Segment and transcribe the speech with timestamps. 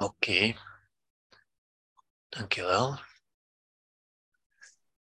[0.00, 0.56] Oké.
[2.28, 2.92] Dankjewel.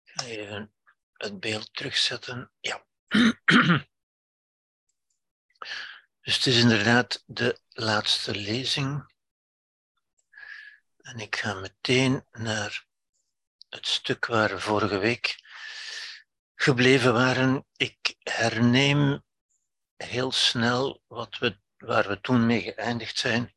[0.04, 0.74] Ik ga even
[1.14, 2.52] het beeld terugzetten.
[2.60, 2.86] Ja.
[6.22, 9.14] Dus het is inderdaad de laatste lezing.
[10.98, 12.86] En ik ga meteen naar
[13.70, 15.36] het stuk waar we vorige week
[16.56, 17.66] gebleven waren.
[17.76, 19.24] Ik herneem
[19.96, 23.57] heel snel wat we, waar we toen mee geëindigd zijn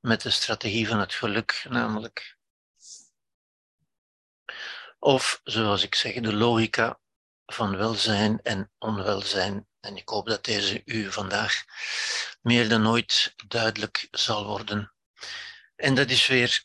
[0.00, 2.36] met de strategie van het geluk, namelijk.
[4.98, 7.00] Of, zoals ik zeg, de logica
[7.46, 9.66] van welzijn en onwelzijn.
[9.80, 11.64] En ik hoop dat deze u vandaag
[12.40, 14.92] meer dan ooit duidelijk zal worden.
[15.76, 16.64] En dat is weer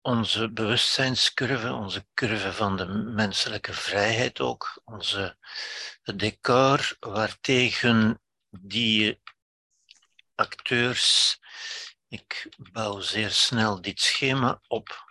[0.00, 5.36] onze bewustzijnscurve, onze curve van de menselijke vrijheid ook, onze
[6.14, 9.20] decor waartegen die
[10.36, 11.38] acteurs,
[12.08, 15.04] ik bouw zeer snel dit schema op.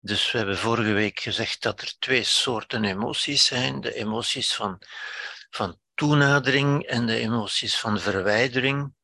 [0.00, 3.80] Dus we hebben vorige week gezegd dat er twee soorten emoties zijn.
[3.80, 4.82] De emoties van,
[5.50, 8.94] van toenadering en de emoties van verwijdering,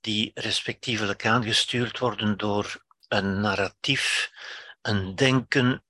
[0.00, 4.30] die respectievelijk aangestuurd worden door een narratief,
[4.82, 5.84] een denken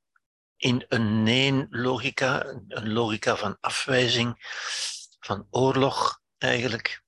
[0.56, 4.36] in een nee-logica, een logica van afwijzing,
[5.20, 7.04] van oorlog eigenlijk.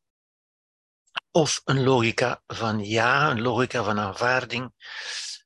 [1.30, 4.72] Of een logica van ja, een logica van aanvaarding,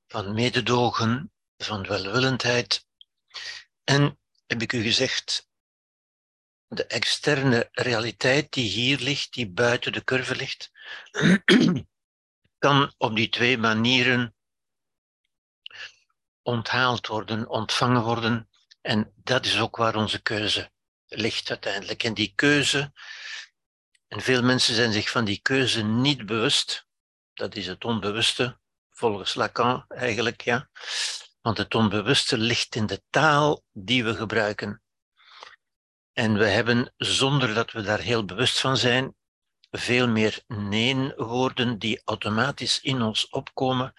[0.06, 2.86] van mededogen, van welwillendheid.
[3.84, 5.50] En heb ik u gezegd,
[6.66, 10.70] de externe realiteit die hier ligt, die buiten de curve ligt,
[12.58, 14.34] kan op die twee manieren
[16.42, 18.48] onthaald worden, ontvangen worden.
[18.80, 20.72] En dat is ook waar onze keuze
[21.06, 22.02] ligt uiteindelijk.
[22.02, 22.92] En die keuze,
[24.12, 26.86] en veel mensen zijn zich van die keuze niet bewust,
[27.34, 28.58] dat is het onbewuste,
[28.91, 30.68] volgens Lacan eigenlijk, ja.
[31.41, 34.83] Want het onbewuste ligt in de taal die we gebruiken.
[36.12, 39.14] En we hebben, zonder dat we daar heel bewust van zijn,
[39.70, 43.92] veel meer nee-woorden die automatisch in ons opkomen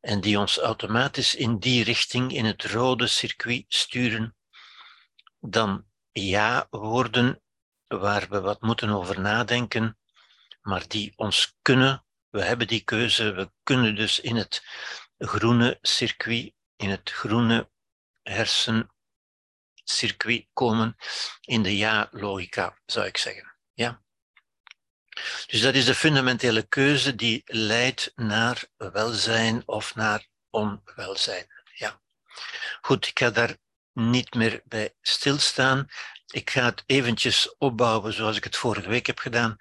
[0.00, 4.36] en die ons automatisch in die richting, in het rode circuit sturen,
[5.40, 7.42] dan ja-woorden
[7.98, 9.98] waar we wat moeten over nadenken,
[10.62, 12.04] maar die ons kunnen.
[12.28, 14.64] We hebben die keuze, we kunnen dus in het
[15.18, 17.70] groene circuit, in het groene
[18.22, 20.96] hersencircuit komen,
[21.40, 23.56] in de ja-logica, zou ik zeggen.
[23.72, 24.02] Ja?
[25.46, 31.46] Dus dat is de fundamentele keuze die leidt naar welzijn of naar onwelzijn.
[31.74, 32.00] Ja.
[32.80, 33.56] Goed, ik ga daar
[33.92, 35.88] niet meer bij stilstaan.
[36.30, 39.56] Ik ga het eventjes opbouwen zoals ik het vorige week heb gedaan,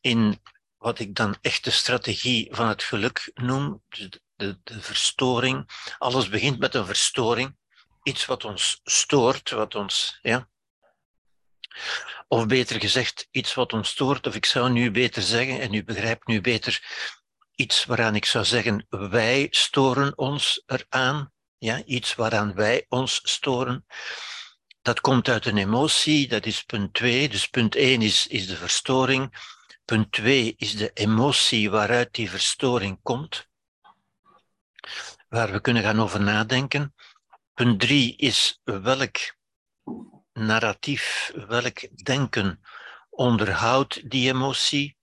[0.00, 0.40] in
[0.76, 5.70] wat ik dan echt de strategie van het geluk noem, de, de, de verstoring.
[5.98, 7.56] Alles begint met een verstoring,
[8.02, 10.48] iets wat ons stoort, wat ons, ja,
[12.28, 15.84] of beter gezegd, iets wat ons stoort, of ik zou nu beter zeggen, en u
[15.84, 16.82] begrijpt nu beter,
[17.54, 23.86] iets waaraan ik zou zeggen, wij storen ons eraan, ja, iets waaraan wij ons storen.
[24.82, 27.28] Dat komt uit een emotie, dat is punt 2.
[27.28, 29.50] Dus punt 1 is, is de verstoring.
[29.84, 33.48] Punt 2 is de emotie waaruit die verstoring komt,
[35.28, 36.94] waar we kunnen gaan over nadenken.
[37.54, 39.16] Punt 3 is welk
[40.32, 42.60] narratief, welk denken
[43.10, 44.96] onderhoudt die emotie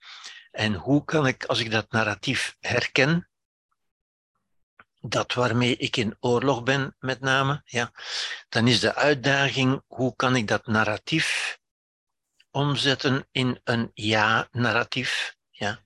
[0.52, 3.29] en hoe kan ik, als ik dat narratief herken,
[5.02, 7.92] dat waarmee ik in oorlog ben met name, ja,
[8.50, 11.60] dan is de uitdaging hoe kan ik dat narratief
[12.52, 15.36] omzetten in een ja-narratief.
[15.50, 15.80] Ja.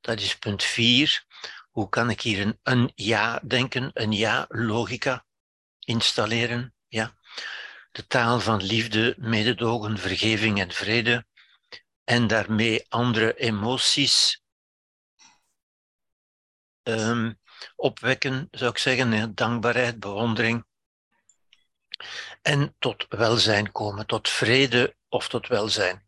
[0.00, 1.24] Dat is punt vier.
[1.70, 5.24] Hoe kan ik hier een, een ja-denken, een ja-logica
[5.78, 6.74] installeren?
[6.88, 7.16] Ja
[7.98, 11.26] de taal van liefde, mededogen, vergeving en vrede,
[12.04, 14.42] en daarmee andere emoties
[16.82, 17.40] um,
[17.76, 20.66] opwekken, zou ik zeggen, dankbaarheid, bewondering,
[22.42, 26.06] en tot welzijn komen, tot vrede of tot welzijn.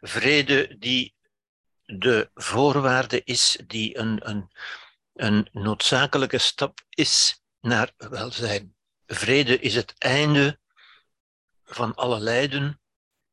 [0.00, 1.14] Vrede die
[1.84, 4.50] de voorwaarde is, die een, een,
[5.14, 8.76] een noodzakelijke stap is naar welzijn.
[9.06, 10.60] Vrede is het einde
[11.64, 12.80] van alle lijden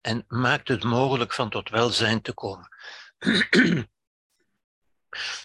[0.01, 2.67] en maakt het mogelijk van tot welzijn te komen.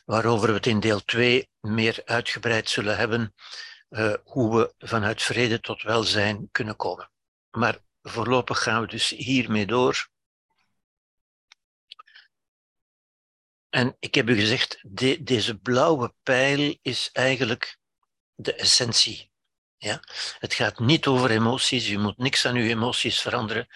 [0.05, 3.35] Waarover we het in deel 2 meer uitgebreid zullen hebben,
[3.91, 7.11] uh, hoe we vanuit vrede tot welzijn kunnen komen.
[7.51, 10.09] Maar voorlopig gaan we dus hiermee door.
[13.69, 17.79] En ik heb u gezegd, de, deze blauwe pijl is eigenlijk
[18.35, 19.31] de essentie.
[19.77, 20.03] Ja?
[20.39, 23.67] Het gaat niet over emoties, u moet niks aan uw emoties veranderen.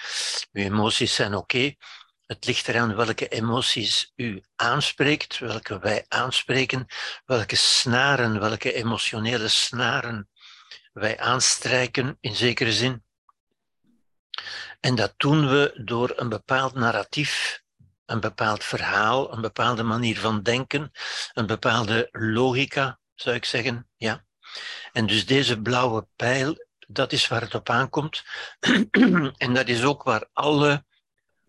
[0.53, 1.75] Uw emoties zijn oké.
[2.27, 6.87] Het ligt eraan welke emoties u aanspreekt, welke wij aanspreken,
[7.25, 10.29] welke snaren, welke emotionele snaren
[10.93, 13.05] wij aanstrijken in zekere zin.
[14.81, 17.63] En dat doen we door een bepaald narratief,
[18.07, 20.93] een bepaald verhaal, een bepaalde manier van denken,
[21.33, 23.89] een bepaalde logica, zou ik zeggen.
[23.97, 24.25] Ja.
[24.93, 28.25] En dus deze blauwe pijl, dat is waar het op aankomt.
[29.37, 30.85] en dat is ook waar alle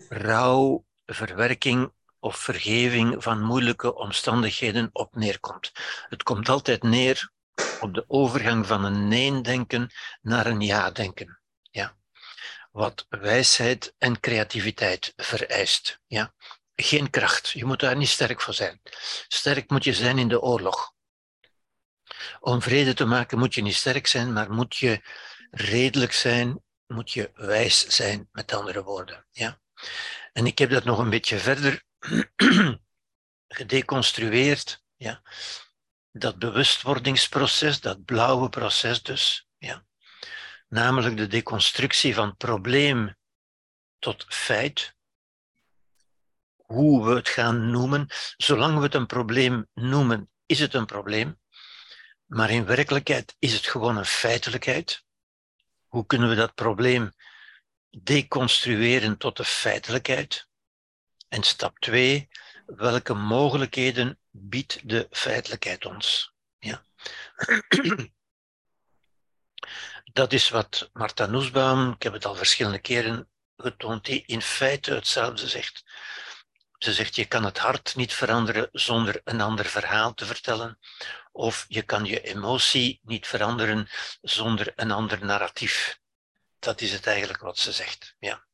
[0.09, 5.71] rouw, verwerking of vergeving van moeilijke omstandigheden op neerkomt.
[6.09, 7.31] Het komt altijd neer
[7.80, 11.39] op de overgang van een nee-denken naar een ja-denken.
[11.62, 11.95] Ja.
[12.71, 16.00] Wat wijsheid en creativiteit vereist.
[16.07, 16.33] Ja.
[16.75, 17.50] Geen kracht.
[17.50, 18.81] Je moet daar niet sterk voor zijn.
[19.27, 20.94] Sterk moet je zijn in de oorlog.
[22.39, 25.01] Om vrede te maken moet je niet sterk zijn, maar moet je
[25.51, 29.25] redelijk zijn, moet je wijs zijn, met andere woorden.
[29.31, 29.59] Ja.
[30.34, 31.84] En ik heb dat nog een beetje verder
[33.48, 34.84] gedeconstrueerd.
[34.96, 35.22] Ja.
[36.12, 39.48] Dat bewustwordingsproces, dat blauwe proces dus.
[39.58, 39.86] Ja.
[40.68, 43.16] Namelijk de deconstructie van probleem
[44.00, 44.96] tot feit.
[46.56, 48.08] Hoe we het gaan noemen.
[48.38, 51.40] Zolang we het een probleem noemen, is het een probleem.
[52.26, 55.04] Maar in werkelijkheid is het gewoon een feitelijkheid.
[55.88, 57.14] Hoe kunnen we dat probleem
[58.03, 60.47] deconstrueren tot de feitelijkheid?
[61.27, 62.30] En stap 2,
[62.65, 66.33] welke mogelijkheden biedt de feitelijkheid ons?
[66.59, 66.83] Ja.
[70.13, 74.94] Dat is wat Martha Nussbaum, ik heb het al verschillende keren getoond, die in feite
[74.94, 75.83] hetzelfde zegt.
[76.77, 80.80] Ze zegt, je kan het hart niet veranderen zonder een ander verhaal te vertellen,
[81.31, 83.88] of je kan je emotie niet veranderen
[84.21, 86.00] zonder een ander narratief.
[86.66, 88.16] Dat is het eigenlijk wat ze zegt.
[88.20, 88.46] Ja.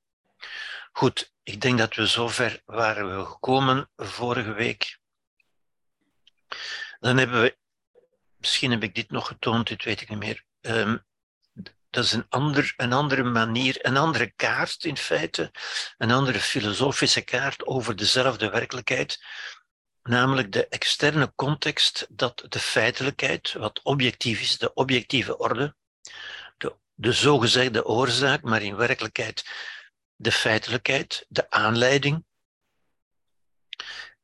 [0.91, 4.99] Goed, ik denk dat we zover waren we gekomen vorige week.
[6.99, 7.57] Dan hebben we,
[8.37, 10.45] misschien heb ik dit nog getoond, dit weet ik niet meer.
[10.61, 11.05] Um,
[11.89, 15.51] dat is een, ander, een andere manier, een andere kaart in feite,
[15.97, 19.23] een andere filosofische kaart over dezelfde werkelijkheid,
[20.03, 25.75] namelijk de externe context dat de feitelijkheid, wat objectief is, de objectieve orde,
[27.01, 29.43] de, de zogezegde oorzaak, maar in werkelijkheid
[30.21, 32.25] de feitelijkheid, de aanleiding,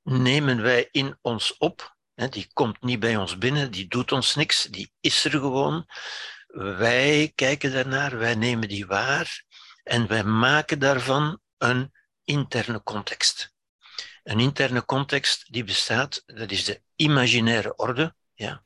[0.04, 1.96] nemen wij in ons op.
[2.30, 5.86] Die komt niet bij ons binnen, die doet ons niks, die is er gewoon.
[6.48, 9.44] Wij kijken daarnaar, wij nemen die waar
[9.84, 11.94] en wij maken daarvan een
[12.24, 13.54] interne context.
[14.24, 18.66] Een interne context die bestaat, dat is de imaginaire orde, ja.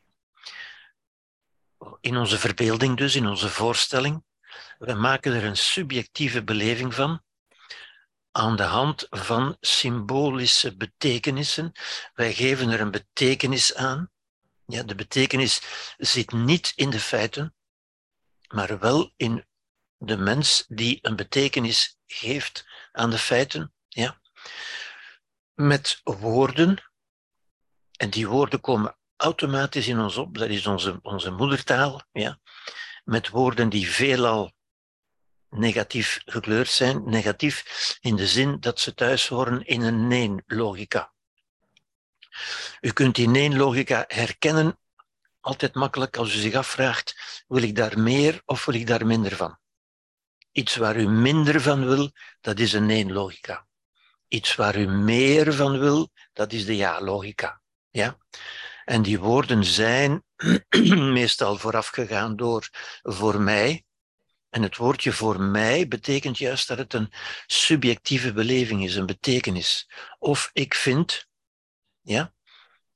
[2.01, 4.24] In onze verbeelding dus, in onze voorstelling.
[4.78, 7.24] We maken er een subjectieve beleving van,
[8.31, 11.72] aan de hand van symbolische betekenissen.
[12.13, 14.12] Wij geven er een betekenis aan.
[14.66, 15.62] Ja, de betekenis
[15.98, 17.56] zit niet in de feiten,
[18.48, 19.45] maar wel in
[19.98, 23.74] de mens die een betekenis geeft aan de feiten.
[23.88, 24.22] Ja.
[25.54, 26.92] Met woorden,
[27.98, 32.40] en die woorden komen automatisch in ons op, dat is onze, onze moedertaal, ja.
[33.04, 34.51] met woorden die veelal
[35.50, 37.10] negatief gekleurd zijn.
[37.10, 37.63] Negatief
[38.01, 41.13] in de zin dat ze thuis horen in een nee-logica.
[42.82, 44.80] U kunt die nee-logica herkennen
[45.40, 49.36] altijd makkelijk als u zich afvraagt, wil ik daar meer of wil ik daar minder
[49.36, 49.60] van?
[50.51, 52.12] Iets waar u minder van wil,
[52.42, 53.68] dat is een nee-logica.
[54.28, 57.62] Iets waar u meer van wil, dat is de ja-logica.
[57.90, 58.18] Ja?
[58.91, 60.24] En die woorden zijn
[61.19, 62.69] meestal voorafgegaan door
[63.01, 63.86] voor mij,
[64.50, 67.13] en het woordje voor mij betekent juist dat het een
[67.45, 69.89] subjectieve beleving is, een betekenis.
[70.19, 71.27] Of ik vind,
[72.01, 72.33] ja,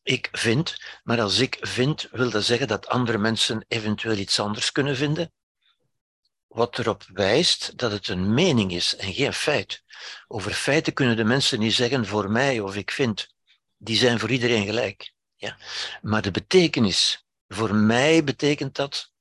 [0.04, 4.72] ik vind, maar als ik vind, wil dat zeggen dat andere mensen eventueel iets anders
[4.72, 5.34] kunnen vinden.
[6.48, 9.84] Wat erop wijst dat het een mening is en geen feit.
[10.28, 13.36] Over feiten kunnen de mensen niet zeggen voor mij of ik vind.
[13.78, 15.14] Die zijn voor iedereen gelijk.
[16.02, 19.14] Maar de betekenis, voor mij betekent dat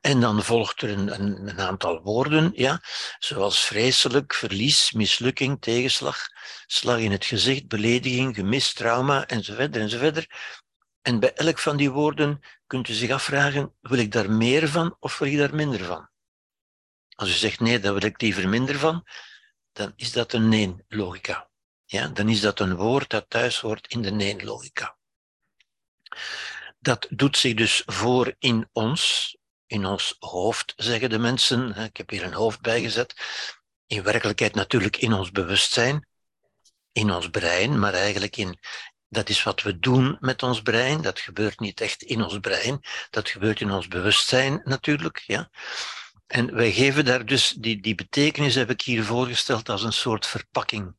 [0.00, 2.82] en dan volgt er een, een, een, aantal woorden, ja,
[3.18, 6.28] zoals vreselijk, verlies, mislukking, tegenslag,
[6.66, 10.26] slag in het gezicht, belediging, gemis, trauma, enzovoort, enzovoort.
[11.02, 14.96] En bij elk van die woorden kunt u zich afvragen, wil ik daar meer van
[14.98, 16.08] of wil ik daar minder van?
[17.14, 19.06] Als u zegt nee, daar wil ik liever minder van,
[19.72, 21.49] dan is dat een nee-logica.
[21.90, 24.96] Ja, dan is dat een woord dat thuis hoort in de nee-logica.
[26.78, 31.76] Dat doet zich dus voor in ons, in ons hoofd, zeggen de mensen.
[31.76, 33.14] Ik heb hier een hoofd bijgezet.
[33.86, 36.06] In werkelijkheid natuurlijk in ons bewustzijn,
[36.92, 38.58] in ons brein, maar eigenlijk in,
[39.08, 41.02] dat is wat we doen met ons brein.
[41.02, 42.80] Dat gebeurt niet echt in ons brein,
[43.10, 45.22] dat gebeurt in ons bewustzijn natuurlijk.
[45.26, 45.50] Ja.
[46.26, 50.26] En wij geven daar dus, die, die betekenis heb ik hier voorgesteld als een soort
[50.26, 50.96] verpakking.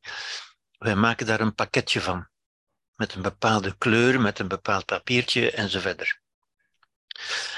[0.82, 2.28] Wij maken daar een pakketje van,
[2.96, 6.20] met een bepaalde kleur, met een bepaald papiertje enzovoort.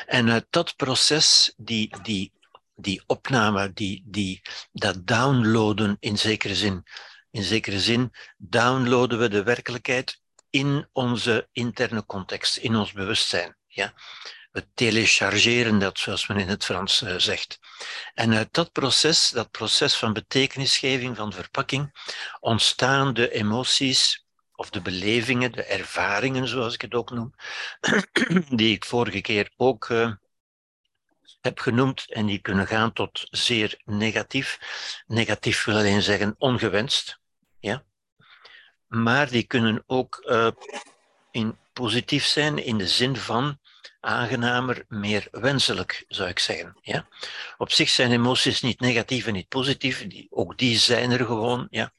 [0.07, 2.33] En uit dat proces, die, die,
[2.75, 6.83] die opname, die, die, dat downloaden in zekere zin,
[7.31, 13.57] in zekere zin downloaden we de werkelijkheid in onze interne context, in ons bewustzijn.
[13.67, 13.95] Ja?
[14.55, 17.59] We telechargeren dat, zoals men in het Frans uh, zegt.
[18.15, 21.93] En uit dat proces, dat proces van betekenisgeving, van verpakking,
[22.41, 27.35] ontstaan de emoties of de belevingen, de ervaringen, zoals ik het ook noem,
[28.61, 30.13] die ik vorige keer ook uh,
[31.41, 34.59] heb genoemd en die kunnen gaan tot zeer negatief.
[35.07, 37.19] Negatief wil alleen zeggen ongewenst,
[37.59, 37.85] ja.
[38.87, 40.51] Maar die kunnen ook uh,
[41.31, 43.59] in positief zijn in de zin van
[44.05, 46.77] aangenamer, meer wenselijk, zou ik zeggen.
[46.81, 47.09] Ja?
[47.57, 51.67] Op zich zijn emoties niet negatief en niet positief, ook die zijn er gewoon.
[51.71, 51.93] Ja?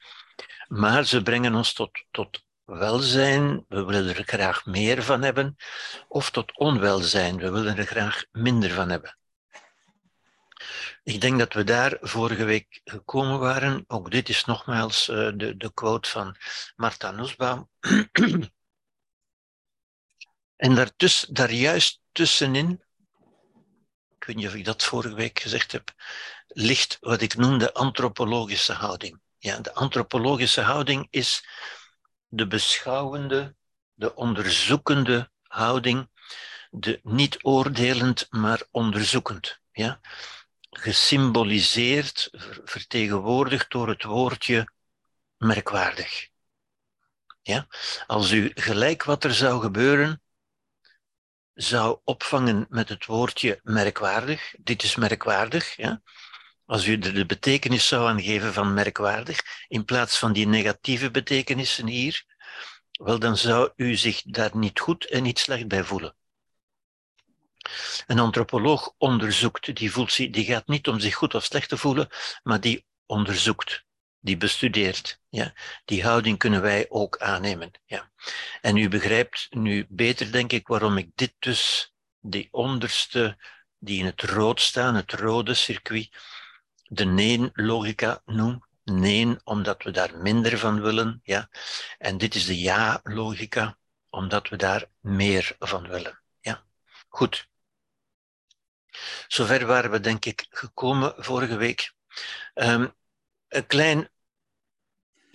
[0.68, 5.56] Maar ze brengen ons tot, tot welzijn, we willen er graag meer van hebben,
[6.08, 9.16] of tot onwelzijn, we willen er graag minder van hebben.
[11.02, 13.84] Ik denk dat we daar vorige week gekomen waren.
[13.86, 16.36] Ook dit is nogmaals uh, de, de quote van
[16.76, 17.68] Martha Nussbaum.
[20.56, 22.82] En daartussen, daar juist tussenin,
[24.18, 25.94] ik weet niet of ik dat vorige week gezegd heb,
[26.46, 29.20] ligt wat ik noem de antropologische houding.
[29.38, 31.46] Ja, de antropologische houding is
[32.28, 33.54] de beschouwende,
[33.94, 36.08] de onderzoekende houding,
[36.70, 39.60] de niet oordelend, maar onderzoekend.
[39.72, 40.00] Ja?
[40.70, 42.28] Gesymboliseerd,
[42.64, 44.72] vertegenwoordigd door het woordje
[45.36, 46.28] merkwaardig.
[47.42, 47.66] Ja?
[48.06, 50.22] Als u gelijk wat er zou gebeuren,
[51.56, 54.54] zou opvangen met het woordje merkwaardig.
[54.58, 55.76] Dit is merkwaardig.
[55.76, 56.02] Ja?
[56.66, 61.86] Als u er de betekenis zou aangeven van merkwaardig, in plaats van die negatieve betekenissen
[61.86, 62.24] hier,
[62.90, 66.16] wel dan zou u zich daar niet goed en niet slecht bij voelen.
[68.06, 72.08] Een antropoloog onderzoekt, die, voelt, die gaat niet om zich goed of slecht te voelen,
[72.42, 73.85] maar die onderzoekt
[74.26, 75.20] die bestudeert.
[75.28, 75.52] Ja?
[75.84, 77.70] Die houding kunnen wij ook aannemen.
[77.84, 78.10] Ja?
[78.60, 83.38] En u begrijpt nu beter, denk ik, waarom ik dit dus, die onderste,
[83.78, 86.08] die in het rood staan, het rode circuit,
[86.82, 88.64] de neen-logica noem.
[88.84, 91.20] Nee, omdat we daar minder van willen.
[91.22, 91.48] Ja?
[91.98, 93.78] En dit is de ja-logica,
[94.10, 96.20] omdat we daar meer van willen.
[96.40, 96.64] Ja?
[97.08, 97.48] Goed.
[99.28, 101.94] Zover waren we, denk ik, gekomen vorige week.
[102.54, 102.94] Um,
[103.48, 104.10] een klein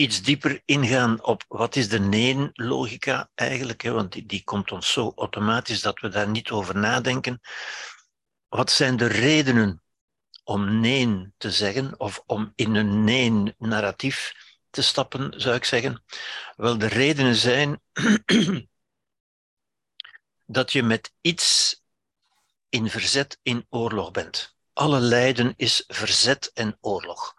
[0.02, 4.92] iets dieper ingaan op wat is de nee-logica eigenlijk, hè, want die, die komt ons
[4.92, 7.42] zo automatisch dat we daar niet over nadenken.
[8.48, 9.84] Wat zijn de redenen
[10.44, 14.34] om nee te zeggen of om in een nee-narratief
[14.70, 16.04] te stappen, zou ik zeggen?
[16.56, 17.82] Wel, de redenen zijn
[20.46, 21.82] dat je met iets
[22.70, 24.56] in verzet in oorlog bent.
[24.74, 27.36] Alle lijden is verzet en oorlog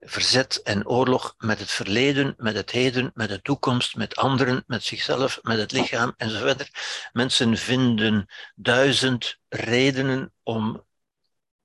[0.00, 4.84] verzet en oorlog met het verleden, met het heden, met de toekomst, met anderen, met
[4.84, 6.70] zichzelf, met het lichaam enzovoort.
[7.12, 10.86] Mensen vinden duizend redenen om,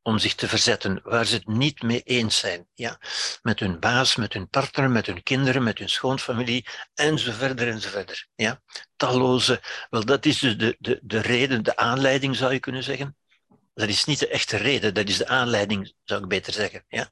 [0.02, 2.68] om zich te verzetten, waar ze het niet mee eens zijn.
[2.74, 3.00] Ja?
[3.42, 8.28] Met hun baas, met hun partner, met hun kinderen, met hun schoonfamilie enzovoort enzovoort.
[8.36, 8.62] Ja?
[8.96, 13.18] Talloze, wel dat is dus de, de, de reden, de aanleiding zou je kunnen zeggen
[13.76, 16.86] dat is niet de echte reden, dat is de aanleiding, zou ik beter zeggen.
[16.88, 17.10] Ja?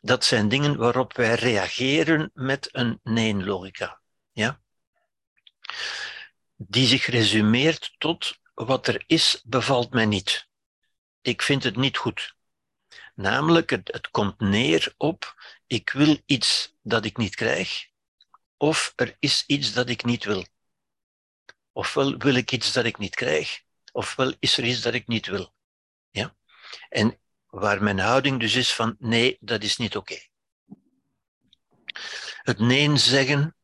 [0.00, 4.00] Dat zijn dingen waarop wij reageren met een nee-logica.
[4.32, 4.60] Ja?
[6.56, 10.48] Die zich resumeert tot wat er is, bevalt mij niet.
[11.20, 12.34] Ik vind het niet goed.
[13.14, 15.34] Namelijk, het, het komt neer op,
[15.66, 17.88] ik wil iets dat ik niet krijg,
[18.56, 20.46] of er is iets dat ik niet wil.
[21.72, 25.26] Ofwel wil ik iets dat ik niet krijg, ofwel is er iets dat ik niet
[25.26, 25.54] wil.
[26.16, 26.34] Ja?
[26.88, 30.18] En waar mijn houding dus is van nee, dat is niet oké.
[32.42, 33.56] Het nee zeggen,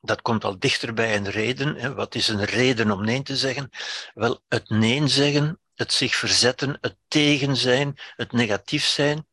[0.00, 1.74] dat komt al dichter bij een reden.
[1.74, 1.94] Hè.
[1.94, 3.70] Wat is een reden om nee te zeggen?
[4.14, 9.26] Wel, het nee zeggen, het zich verzetten, het tegen zijn, het negatief zijn,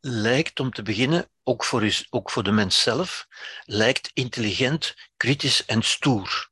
[0.00, 3.26] lijkt om te beginnen ook voor, ook voor de mens zelf,
[3.64, 6.50] lijkt intelligent, kritisch en stoer.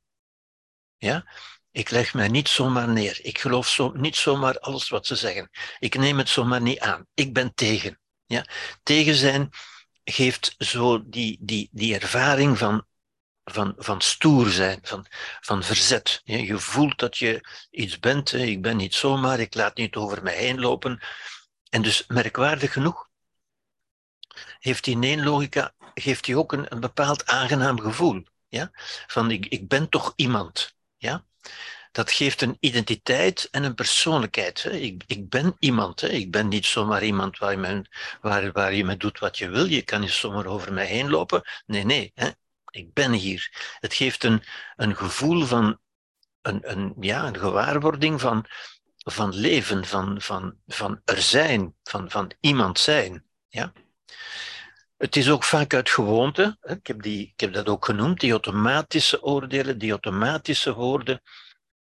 [0.97, 1.25] Ja?
[1.71, 3.19] Ik leg mij niet zomaar neer.
[3.21, 5.49] Ik geloof niet zomaar alles wat ze zeggen.
[5.79, 7.05] Ik neem het zomaar niet aan.
[7.13, 7.99] Ik ben tegen.
[8.25, 8.45] Ja?
[8.83, 9.49] Tegen zijn
[10.03, 12.85] geeft zo die, die, die ervaring van,
[13.43, 15.05] van, van stoer zijn, van,
[15.41, 16.21] van verzet.
[16.23, 18.33] Je voelt dat je iets bent.
[18.33, 21.01] Ik ben niet zomaar, ik laat niet over mij heen lopen.
[21.69, 23.09] En dus merkwaardig genoeg
[24.59, 28.23] heeft die nee-logica geeft ook een, een bepaald aangenaam gevoel.
[28.47, 28.71] Ja?
[29.07, 30.75] Van ik, ik ben toch iemand.
[30.97, 31.25] Ja?
[31.91, 34.63] Dat geeft een identiteit en een persoonlijkheid.
[34.71, 36.01] Ik, ik ben iemand.
[36.01, 37.85] Ik ben niet zomaar iemand waar je, me,
[38.21, 39.65] waar, waar je me doet wat je wil.
[39.65, 41.41] Je kan niet zomaar over mij heen lopen.
[41.65, 42.13] Nee, nee.
[42.71, 43.75] Ik ben hier.
[43.79, 44.43] Het geeft een,
[44.75, 45.79] een gevoel van
[46.41, 48.45] een, een, ja, een gewaarwording van,
[48.97, 53.25] van leven, van, van, van er zijn, van, van iemand zijn.
[53.47, 53.73] Ja?
[55.01, 58.31] Het is ook vaak uit gewoonte, ik heb, die, ik heb dat ook genoemd, die
[58.31, 61.21] automatische oordelen, die automatische woorden,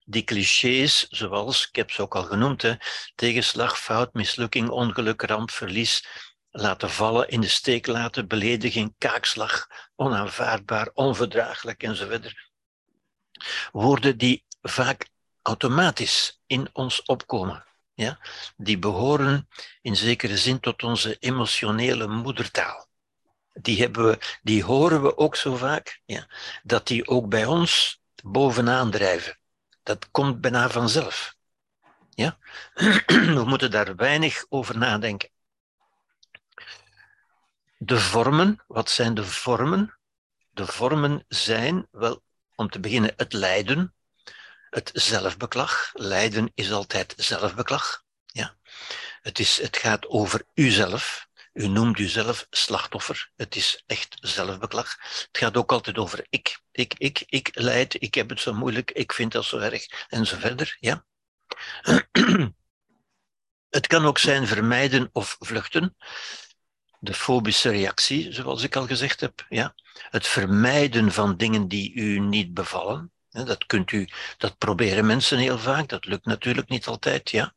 [0.05, 2.75] die clichés, zoals, ik heb ze ook al genoemd, hè,
[3.15, 6.07] tegenslag, fout, mislukking, ongeluk, ramp, verlies,
[6.51, 12.35] laten vallen, in de steek laten, belediging, kaakslag, onaanvaardbaar, onverdraaglijk enzovoort.
[13.73, 15.09] Woorden die vaak
[15.43, 17.65] automatisch in ons opkomen.
[17.95, 18.19] Ja?
[18.57, 19.49] Die behoren
[19.83, 22.87] in zekere zin tot onze emotionele moedertaal
[23.61, 26.29] die, hebben die horen we ook zo vaak, ja,
[26.63, 29.39] dat die ook bij ons bovenaan drijven.
[29.83, 31.35] Dat komt bijna vanzelf.
[32.11, 32.39] Ja?
[33.39, 35.31] We moeten daar weinig over nadenken.
[37.79, 39.99] De vormen, wat zijn de vormen?
[40.51, 42.23] De vormen zijn, wel,
[42.55, 43.95] om te beginnen, het lijden,
[44.71, 45.91] het zelfbeklag.
[45.93, 48.05] Lijden is altijd zelfbeklag.
[48.27, 48.57] Ja.
[49.23, 51.26] Het, is, het gaat over uzelf.
[51.57, 53.31] U noemt uzelf slachtoffer.
[53.37, 54.97] Het is echt zelfbeklag.
[55.01, 56.61] Het gaat ook altijd over ik.
[56.73, 60.27] Ik, ik, ik leid, ik heb het zo moeilijk, ik vind dat zo erg, en
[60.27, 60.77] zo verder.
[60.81, 61.05] Ja?
[63.77, 65.97] Het kan ook zijn vermijden of vluchten.
[66.99, 69.47] De fobische reactie, zoals ik al gezegd heb.
[69.49, 69.75] Ja?
[70.11, 73.13] Het vermijden van dingen die u niet bevallen.
[73.29, 77.31] Dat, kunt u, dat proberen mensen heel vaak, dat lukt natuurlijk niet altijd.
[77.31, 77.55] Ja?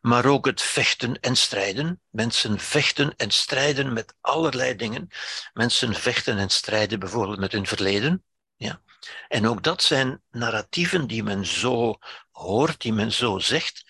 [0.00, 2.00] Maar ook het vechten en strijden.
[2.10, 5.08] Mensen vechten en strijden met allerlei dingen.
[5.52, 8.24] Mensen vechten en strijden bijvoorbeeld met hun verleden.
[8.56, 8.80] Ja.
[9.28, 11.98] En ook dat zijn narratieven die men zo
[12.30, 13.84] hoort, die men zo zegt.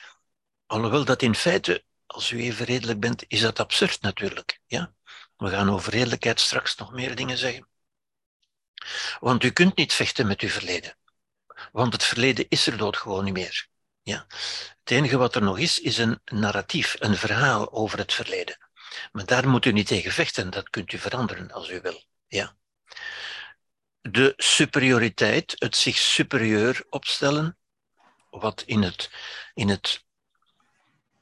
[0.67, 4.61] Alhoewel dat in feite, als u even redelijk bent, is dat absurd natuurlijk.
[4.67, 4.95] Ja?
[5.37, 7.69] We gaan over redelijkheid straks nog meer dingen zeggen.
[9.21, 10.97] Want u kunt niet vechten met uw verleden.
[11.73, 13.70] Want het verleden is er dood gewoon niet meer.
[14.19, 18.69] Het enige wat er nog is, is een narratief, een verhaal over het verleden.
[19.13, 22.03] Maar daar moet u niet tegen vechten, dat kunt u veranderen als u wil.
[22.27, 22.57] Ja.
[24.01, 27.59] De superioriteit, het zich superieur opstellen,
[28.31, 29.11] wat in het,
[29.55, 30.05] in het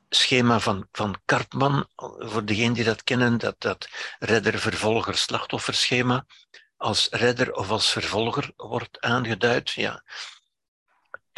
[0.09, 6.27] schema van, van Karpman, voor degenen die dat kennen, dat, dat redder-vervolger-slachtofferschema,
[6.77, 9.71] als redder of als vervolger wordt aangeduid.
[9.71, 10.03] Ja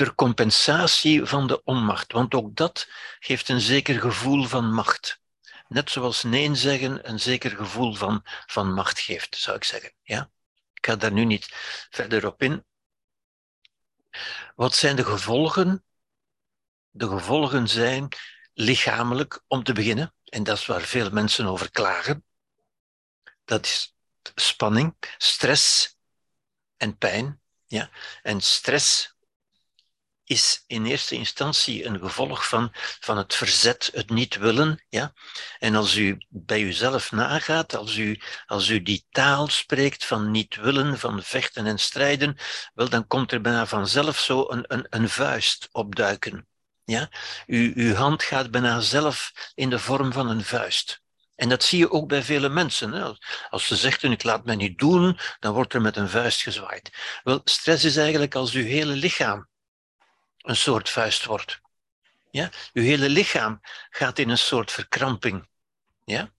[0.00, 2.12] ter compensatie van de onmacht.
[2.12, 5.20] Want ook dat geeft een zeker gevoel van macht.
[5.68, 9.92] Net zoals nee zeggen een zeker gevoel van, van macht geeft, zou ik zeggen.
[10.02, 10.30] Ja?
[10.74, 11.48] Ik ga daar nu niet
[11.90, 12.64] verder op in.
[14.54, 15.84] Wat zijn de gevolgen?
[16.90, 18.08] De gevolgen zijn
[18.52, 22.24] lichamelijk, om te beginnen, en dat is waar veel mensen over klagen.
[23.44, 23.94] Dat is
[24.34, 25.96] spanning, stress
[26.76, 27.40] en pijn.
[27.66, 27.90] Ja?
[28.22, 29.09] En stress
[30.30, 34.84] is in eerste instantie een gevolg van, van het verzet, het niet willen.
[34.88, 35.12] Ja?
[35.58, 40.56] En als u bij uzelf nagaat, als u, als u die taal spreekt van niet
[40.56, 42.36] willen, van vechten en strijden,
[42.74, 46.48] wel, dan komt er bijna vanzelf zo een, een, een vuist opduiken.
[46.84, 47.10] Ja?
[47.46, 51.02] U, uw hand gaat bijna zelf in de vorm van een vuist.
[51.36, 52.92] En dat zie je ook bij vele mensen.
[52.92, 53.12] Hè.
[53.48, 56.90] Als ze zeggen, ik laat mij niet doen, dan wordt er met een vuist gezwaaid.
[57.22, 59.48] Wel, stress is eigenlijk als uw hele lichaam
[60.42, 61.60] een soort vuist wordt.
[62.30, 62.50] Ja?
[62.72, 65.48] Uw hele lichaam gaat in een soort verkramping.
[66.04, 66.32] Ja?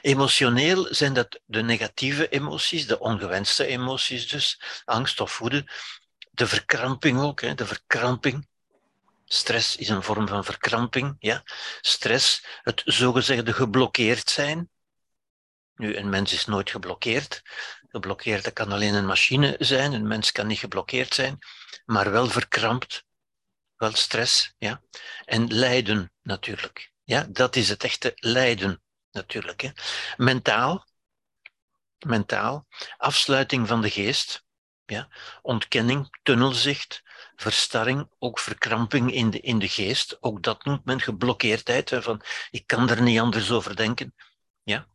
[0.00, 5.70] Emotioneel zijn dat de negatieve emoties, de ongewenste emoties dus, angst of woede.
[6.30, 8.48] De verkramping ook, hè, de verkramping.
[9.24, 11.16] Stress is een vorm van verkramping.
[11.18, 11.42] Ja?
[11.80, 14.70] Stress, het zogezegde geblokkeerd zijn.
[15.74, 17.42] Nu, een mens is nooit geblokkeerd.
[17.88, 21.38] Geblokkeerd kan alleen een machine zijn, een mens kan niet geblokkeerd zijn
[21.88, 23.04] maar wel verkrampt,
[23.76, 24.82] wel stress, ja.
[25.24, 26.92] En lijden natuurlijk.
[27.04, 28.82] Ja, dat is het echte lijden.
[29.10, 29.60] natuurlijk.
[29.60, 29.70] Hè.
[30.16, 30.86] Mentaal,
[31.98, 34.44] mentaal, afsluiting van de geest,
[34.84, 35.08] ja,
[35.42, 37.02] ontkenning, tunnelzicht,
[37.36, 40.16] verstarring, ook verkramping in de, in de geest.
[40.20, 44.14] Ook dat noemt men geblokkeerdheid, van ik kan er niet anders over denken.
[44.62, 44.86] Ja.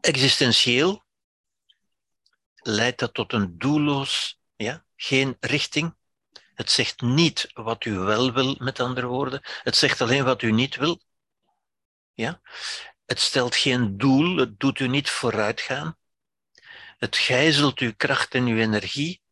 [0.00, 1.04] Existentieel
[2.54, 5.94] leidt dat tot een doelloos, ja, geen richting.
[6.54, 9.40] Het zegt niet wat u wel wil, met andere woorden.
[9.62, 11.00] Het zegt alleen wat u niet wil.
[12.12, 12.40] Ja?
[13.06, 15.98] Het stelt geen doel, het doet u niet vooruitgaan.
[16.98, 19.22] Het gijzelt uw kracht en uw energie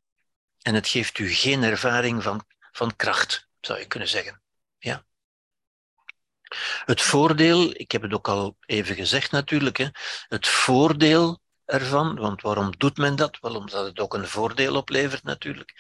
[0.63, 4.43] en het geeft u geen ervaring van, van kracht, zou je kunnen zeggen.
[6.85, 9.87] Het voordeel, ik heb het ook al even gezegd natuurlijk, hè,
[10.29, 13.39] het voordeel ervan, want waarom doet men dat?
[13.41, 15.75] Wel omdat het ook een voordeel oplevert natuurlijk.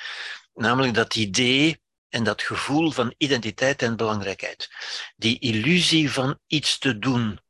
[0.54, 4.68] Namelijk dat idee en dat gevoel van identiteit en belangrijkheid.
[5.16, 7.40] Die illusie van iets te doen.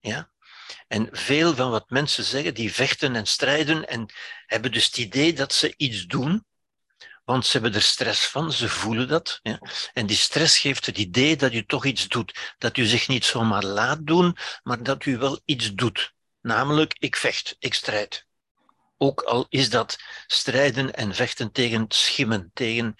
[0.00, 0.32] Ja?
[0.88, 4.12] En veel van wat mensen zeggen, die vechten en strijden en
[4.46, 6.44] hebben dus het idee dat ze iets doen,
[7.32, 9.40] want ze hebben er stress van, ze voelen dat.
[9.42, 9.58] Ja?
[9.92, 12.54] En die stress geeft het idee dat u toch iets doet.
[12.58, 16.14] Dat u zich niet zomaar laat doen, maar dat u wel iets doet.
[16.40, 18.26] Namelijk, ik vecht, ik strijd.
[18.98, 22.96] Ook al is dat strijden en vechten tegen schimmen, tegen,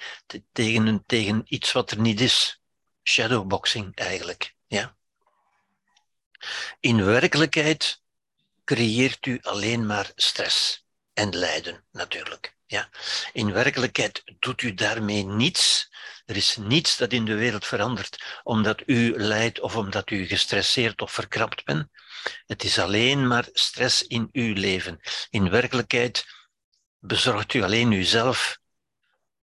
[0.53, 2.61] tegen, tegen iets wat er niet is.
[3.03, 4.55] Shadowboxing eigenlijk.
[4.66, 4.97] Ja?
[6.81, 8.03] In werkelijkheid
[8.64, 12.55] creëert u alleen maar stress en lijden natuurlijk.
[12.72, 12.88] Ja?
[13.32, 15.90] In werkelijkheid doet u daarmee niets.
[16.24, 21.00] Er is niets dat in de wereld verandert omdat u lijdt of omdat u gestresseerd
[21.00, 21.88] of verkrapt bent.
[22.46, 25.00] Het is alleen maar stress in uw leven.
[25.30, 26.26] In werkelijkheid
[26.98, 28.58] bezorgt u alleen uzelf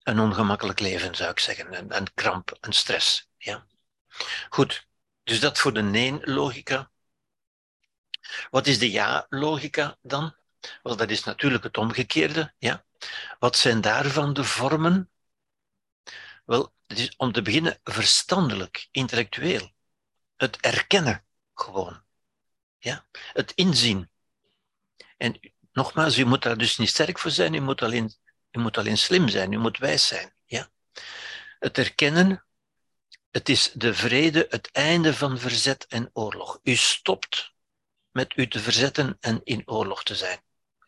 [0.02, 1.78] een ongemakkelijk leven, zou ik zeggen.
[1.78, 3.28] Een, een kramp, een stress.
[3.36, 3.66] Ja?
[4.48, 4.86] Goed,
[5.22, 6.90] dus dat voor de nee-logica.
[8.50, 10.34] Wat is de ja-logica dan?
[10.82, 12.54] Wel, dat is natuurlijk het omgekeerde.
[12.58, 12.84] Ja?
[13.38, 15.10] Wat zijn daarvan de vormen?
[16.44, 19.72] Wel, het is om te beginnen verstandelijk, intellectueel.
[20.36, 22.02] Het erkennen gewoon.
[22.78, 23.06] Ja?
[23.32, 24.10] Het inzien.
[25.16, 28.14] En nogmaals, u moet daar dus niet sterk voor zijn, u moet alleen,
[28.50, 30.34] u moet alleen slim zijn, u moet wijs zijn.
[30.44, 30.70] Ja?
[31.58, 32.44] Het erkennen,
[33.30, 36.60] het is de vrede, het einde van verzet en oorlog.
[36.62, 37.54] U stopt
[38.10, 40.42] met u te verzetten en in oorlog te zijn.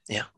[0.04, 0.32] Ja.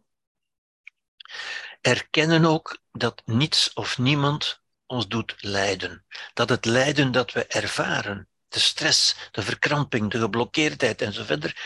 [1.80, 6.04] Erkennen ook dat niets of niemand ons doet lijden.
[6.34, 11.56] Dat het lijden dat we ervaren, de stress, de verkramping, de geblokkeerdheid en verder,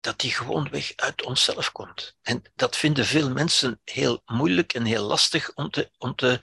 [0.00, 2.16] dat die gewoon weg uit onszelf komt.
[2.22, 6.40] En dat vinden veel mensen heel moeilijk en heel lastig om, te, om, te,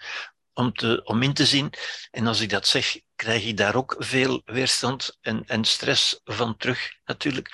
[0.54, 1.74] om, te, om in te zien.
[2.12, 6.58] En als ik dat zeg, krijg ik daar ook veel weerstand en, en stress van
[6.58, 7.50] terug, natuurlijk.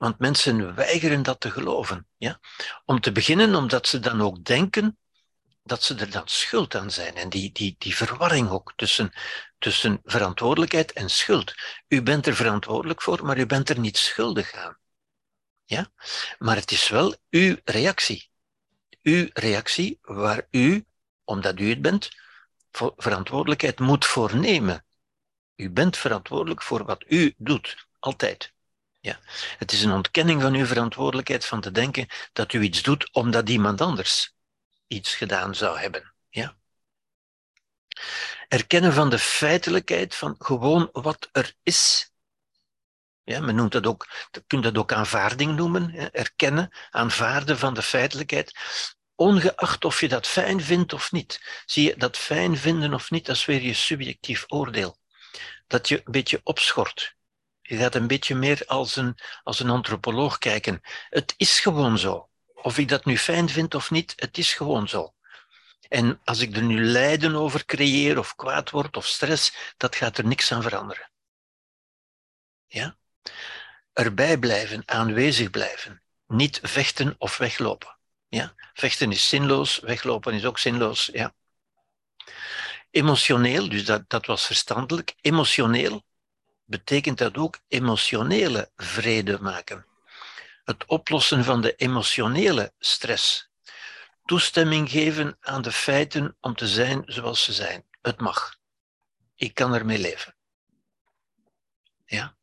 [0.00, 2.06] Want mensen weigeren dat te geloven.
[2.16, 2.40] Ja?
[2.84, 4.98] Om te beginnen omdat ze dan ook denken
[5.62, 7.14] dat ze er dan schuld aan zijn.
[7.14, 9.12] En die, die, die verwarring ook tussen,
[9.58, 11.54] tussen verantwoordelijkheid en schuld.
[11.88, 14.78] U bent er verantwoordelijk voor, maar u bent er niet schuldig aan.
[15.64, 15.92] Ja?
[16.38, 18.30] Maar het is wel uw reactie.
[19.02, 20.84] Uw reactie waar u,
[21.24, 22.10] omdat u het bent,
[22.96, 24.84] verantwoordelijkheid moet voornemen.
[25.56, 28.52] U bent verantwoordelijk voor wat u doet, altijd.
[29.00, 29.20] Ja.
[29.58, 33.48] Het is een ontkenning van uw verantwoordelijkheid van te denken dat u iets doet omdat
[33.48, 34.34] iemand anders
[34.86, 36.14] iets gedaan zou hebben.
[36.28, 36.56] Ja?
[38.48, 42.10] Erkennen van de feitelijkheid van gewoon wat er is.
[43.22, 46.12] Ja, men noemt dat ook, je kunt dat ook aanvaarding noemen.
[46.12, 48.52] Erkennen, aanvaarden van de feitelijkheid.
[49.14, 51.62] Ongeacht of je dat fijn vindt of niet.
[51.66, 54.98] Zie je, dat fijn vinden of niet, dat is weer je subjectief oordeel.
[55.66, 57.16] Dat je een beetje opschort.
[57.70, 60.80] Je gaat een beetje meer als een, als een antropoloog kijken.
[61.08, 62.28] Het is gewoon zo.
[62.54, 65.14] Of ik dat nu fijn vind of niet, het is gewoon zo.
[65.88, 70.18] En als ik er nu lijden over creëer, of kwaad word, of stress, dat gaat
[70.18, 71.10] er niks aan veranderen.
[72.66, 72.96] Ja?
[73.92, 76.02] Erbij blijven, aanwezig blijven.
[76.26, 77.98] Niet vechten of weglopen.
[78.28, 78.54] Ja?
[78.74, 81.10] Vechten is zinloos, weglopen is ook zinloos.
[81.12, 81.34] Ja?
[82.90, 85.14] Emotioneel, dus dat, dat was verstandelijk.
[85.20, 86.04] Emotioneel
[86.70, 89.88] betekent dat ook emotionele vrede maken
[90.70, 93.50] het oplossen van de emotionele stress.
[94.24, 97.84] Toestemming geven aan de feiten om te zijn zoals ze zijn.
[98.02, 98.58] Het mag.
[99.34, 100.36] Ik kan ermee leven.
[102.04, 102.36] Ja?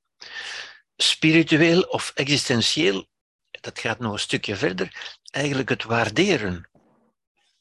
[0.95, 3.07] Spiritueel of existentieel,
[3.49, 6.69] dat gaat nog een stukje verder, eigenlijk het waarderen.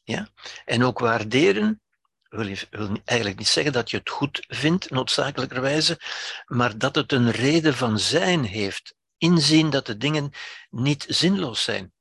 [0.03, 0.29] Ja?
[0.65, 1.83] En ook waarderen
[2.29, 6.01] wil, wil eigenlijk niet zeggen dat je het goed vindt, noodzakelijkerwijze,
[6.47, 8.95] maar dat het een reden van zijn heeft.
[9.19, 10.33] Inzien dat de dingen
[10.71, 11.93] niet zinloos zijn.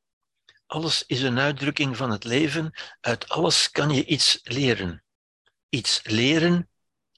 [0.66, 2.74] Alles is een uitdrukking van het leven.
[3.02, 5.04] Uit alles kan je iets leren.
[5.70, 6.70] Iets leren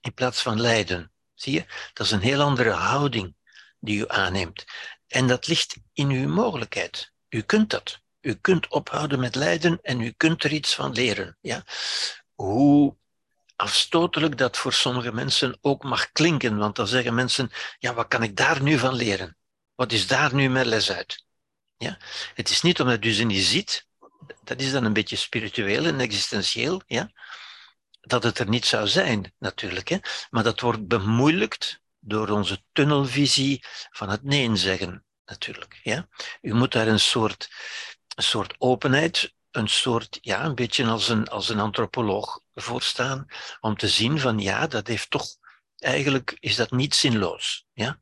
[0.01, 1.11] in plaats van lijden.
[1.33, 1.65] Zie je?
[1.93, 3.35] Dat is een heel andere houding
[3.79, 4.65] die u aanneemt.
[5.07, 7.11] En dat ligt in uw mogelijkheid.
[7.29, 7.99] U kunt dat.
[8.21, 11.37] U kunt ophouden met lijden en u kunt er iets van leren.
[11.41, 11.63] Ja?
[12.38, 12.97] Hoe
[13.56, 18.23] afstotelijk dat voor sommige mensen ook mag klinken, want dan zeggen mensen, ja, wat kan
[18.23, 19.38] ik daar nu van leren?
[19.76, 21.26] Wat is daar nu mijn les uit?
[21.78, 21.97] Ja?
[22.34, 23.88] Het is niet omdat u ze niet ziet,
[24.43, 27.12] dat is dan een beetje spiritueel en existentieel, ja?
[28.02, 29.88] dat het er niet zou zijn, natuurlijk.
[29.88, 29.97] Hè?
[30.30, 35.80] Maar dat wordt bemoeilijkt door onze tunnelvisie van het nee zeggen, natuurlijk.
[35.84, 36.08] Ja?
[36.41, 37.50] U moet daar een soort,
[38.15, 43.27] een soort openheid, een soort, ja, een beetje als een, als een antropoloog voor staan,
[43.59, 45.27] om te zien van ja, dat heeft toch,
[45.77, 47.65] eigenlijk is dat niet zinloos.
[47.73, 47.99] Ja?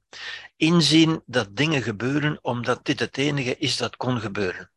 [0.56, 4.72] Inzien dat dingen gebeuren omdat dit het enige is dat kon gebeuren.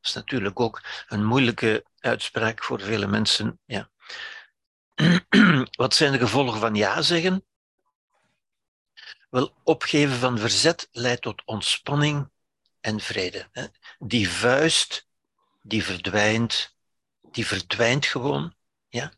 [0.00, 3.60] Dat is natuurlijk ook een moeilijke uitspraak voor vele mensen.
[3.64, 3.90] Ja.
[5.82, 7.44] Wat zijn de gevolgen van ja zeggen?
[9.30, 12.30] Wel, opgeven van verzet leidt tot ontspanning
[12.80, 13.50] en vrede.
[13.98, 15.06] Die vuist,
[15.62, 16.76] die verdwijnt,
[17.20, 18.54] die verdwijnt gewoon.
[18.88, 19.12] Ja?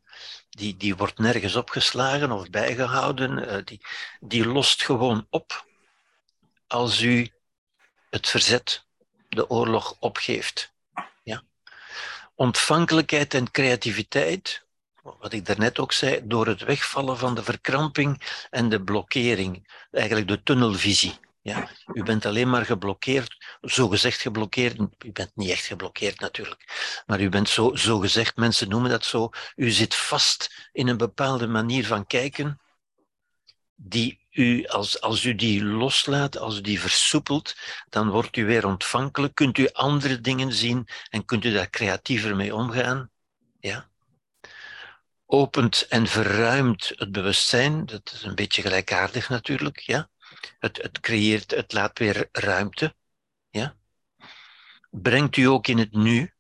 [0.50, 3.48] Die, die wordt nergens opgeslagen of bijgehouden.
[3.48, 3.80] Eh, die,
[4.20, 5.66] die lost gewoon op
[6.66, 7.30] als u
[8.10, 8.84] het verzet,
[9.28, 10.72] de oorlog opgeeft.
[11.22, 11.42] Ja?
[12.34, 14.64] Ontvankelijkheid en creativiteit
[15.04, 20.28] wat ik daarnet ook zei, door het wegvallen van de verkramping en de blokkering, eigenlijk
[20.28, 21.18] de tunnelvisie.
[21.44, 24.78] Ja, u bent alleen maar geblokkeerd, zogezegd geblokkeerd.
[24.98, 26.64] U bent niet echt geblokkeerd natuurlijk,
[27.06, 31.46] maar u bent zo, zogezegd, mensen noemen dat zo, u zit vast in een bepaalde
[31.46, 32.60] manier van kijken,
[33.74, 37.56] die u, als, als u die loslaat, als u die versoepelt,
[37.88, 42.36] dan wordt u weer ontvankelijk, kunt u andere dingen zien en kunt u daar creatiever
[42.36, 43.10] mee omgaan.
[43.60, 43.88] Ja?
[45.26, 47.86] opent en verruimt het bewustzijn.
[47.86, 49.78] Dat is een beetje gelijkaardig natuurlijk.
[49.78, 50.08] Ja?
[50.58, 52.94] Het, het creëert, het laat weer ruimte.
[53.50, 53.76] Ja?
[54.90, 56.34] Brengt u ook in het nu.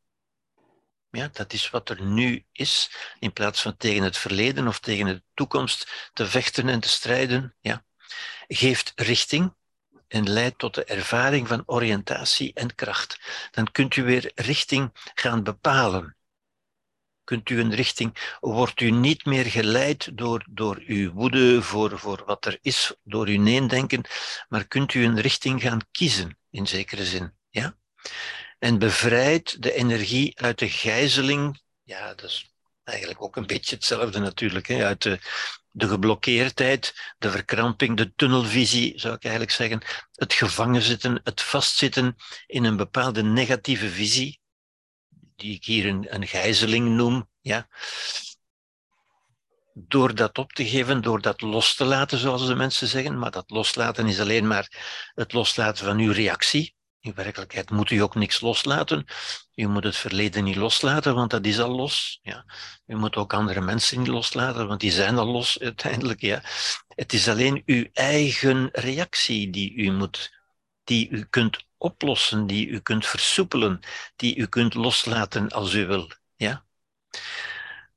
[1.10, 5.06] Ja, dat is wat er nu is, in plaats van tegen het verleden of tegen
[5.06, 7.54] de toekomst te vechten en te strijden.
[7.60, 7.84] Ja.
[8.48, 9.54] Geeft richting
[10.08, 13.20] en leidt tot de ervaring van oriëntatie en kracht.
[13.50, 16.16] Dan kunt u weer richting gaan bepalen
[17.24, 22.22] kunt u een richting, wordt u niet meer geleid door, door uw woede voor, voor
[22.26, 24.04] wat er is, door uw neendenken,
[24.48, 27.34] maar kunt u een richting gaan kiezen, in zekere zin.
[27.50, 27.76] Ja?
[28.58, 34.18] En bevrijdt de energie uit de gijzeling, ja, dat is eigenlijk ook een beetje hetzelfde
[34.18, 35.18] natuurlijk, hè, uit de,
[35.70, 39.82] de geblokkeerdheid, de verkramping, de tunnelvisie, zou ik eigenlijk zeggen,
[40.12, 44.40] het gevangen zitten, het vastzitten in een bepaalde negatieve visie,
[45.36, 47.68] die ik hier een, een gijzeling noem, ja,
[49.74, 53.18] door dat op te geven, door dat los te laten, zoals de mensen zeggen.
[53.18, 54.68] Maar dat loslaten is alleen maar
[55.14, 56.74] het loslaten van uw reactie.
[57.00, 59.04] In werkelijkheid moet u ook niks loslaten.
[59.54, 62.18] U moet het verleden niet loslaten, want dat is al los.
[62.22, 62.44] Ja.
[62.86, 66.20] U moet ook andere mensen niet loslaten, want die zijn al los uiteindelijk.
[66.20, 66.42] Ja.
[66.88, 70.32] Het is alleen uw eigen reactie die u moet,
[70.84, 73.80] die u kunt oplossen, die u kunt versoepelen,
[74.16, 76.10] die u kunt loslaten als u wil.
[76.36, 76.64] Ja?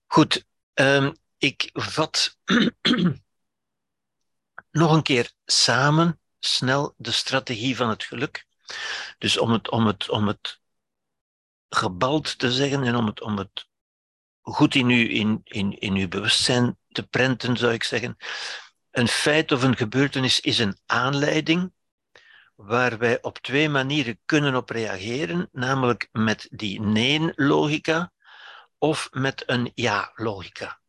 [0.06, 2.38] Goed, um, ik vat
[4.82, 8.46] nog een keer samen snel de strategie van het geluk.
[9.18, 10.60] Dus om het, om het, om het
[11.70, 13.68] gebald te zeggen en om het, om het
[14.42, 18.18] goed in, u, in, in, in uw bewustzijn te prenten, zou ik zeggen.
[18.92, 21.72] Een feit of een gebeurtenis is een aanleiding
[22.58, 28.12] waar wij op twee manieren kunnen op reageren, namelijk met die nee-logica
[28.78, 30.80] of met een ja-logica.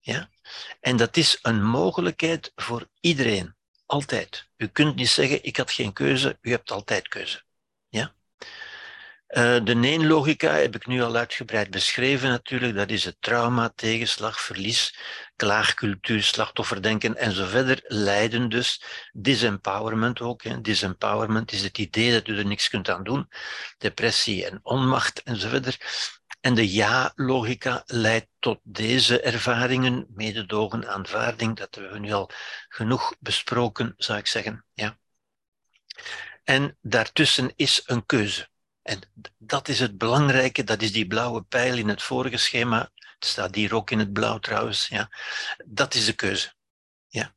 [0.00, 0.30] Ja?
[0.80, 4.48] En dat is een mogelijkheid voor iedereen, altijd.
[4.56, 7.42] U kunt niet zeggen, ik had geen keuze, u hebt altijd keuze.
[7.88, 8.14] Ja?
[9.36, 12.74] Uh, de nee-logica heb ik nu al uitgebreid beschreven natuurlijk.
[12.74, 14.98] Dat is het trauma, tegenslag, verlies,
[15.36, 17.80] klaagcultuur, slachtofferdenken en zo verder.
[17.82, 18.82] Lijden dus.
[19.12, 20.64] Disempowerment ook.
[20.64, 23.28] Disempowerment is het idee dat u er niks kunt aan doen.
[23.78, 25.76] Depressie en onmacht en zo verder.
[26.40, 31.56] En de ja-logica leidt tot deze ervaringen, mededogen, aanvaarding.
[31.56, 32.30] Dat hebben we nu al
[32.68, 34.64] genoeg besproken, zou ik zeggen.
[34.74, 34.98] Ja.
[36.44, 38.48] En daartussen is een keuze.
[38.86, 39.00] En
[39.38, 43.54] dat is het belangrijke, dat is die blauwe pijl in het vorige schema Het staat
[43.54, 44.88] hier ook in het blauw trouwens.
[44.88, 45.10] Ja.
[45.64, 46.54] Dat is de keuze.
[47.08, 47.34] Ja.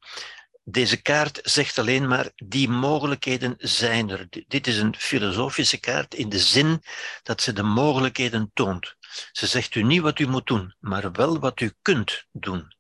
[0.63, 4.27] Deze kaart zegt alleen maar, die mogelijkheden zijn er.
[4.47, 6.83] Dit is een filosofische kaart in de zin
[7.23, 8.95] dat ze de mogelijkheden toont.
[9.31, 12.75] Ze zegt u niet wat u moet doen, maar wel wat u kunt doen.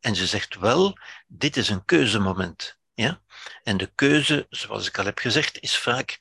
[0.00, 2.78] En ze zegt wel, dit is een keuzemoment.
[2.94, 3.22] Ja?
[3.62, 6.18] En de keuze, zoals ik al heb gezegd, is vaak,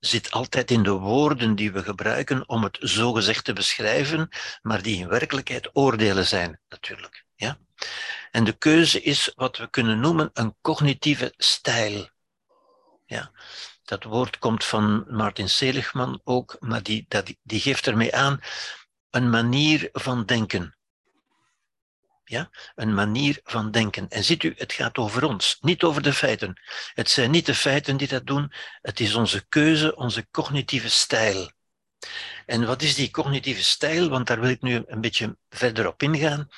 [0.00, 4.28] zit altijd in de woorden die we gebruiken om het zogezegd te beschrijven,
[4.62, 7.24] maar die in werkelijkheid oordelen zijn, natuurlijk.
[7.34, 7.58] Ja?
[8.30, 12.08] En de keuze is wat we kunnen noemen een cognitieve stijl.
[13.06, 13.30] Ja?
[13.84, 18.40] Dat woord komt van Martin Seligman ook, maar die, dat, die geeft ermee aan
[19.10, 20.74] een manier van denken.
[22.30, 22.50] Ja?
[22.74, 24.08] Een manier van denken.
[24.08, 26.60] En ziet u, het gaat over ons, niet over de feiten.
[26.94, 31.50] Het zijn niet de feiten die dat doen, het is onze keuze, onze cognitieve stijl.
[32.46, 34.08] En wat is die cognitieve stijl?
[34.08, 36.48] Want daar wil ik nu een beetje verder op ingaan.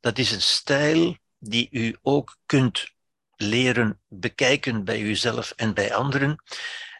[0.00, 2.90] Dat is een stijl die u ook kunt
[3.36, 6.42] leren bekijken bij uzelf en bij anderen.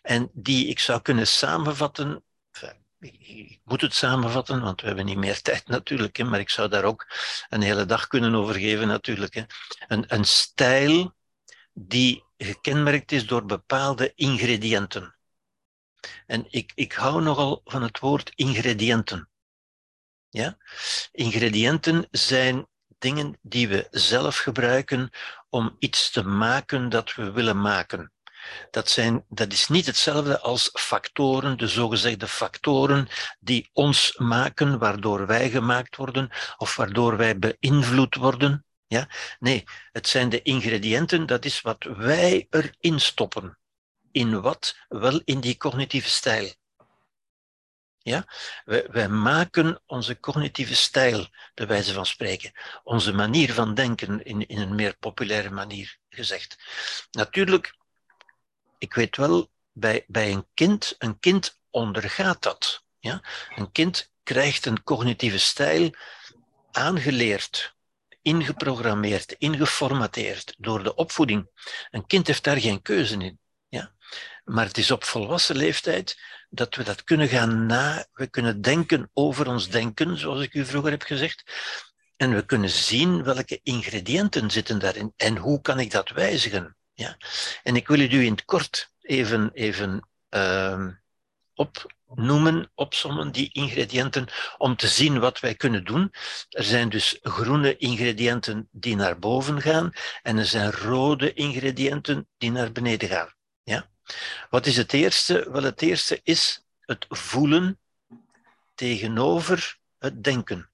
[0.03, 2.25] En die ik zou kunnen samenvatten
[3.01, 6.69] ik moet het samenvatten, want we hebben niet meer tijd natuurlijk, hè, maar ik zou
[6.69, 7.07] daar ook
[7.49, 9.35] een hele dag kunnen over geven natuurlijk.
[9.35, 9.45] Hè.
[9.87, 11.15] Een, een stijl
[11.73, 15.15] die gekenmerkt is door bepaalde ingrediënten.
[16.27, 19.29] En ik, ik hou nogal van het woord ingrediënten.
[20.29, 20.57] Ja?
[21.13, 25.11] Ingrediënten zijn dingen die we zelf gebruiken
[25.49, 28.13] om iets te maken dat we willen maken.
[28.71, 33.09] Dat, zijn, dat is niet hetzelfde als factoren, de zogezegde factoren
[33.41, 38.65] die ons maken, waardoor wij gemaakt worden of waardoor wij beïnvloed worden.
[38.87, 39.09] Ja?
[39.39, 43.59] Nee, het zijn de ingrediënten, dat is wat wij erin stoppen.
[44.13, 44.77] In wat?
[44.89, 46.55] Wel in die cognitieve stijl.
[47.99, 48.25] Ja?
[48.65, 52.53] Wij, maken onze cognitieve stijl, bij wijze van spreken.
[52.83, 56.57] Onze manier van denken, in, in een meer populaire manier gezegd.
[57.11, 57.75] Natuurlijk
[58.81, 62.85] ik weet wel, bij, bij een kind, een kind ondergaat dat.
[62.99, 63.23] Ja?
[63.57, 65.90] Een kind krijgt een cognitieve stijl
[66.71, 67.75] aangeleerd,
[68.23, 71.51] ingeprogrammeerd, ingeformateerd door de opvoeding.
[71.90, 73.38] Een kind heeft daar geen keuze in.
[73.69, 73.95] Ja?
[74.45, 79.11] Maar het is op volwassen leeftijd dat we dat kunnen gaan na, we kunnen denken
[79.12, 81.53] over ons denken, zoals ik u vroeger heb gezegd.
[82.16, 86.77] En we kunnen zien welke ingrediënten zitten daarin en hoe kan ik dat wijzigen.
[87.01, 87.17] Ja?
[87.63, 90.87] En ik wil het u in het kort even, even uh,
[91.55, 96.13] opnoemen, opsommen, die ingrediënten, om te zien wat wij kunnen doen.
[96.49, 102.51] Er zijn dus groene ingrediënten die naar boven gaan en er zijn rode ingrediënten die
[102.51, 103.35] naar beneden gaan.
[103.63, 103.91] Ja?
[104.51, 105.51] Wat is het eerste?
[105.51, 107.79] Wel, het eerste is het voelen
[108.75, 110.71] tegenover het denken.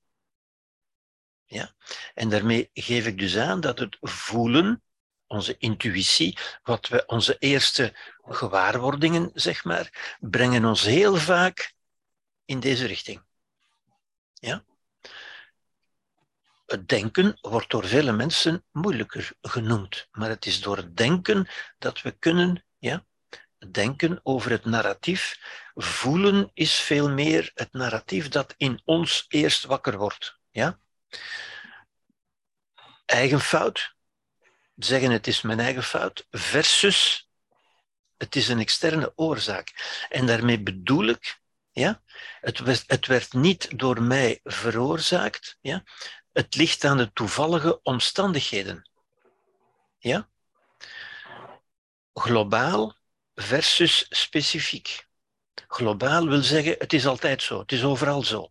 [1.45, 1.75] Ja?
[2.15, 4.81] En daarmee geef ik dus aan dat het voelen
[5.27, 11.75] onze intuïtie, wat we, onze eerste gewaarwordingen, zeg maar, brengen ons heel vaak
[12.45, 13.25] in deze richting.
[14.35, 14.65] Ja?
[16.67, 22.03] Het denken wordt door vele mensen moeilijker genoemd, maar het is door het denken dat
[22.03, 23.05] we kunnen ja,
[23.71, 25.39] denken over het narratief.
[25.75, 30.39] Voelen is veel meer het narratief dat in ons eerst wakker wordt.
[30.51, 30.79] Ja?
[33.05, 33.96] Eigen fout,
[34.77, 37.29] zeggen het is mijn eigen fout, versus
[38.17, 39.73] het is een externe oorzaak.
[40.09, 41.41] En daarmee bedoel ik,
[41.73, 42.03] ja,
[42.41, 45.85] het, werd, het werd niet door mij veroorzaakt, ja,
[46.33, 48.91] het ligt aan de toevallige omstandigheden.
[49.99, 50.29] Ja?
[52.12, 52.97] Globaal
[53.35, 55.07] versus specifiek.
[55.69, 58.51] Globaal wil zeggen, het is altijd zo, het is overal zo.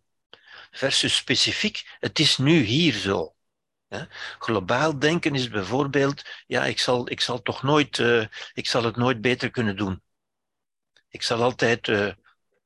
[0.70, 3.35] Versus specifiek, het is nu hier zo.
[4.38, 8.96] Globaal denken is bijvoorbeeld, ja, ik zal, ik zal toch nooit, uh, ik zal het
[8.96, 10.02] nooit beter kunnen doen.
[11.08, 12.12] Ik zal altijd uh,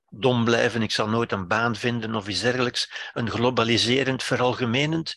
[0.09, 3.11] dom blijven, ik zal nooit een baan vinden of iets dergelijks.
[3.13, 5.15] Een globaliserend, veralgemenend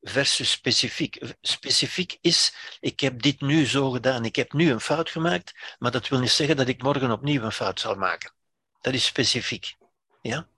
[0.00, 1.34] versus specifiek.
[1.40, 5.90] Specifiek is, ik heb dit nu zo gedaan, ik heb nu een fout gemaakt, maar
[5.90, 8.32] dat wil niet zeggen dat ik morgen opnieuw een fout zal maken.
[8.80, 9.76] Dat is specifiek.
[10.22, 10.48] Ja?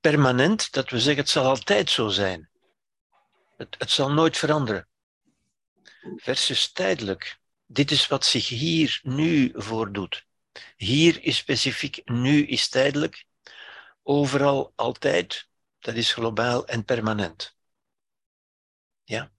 [0.00, 2.48] Permanent, dat we zeggen, het zal altijd zo zijn.
[3.58, 4.88] Het, het zal nooit veranderen.
[6.16, 7.38] Versus tijdelijk.
[7.66, 10.26] Dit is wat zich hier nu voordoet.
[10.76, 13.24] Hier is specifiek, nu is tijdelijk.
[14.02, 15.48] Overal altijd.
[15.78, 17.56] Dat is globaal en permanent.
[19.04, 19.30] Ja.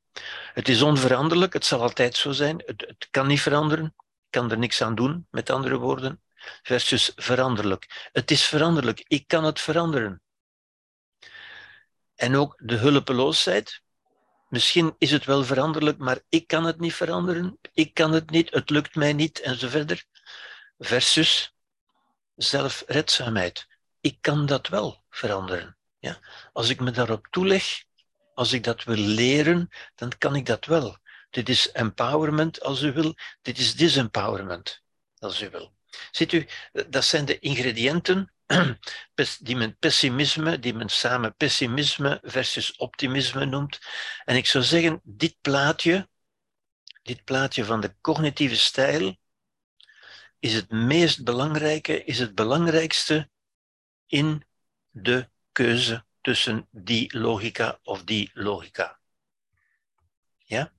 [0.53, 2.63] Het is onveranderlijk, het zal altijd zo zijn.
[2.65, 3.85] Het, het kan niet veranderen.
[3.85, 6.21] Ik kan er niks aan doen, met andere woorden.
[6.63, 8.09] Versus veranderlijk.
[8.11, 10.21] Het is veranderlijk, ik kan het veranderen.
[12.15, 13.81] En ook de hulpeloosheid.
[14.49, 17.59] Misschien is het wel veranderlijk, maar ik kan het niet veranderen.
[17.73, 20.05] Ik kan het niet, het lukt mij niet en zo verder.
[20.77, 21.53] Versus
[22.35, 23.67] zelfredzaamheid.
[24.01, 25.77] Ik kan dat wel veranderen.
[25.99, 26.19] Ja?
[26.53, 27.83] Als ik me daarop toeleg,
[28.33, 30.97] als ik dat wil leren, dan kan ik dat wel.
[31.29, 34.81] Dit is empowerment als u wil, dit is disempowerment
[35.17, 35.73] als u wil.
[36.11, 36.47] Ziet u,
[36.89, 38.33] dat zijn de ingrediënten
[39.47, 43.79] die men pessimisme, die men samen pessimisme versus optimisme noemt.
[44.25, 46.09] En ik zou zeggen, dit plaatje,
[47.03, 49.17] dit plaatje van de cognitieve stijl,
[50.39, 53.29] is het meest belangrijke, is het belangrijkste
[54.05, 54.45] in
[54.89, 58.99] de keuze tussen die logica of die logica.
[60.37, 60.71] Ja?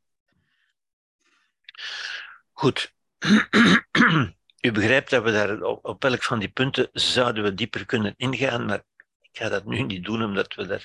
[2.53, 2.95] Goed.
[4.61, 8.65] U begrijpt dat we daar op, elk van die punten zouden we dieper kunnen ingaan,
[8.67, 8.83] maar
[9.21, 10.85] ik ga dat nu niet doen omdat we daar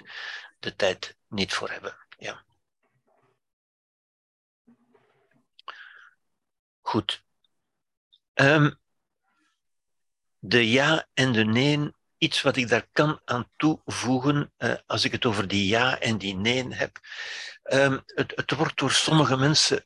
[0.60, 1.98] de tijd niet voor hebben.
[2.18, 2.44] Ja.
[6.82, 7.24] Goed.
[8.34, 8.80] Um,
[10.40, 15.12] de ja en de nee, iets wat ik daar kan aan toevoegen, uh, als ik
[15.12, 17.00] het over die ja en die nee heb.
[17.64, 19.84] Um, het, het wordt door sommige mensen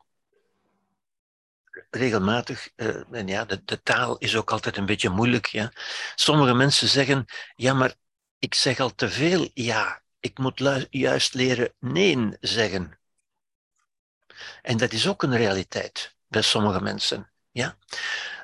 [1.89, 5.45] regelmatig, uh, en ja, de, de, taal is ook altijd een beetje moeilijk.
[5.45, 5.71] Ja.
[6.15, 7.25] Sommige mensen zeggen,
[7.55, 7.93] ja, maar
[8.39, 10.01] ik zeg al te veel ja.
[10.19, 12.99] Ik moet juist leren nee zeggen.
[14.61, 17.31] En dat is ook een realiteit bij sommige mensen.
[17.51, 17.77] Ja?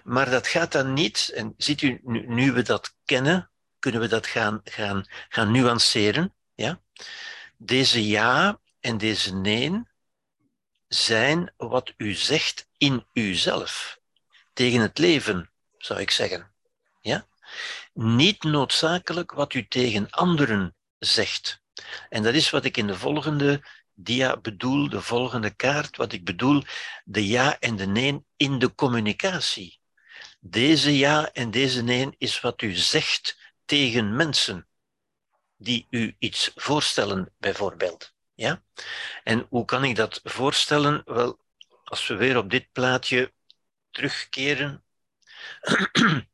[0.03, 4.07] Maar dat gaat dan niet, en ziet u, nu, nu we dat kennen, kunnen we
[4.07, 6.33] dat gaan, gaan, gaan nuanceren.
[6.53, 6.81] Ja?
[7.57, 9.83] Deze ja en deze nee
[10.87, 13.99] zijn wat u zegt in uzelf.
[14.53, 16.51] Tegen het leven, zou ik zeggen.
[17.01, 17.27] Ja?
[17.93, 21.61] Niet noodzakelijk wat u tegen anderen zegt.
[22.09, 23.63] En dat is wat ik in de volgende
[23.93, 26.63] dia bedoel, de volgende kaart, wat ik bedoel,
[27.03, 29.79] de ja en de nee in de communicatie.
[30.39, 34.67] Deze ja en deze nee is wat u zegt tegen mensen
[35.57, 38.13] die u iets voorstellen, bijvoorbeeld.
[38.33, 38.63] Ja?
[39.23, 41.01] En hoe kan ik dat voorstellen?
[41.05, 41.44] Wel,
[41.85, 43.33] als we weer op dit plaatje
[43.91, 44.83] terugkeren,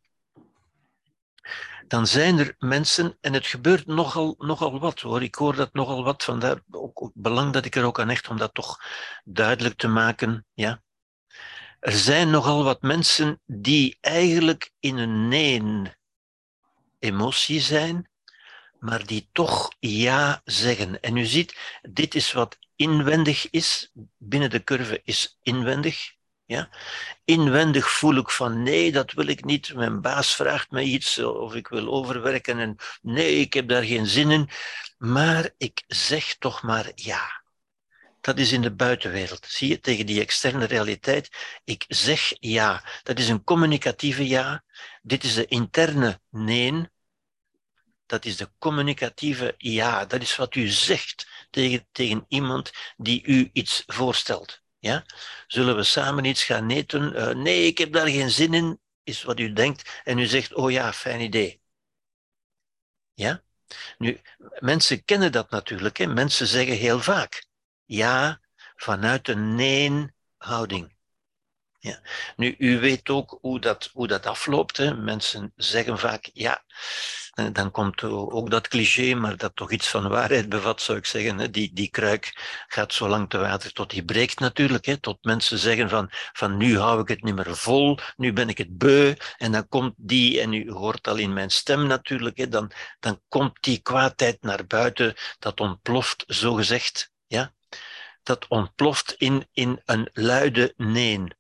[1.88, 6.04] dan zijn er mensen, en het gebeurt nogal, nogal wat hoor, ik hoor dat nogal
[6.04, 8.80] wat, vandaar ook belang dat ik er ook aan hecht om dat toch
[9.24, 10.46] duidelijk te maken.
[10.54, 10.82] Ja?
[11.80, 15.96] Er zijn nogal wat mensen die eigenlijk in een nee
[17.00, 18.10] emotie zijn,
[18.80, 21.02] maar die toch ja zeggen.
[21.02, 23.92] En u ziet, dit is wat inwendig is.
[24.18, 26.14] Binnen de curve is inwendig.
[26.46, 26.70] Ja?
[27.26, 29.74] Inwendig voel ik van nee, dat wil ik niet.
[29.74, 34.08] Mijn baas vraagt mij iets of ik wil overwerken en nee, ik heb daar geen
[34.08, 34.50] zin in.
[34.98, 37.40] Maar ik zeg toch maar ja.
[38.22, 39.46] Dat is in de buitenwereld.
[39.50, 41.30] Zie je, tegen die externe realiteit.
[41.64, 42.84] Ik zeg ja.
[43.04, 44.64] Dat is een communicatieve ja.
[45.02, 46.90] Dit is de interne nee
[48.12, 50.06] dat is de communicatieve ja.
[50.06, 54.62] Dat is wat u zegt tegen, tegen iemand die u iets voorstelt.
[54.80, 55.06] Ja?
[55.48, 57.14] Zullen we samen iets gaan eten?
[57.16, 60.02] Uh, nee, ik heb daar geen zin in, is wat u denkt.
[60.04, 61.62] En u zegt, oh ja, fijn idee.
[63.14, 63.44] Ja?
[63.98, 64.22] Nu,
[64.60, 65.98] mensen kennen dat natuurlijk.
[65.98, 66.08] Hè?
[66.08, 67.46] Mensen zeggen heel vaak
[67.86, 68.42] ja
[68.76, 70.96] vanuit een nee-houding.
[71.84, 72.00] Ja.
[72.36, 74.78] Nu, u weet ook hoe dat, hoe dat afloopt.
[74.78, 74.96] Hè.
[74.96, 76.64] Mensen zeggen vaak ja.
[77.34, 81.06] En dan komt ook dat cliché, maar dat toch iets van waarheid bevat, zou ik
[81.06, 81.38] zeggen.
[81.40, 81.50] Hè.
[81.50, 82.34] Die, die kruik
[82.68, 84.86] gaat zo lang te water tot die breekt natuurlijk.
[84.86, 84.98] Hè.
[84.98, 88.58] Tot mensen zeggen van, van nu hou ik het niet meer vol, nu ben ik
[88.58, 89.14] het beu.
[89.38, 93.22] En dan komt die, en u hoort al in mijn stem natuurlijk, hè, dan, dan
[93.28, 95.16] komt die kwaadheid naar buiten.
[95.40, 97.12] Dat ontploft, zo gezegd.
[97.28, 97.54] Ja?
[98.24, 101.40] Dat ontploft in, in een luide nee.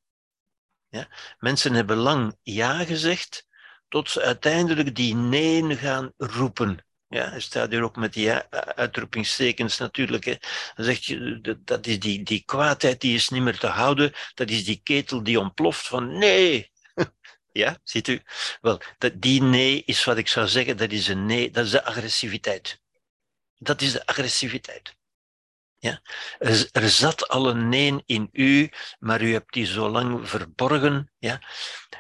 [0.92, 1.08] Ja?
[1.40, 3.48] Mensen hebben lang ja gezegd,
[3.88, 6.86] tot ze uiteindelijk die nee gaan roepen.
[7.08, 8.32] Ja, hij staat hier ook met die
[8.76, 10.26] uitroepingstekens natuurlijk.
[10.26, 10.36] Hè.
[10.76, 14.14] Dan zeg je, dat is die, die kwaadheid die is niet meer te houden.
[14.34, 16.72] Dat is die ketel die ontploft van nee.
[17.54, 18.22] Ja, ziet u?
[18.62, 21.72] Wel, dat, die nee is wat ik zou zeggen, dat is een nee, dat is
[21.72, 22.82] de agressiviteit.
[23.58, 24.96] Dat is de agressiviteit.
[25.82, 26.02] Ja?
[26.72, 28.70] Er, zat al een nee in u,
[29.00, 31.42] maar u hebt die zo lang verborgen, ja?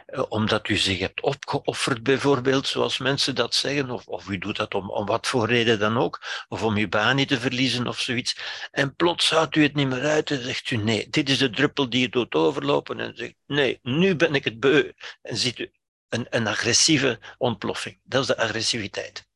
[0.05, 4.55] Eh, omdat u zich hebt opgeofferd bijvoorbeeld, zoals mensen dat zeggen, of, of u doet
[4.55, 7.87] dat om, om wat voor reden dan ook, of om uw baan niet te verliezen
[7.87, 8.37] of zoiets.
[8.71, 11.49] En plots houdt u het niet meer uit en zegt u nee, dit is de
[11.49, 14.91] druppel die je doet overlopen en zegt nee, nu ben ik het beu.
[15.21, 15.71] En ziet u
[16.09, 17.99] een, een agressieve ontploffing.
[18.03, 19.27] Dat is de agressiviteit.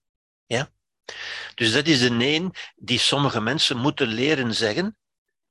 [0.45, 0.69] Ja?
[1.55, 4.97] Dus dat is de nee die sommige mensen moeten leren zeggen,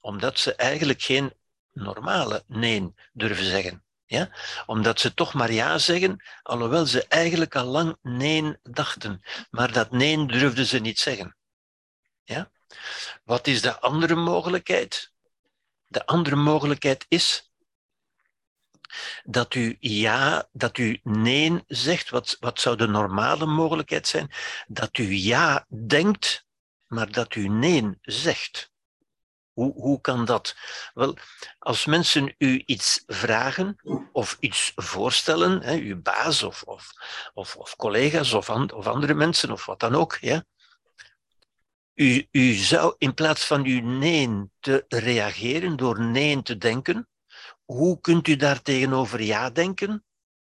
[0.00, 1.32] omdat ze eigenlijk geen
[1.72, 3.84] normale nee durven zeggen.
[4.04, 4.30] Ja?
[4.66, 9.22] Omdat ze toch maar ja zeggen, alhoewel ze eigenlijk al lang nee dachten.
[9.50, 11.36] Maar dat nee durfden ze niet zeggen.
[12.22, 12.50] Ja?
[13.24, 15.12] Wat is de andere mogelijkheid?
[15.86, 17.52] De andere mogelijkheid is
[19.24, 22.10] dat u ja, dat u nee zegt.
[22.10, 24.30] Wat, wat zou de normale mogelijkheid zijn?
[24.66, 26.46] Dat u ja denkt,
[26.86, 28.72] maar dat u nee zegt.
[29.52, 30.56] Hoe, hoe kan dat?
[30.94, 31.16] Wel,
[31.58, 33.76] als mensen u iets vragen
[34.12, 36.90] of iets voorstellen, hè, uw baas of, of,
[37.34, 40.44] of, of collega's of, of, andere mensen of wat dan ook, ja,
[41.94, 47.08] u, u zou in plaats van uw nee te reageren door nee te denken,
[47.64, 50.04] hoe kunt u daar tegenover ja denken?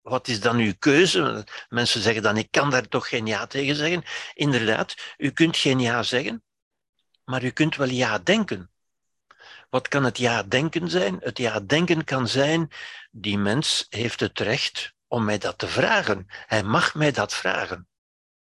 [0.01, 1.47] Wat is dan uw keuze?
[1.69, 4.03] Mensen zeggen dan, ik kan daar toch geen ja tegen zeggen.
[4.33, 6.43] Inderdaad, u kunt geen ja zeggen,
[7.23, 8.71] maar u kunt wel ja denken.
[9.69, 11.17] Wat kan het ja-denken zijn?
[11.19, 12.71] Het ja-denken kan zijn,
[13.11, 16.25] die mens heeft het recht om mij dat te vragen.
[16.27, 17.87] Hij mag mij dat vragen.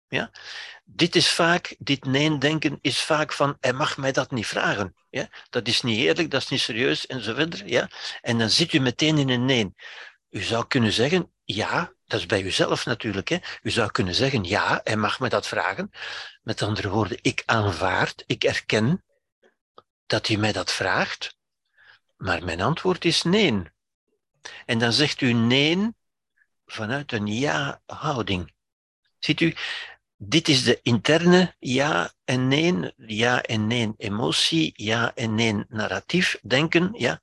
[0.08, 0.32] Ja?
[0.94, 4.96] Dit is vaak, dit nee-denken is vaak van, hij mag mij dat niet vragen.
[5.10, 5.30] Ja?
[5.50, 7.68] Dat is niet eerlijk, dat is niet serieus en zo verder.
[7.68, 7.90] Ja?
[8.22, 9.74] En dan zit u meteen in een nee.
[10.30, 13.30] U zou kunnen zeggen, ja, dat is bij uzelf natuurlijk.
[13.30, 13.38] Hè?
[13.62, 15.92] U zou kunnen zeggen, ja, hij mag me dat vragen.
[16.42, 19.04] Met andere woorden, ik aanvaard, ik erken
[20.06, 21.36] dat u mij dat vraagt,
[22.18, 23.64] maar mijn antwoord is nee.
[24.66, 25.90] En dan zegt u nee
[26.66, 28.54] vanuit een ja-houding.
[29.20, 29.56] Ziet u,
[30.24, 36.40] dit is de interne ja en nee, ja en nee emotie, ja en nee narratief,
[36.42, 37.22] denken, ja.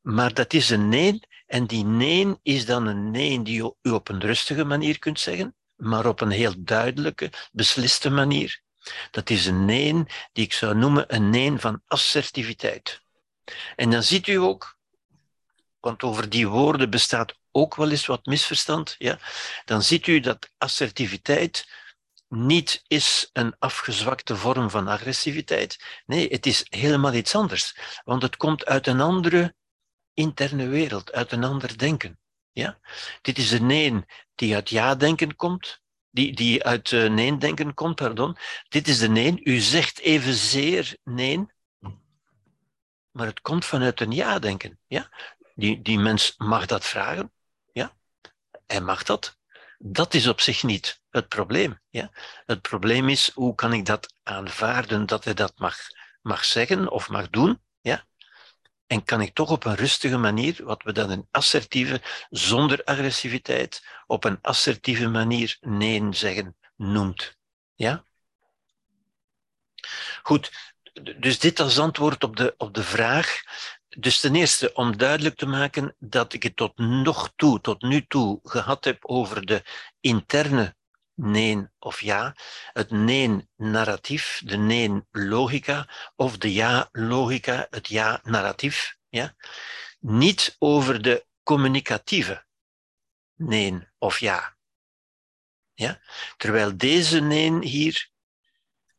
[0.00, 4.08] Maar dat is een nee en die nee is dan een nee die u op
[4.08, 8.62] een rustige manier kunt zeggen, maar op een heel duidelijke, besliste manier.
[9.10, 13.00] Dat is een nee die ik zou noemen een nee van assertiviteit.
[13.76, 14.78] En dan ziet u ook,
[15.80, 19.18] want over die woorden bestaat ook wel eens wat misverstand, ja,
[19.64, 21.82] dan ziet u dat assertiviteit
[22.34, 26.02] niet is een afgezwakte vorm van agressiviteit.
[26.06, 29.54] Nee, het is helemaal iets anders, want het komt uit een andere
[30.14, 32.18] interne wereld, uit een ander denken.
[32.52, 32.78] Ja?
[33.22, 34.04] Dit is een nee
[34.34, 38.36] die uit ja-denken komt, die, die uit uh, nee-denken komt, pardon.
[38.68, 39.40] Dit is de nee.
[39.42, 41.46] U zegt evenzeer nee,
[43.10, 44.78] maar het komt vanuit een ja-denken.
[44.86, 45.10] Ja?
[45.54, 47.32] Die, die mens mag dat vragen.
[47.72, 47.96] Ja?
[48.66, 49.38] Hij mag dat.
[49.78, 51.80] Dat is op zich niet het probleem.
[51.90, 52.10] Ja?
[52.46, 55.76] Het probleem is, hoe kan ik dat aanvaarden dat hij dat mag,
[56.22, 57.60] mag zeggen of mag doen?
[57.80, 58.06] Ja?
[58.86, 63.86] En kan ik toch op een rustige manier, wat we dan een assertieve, zonder agressiviteit,
[64.06, 67.36] op een assertieve manier nee zeggen noemt.
[67.74, 68.04] Ja?
[70.22, 70.74] Goed,
[71.18, 73.42] dus dit als antwoord op de, op de vraag.
[73.88, 78.06] Dus ten eerste om duidelijk te maken dat ik het tot nog toe, tot nu
[78.06, 79.62] toe, gehad heb over de
[80.00, 80.76] interne
[81.14, 82.36] nee of ja,
[82.72, 88.96] het nee-narratief, de nee-logica, of de ja-logica, het ja-narratief.
[89.08, 89.34] Ja?
[90.00, 92.44] Niet over de communicatieve
[93.36, 94.56] nee of ja.
[95.74, 96.00] ja.
[96.36, 98.10] Terwijl deze nee hier,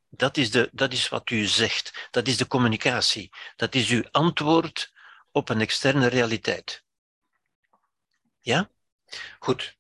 [0.10, 4.04] dat is, de, dat is wat u zegt, dat is de communicatie, dat is uw
[4.12, 4.94] antwoord
[5.32, 6.84] op een externe realiteit.
[8.40, 8.70] Ja?
[9.40, 9.78] Goed.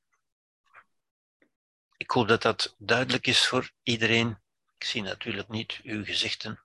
[2.05, 4.37] Ik hoop dat dat duidelijk is voor iedereen.
[4.77, 6.59] Ik zie natuurlijk niet uw gezichten.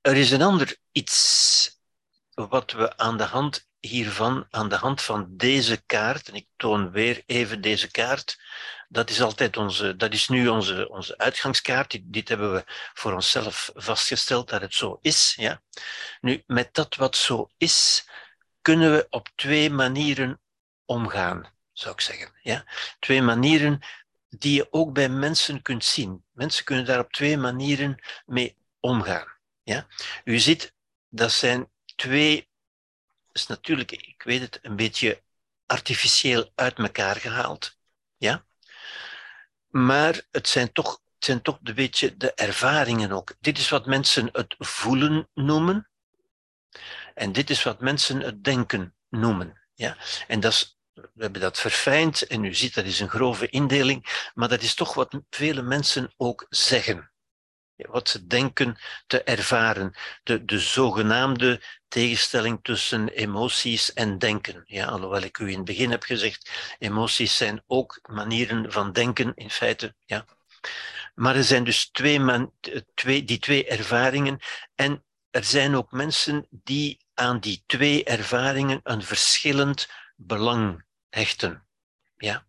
[0.00, 1.78] Er is een ander iets
[2.34, 6.90] wat we aan de hand hiervan, aan de hand van deze kaart, en ik toon
[6.90, 8.40] weer even deze kaart,
[8.88, 11.90] dat is altijd onze, dat is nu onze, onze uitgangskaart.
[11.90, 12.64] Dit, dit hebben we
[12.94, 15.34] voor onszelf vastgesteld dat het zo is.
[15.36, 15.62] Ja?
[16.20, 18.08] Nu, met dat wat zo is,
[18.60, 20.40] kunnen we op twee manieren
[20.90, 22.32] omgaan, zou ik zeggen.
[22.42, 22.64] Ja?
[22.98, 23.80] Twee manieren
[24.28, 26.24] die je ook bij mensen kunt zien.
[26.30, 29.26] Mensen kunnen daar op twee manieren mee omgaan.
[29.62, 29.86] Ja?
[30.24, 30.74] U ziet,
[31.08, 32.48] dat zijn twee,
[33.32, 35.22] is natuurlijk, ik weet het, een beetje
[35.66, 37.76] artificieel uit elkaar gehaald.
[38.16, 38.44] Ja?
[39.68, 43.34] Maar het zijn toch, het zijn toch een beetje de ervaringen ook.
[43.40, 45.88] Dit is wat mensen het voelen noemen.
[47.14, 49.60] En dit is wat mensen het denken noemen.
[49.74, 49.96] Ja?
[50.26, 54.30] En dat is we hebben dat verfijnd en u ziet dat is een grove indeling,
[54.34, 57.10] maar dat is toch wat vele mensen ook zeggen.
[57.76, 59.94] Wat ze denken te ervaren.
[60.22, 64.62] De, de zogenaamde tegenstelling tussen emoties en denken.
[64.66, 69.32] Ja, alhoewel ik u in het begin heb gezegd, emoties zijn ook manieren van denken,
[69.34, 69.94] in feite.
[70.06, 70.24] Ja.
[71.14, 72.52] Maar er zijn dus twee, man,
[72.94, 74.38] twee, die twee ervaringen.
[74.74, 81.66] En er zijn ook mensen die aan die twee ervaringen een verschillend belang hechten.
[82.16, 82.46] Ja?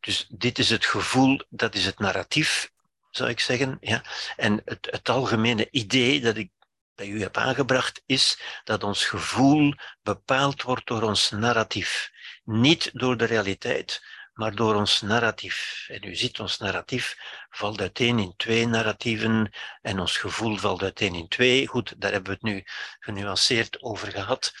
[0.00, 2.72] Dus dit is het gevoel, dat is het narratief,
[3.10, 3.76] zou ik zeggen.
[3.80, 4.02] Ja?
[4.36, 6.50] En het, het algemene idee dat ik
[6.94, 12.10] bij u heb aangebracht, is dat ons gevoel bepaald wordt door ons narratief.
[12.44, 14.02] Niet door de realiteit,
[14.42, 15.86] maar door ons narratief.
[15.88, 17.16] En u ziet, ons narratief
[17.50, 19.50] valt uiteen in twee narratieven
[19.82, 21.66] en ons gevoel valt uiteen in twee.
[21.66, 22.64] Goed, daar hebben we het nu
[22.98, 24.52] genuanceerd over gehad.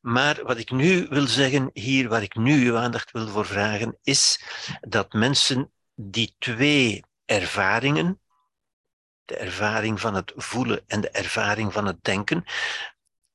[0.00, 3.98] Maar wat ik nu wil zeggen hier, waar ik nu uw aandacht wil voor vragen,
[4.02, 4.42] is
[4.80, 8.20] dat mensen die twee ervaringen,
[9.24, 12.44] de ervaring van het voelen en de ervaring van het denken,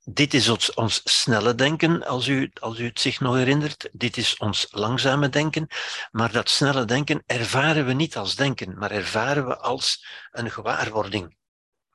[0.04, 3.89] dit is ons, snelle denken, als u, als u het zich nog herinnert.
[3.91, 5.68] Dit is ons langzame denken.
[6.12, 11.38] Maar dat snelle denken ervaren we niet als denken, maar ervaren we als een gewaarwording.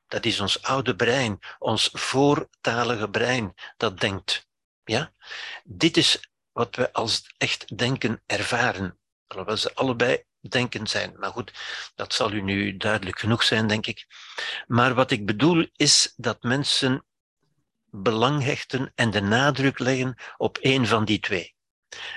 [0.07, 4.47] Dat is ons oude brein, ons voortalige brein, dat denkt.
[4.83, 5.13] Ja?
[5.63, 8.99] Dit is wat we als echt denken ervaren.
[9.27, 11.13] Alhoewel ze allebei denken zijn.
[11.17, 11.53] Maar goed,
[11.95, 14.07] dat zal u nu duidelijk genoeg zijn, denk ik.
[14.67, 17.03] Maar wat ik bedoel is dat mensen
[17.91, 21.55] belang hechten en de nadruk leggen op één van die twee.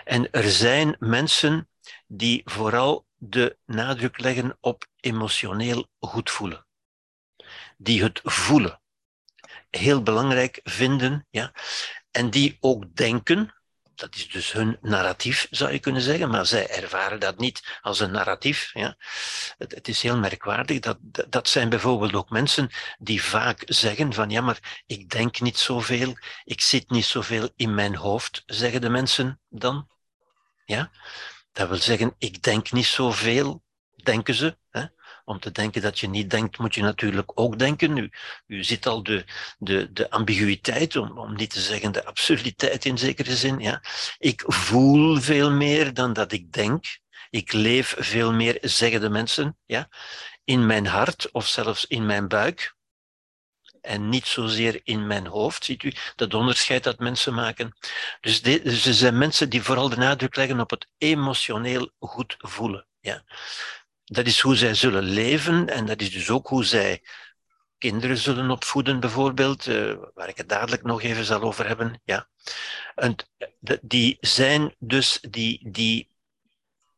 [0.05, 1.69] En er zijn mensen
[2.07, 6.67] die vooral de nadruk leggen op emotioneel goed voelen.
[7.77, 8.83] Die het voelen
[9.71, 11.53] heel belangrijk vinden, ja,
[12.11, 13.55] en die ook denken,
[13.95, 18.01] dat is dus hun narratief, zou je kunnen zeggen, maar zij ervaren dat niet als
[18.01, 18.71] een narratief.
[18.73, 18.97] Ja.
[19.59, 20.81] Het, het, is heel merkwaardig.
[20.81, 25.59] Dat, dat zijn bijvoorbeeld ook mensen die vaak zeggen van ja, maar ik denk niet
[25.59, 29.89] zoveel, ik zit niet zoveel in mijn hoofd, zeggen de mensen dan.
[30.65, 30.91] Ja.
[31.53, 33.63] Dat wil zeggen, ik denk niet zoveel,
[34.03, 34.57] denken ze.
[34.71, 34.85] Hè
[35.25, 37.97] om te denken dat je niet denkt, moet je natuurlijk ook denken.
[37.97, 38.11] U,
[38.47, 39.25] u ziet al de,
[39.59, 43.59] de, de ambiguïteit, om, om niet te zeggen de absurditeit in zekere zin.
[43.59, 43.83] Ja.
[44.19, 46.85] Ik voel veel meer dan dat ik denk.
[47.31, 49.89] Ik leef veel meer, zeggen de mensen, ja,
[50.45, 52.75] in mijn hart of zelfs in mijn buik.
[53.81, 57.77] En niet zozeer in mijn hoofd, ziet u, dat onderscheid dat mensen maken.
[58.21, 62.87] Dus, de, dus zijn mensen die vooral de nadruk leggen op het emotioneel goed voelen.
[63.01, 63.25] Ja
[64.13, 67.03] dat is hoe zij zullen leven en dat is dus ook hoe zij
[67.79, 72.01] kinderen zullen opvoeden, bijvoorbeeld, uh, waar ik het dadelijk nog even zal over hebben.
[72.05, 72.29] Ja.
[72.95, 73.17] En
[73.81, 76.11] die zijn dus, die, die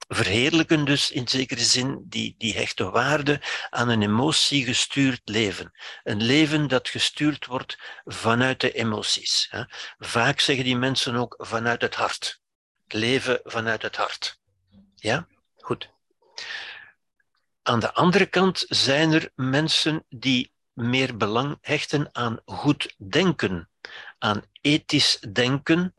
[0.08, 3.40] verheerlijken dus in zekere zin, die, die hechten waarde
[3.70, 5.72] aan een emotiegestuurd leven.
[6.02, 9.50] Een leven dat gestuurd wordt vanuit de emoties.
[9.98, 12.42] Vaak zeggen die mensen ook vanuit het hart.
[12.86, 14.38] leven vanuit het hart.
[14.94, 15.26] Ja?
[15.56, 15.92] Goed.
[17.66, 23.70] Aan de andere kant zijn er mensen die meer belang hechten aan goed denken,
[24.18, 25.94] aan ethisch denken,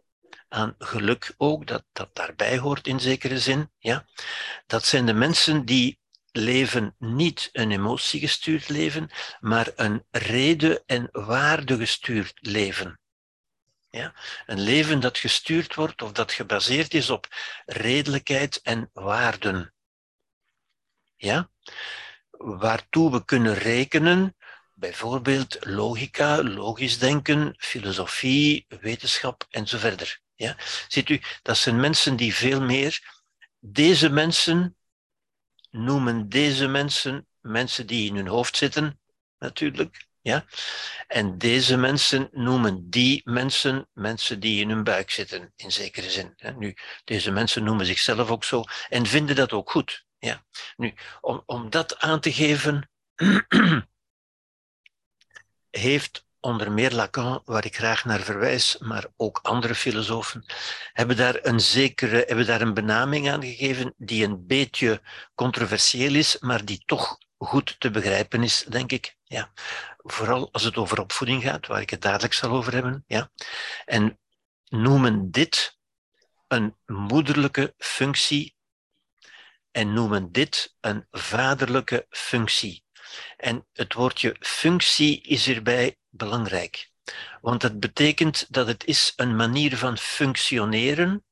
[0.47, 3.72] aan geluk ook, dat, dat daarbij hoort in zekere zin.
[3.78, 4.05] Ja?
[4.68, 5.99] Dat zijn de mensen die
[6.32, 9.09] leven niet een emotiegestuurd leven,
[9.39, 12.99] maar een reden- en waardegestuurd leven.
[13.89, 14.13] Ja?
[14.45, 17.28] Een leven dat gestuurd wordt of dat gebaseerd is op
[17.66, 19.74] redelijkheid en waarden
[21.16, 21.49] ja?
[22.38, 24.36] Waartoe we kunnen rekenen,
[24.74, 30.22] bijvoorbeeld logica, logisch denken, filosofie, wetenschap enzovoort.
[30.36, 30.55] Ja?
[30.88, 32.99] Ziet u, dat zijn mensen die veel meer,
[33.59, 34.76] deze mensen
[35.70, 38.99] noemen deze mensen mensen die in hun hoofd zitten,
[39.39, 40.05] natuurlijk.
[40.22, 40.45] Ja?
[41.07, 46.36] En deze mensen noemen die mensen mensen die in hun buik zitten, in zekere zin.
[46.57, 50.05] Nu, deze mensen noemen zichzelf ook zo en vinden dat ook goed.
[50.26, 50.43] Ja.
[50.78, 52.89] Nu, om, om dat aan te geven,
[55.69, 60.45] heeft onder meer Lacan, waar ik graag naar verwijs, maar ook andere filosofen,
[60.93, 65.01] hebben daar een zekere, hebben daar een benaming aan gegeven die een beetje
[65.36, 69.15] controversieel is, maar die toch goed te begrijpen is, denk ik.
[69.23, 69.51] Ja.
[69.97, 73.03] Vooral als het over opvoeding gaat, waar ik het dadelijk zal over hebben.
[73.07, 73.32] Ja.
[73.86, 74.19] En
[74.65, 75.78] noemen dit
[76.47, 78.55] een moederlijke functie
[79.76, 82.84] en noemen dit een vaderlijke functie.
[83.38, 86.91] En het woordje functie is hierbij belangrijk,
[87.41, 91.26] want het betekent dat het is een manier van functioneren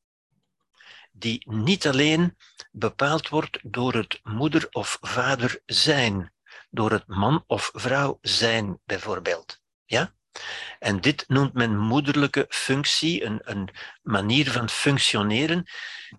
[1.11, 2.37] die niet alleen
[2.71, 6.33] bepaald wordt door het moeder of vader zijn,
[6.69, 9.61] door het man of vrouw zijn bijvoorbeeld.
[9.85, 10.15] Ja?
[10.79, 13.69] En dit noemt men moederlijke functie, een, een
[14.01, 15.65] manier van functioneren,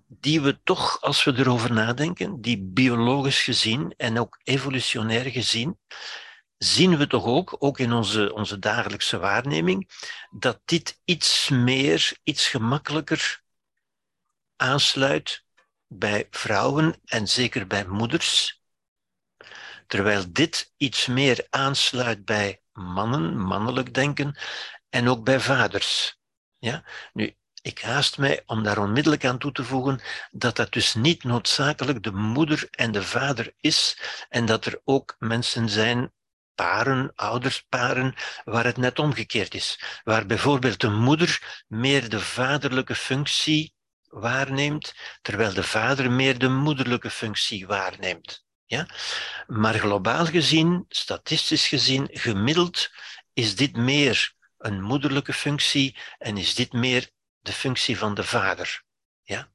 [0.07, 5.79] die we toch, als we erover nadenken, die biologisch gezien en ook evolutionair gezien,
[6.59, 9.91] zien we toch ook, ook in onze, onze dagelijkse waarneming,
[10.31, 13.43] dat dit iets meer, iets gemakkelijker
[14.57, 15.45] aansluit
[15.87, 18.63] bij vrouwen en zeker bij moeders,
[19.87, 24.37] terwijl dit iets meer aansluit bij mannen, mannelijk denken,
[24.89, 26.19] en ook bij vaders.
[26.59, 26.85] Ja?
[27.13, 30.01] Nu, ik haast mij om daar onmiddellijk aan toe te voegen
[30.31, 33.99] dat dat dus niet noodzakelijk de moeder en de vader is
[34.29, 36.13] en dat er ook mensen zijn,
[36.55, 38.15] paren, oudersparen,
[38.45, 40.01] waar het net omgekeerd is.
[40.05, 47.11] Waar bijvoorbeeld de moeder meer de vaderlijke functie waarneemt, terwijl de vader meer de moederlijke
[47.11, 48.44] functie waarneemt.
[48.67, 48.87] Ja?
[49.47, 52.91] Maar globaal gezien, statistisch gezien, gemiddeld
[53.33, 57.11] is dit meer een moederlijke functie en is dit meer
[57.41, 58.83] de functie van de vader.
[59.23, 59.49] Ja?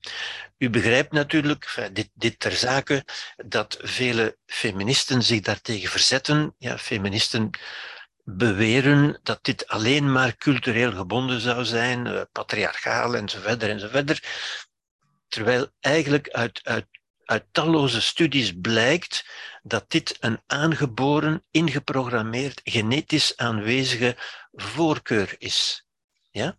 [0.57, 3.05] U begrijpt natuurlijk, dit, dit ter zake,
[3.35, 6.55] dat vele feministen zich daartegen verzetten.
[6.57, 7.49] Ja, feministen
[8.23, 14.27] beweren dat dit alleen maar cultureel gebonden zou zijn, uh, patriarchaal enzovoort enzovoort.
[15.27, 16.98] Terwijl eigenlijk uit, uit
[17.29, 19.25] uit talloze studies blijkt
[19.63, 24.17] dat dit een aangeboren, ingeprogrammeerd, genetisch aanwezige
[24.51, 25.85] voorkeur is.
[26.31, 26.57] Ja?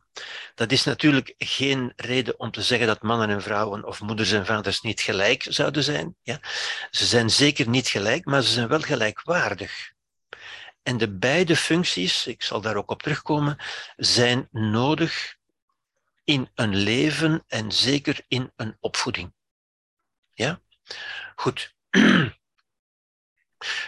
[0.54, 4.46] Dat is natuurlijk geen reden om te zeggen dat mannen en vrouwen of moeders en
[4.46, 6.16] vaders niet gelijk zouden zijn.
[6.22, 6.40] Ja?
[6.90, 9.92] Ze zijn zeker niet gelijk, maar ze zijn wel gelijkwaardig.
[10.82, 13.56] En de beide functies, ik zal daar ook op terugkomen,
[13.96, 15.36] zijn nodig
[16.24, 19.32] in een leven en zeker in een opvoeding.
[20.40, 20.60] Ja?
[21.34, 21.74] Goed.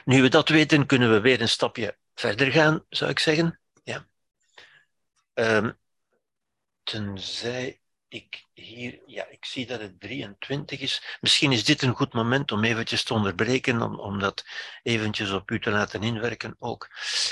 [0.05, 3.61] Nu we dat weten, kunnen we weer een stapje verder gaan, zou ik zeggen.
[3.85, 4.07] Ja.
[5.35, 5.79] Um,
[6.83, 11.19] tenzij ik hier, ja, ik zie dat het 23 is.
[11.21, 14.45] Misschien is dit een goed moment om eventjes te onderbreken, om, dat
[14.83, 16.89] eventjes op u te laten inwerken ook.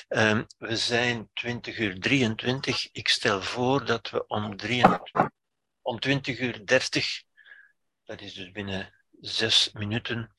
[0.08, 2.88] Um, we zijn 20 uur 23.
[2.92, 5.28] Ik stel voor dat we om, 23,
[5.82, 7.22] om 20 uur 30,
[8.04, 10.34] dat is dus binnen zes minuten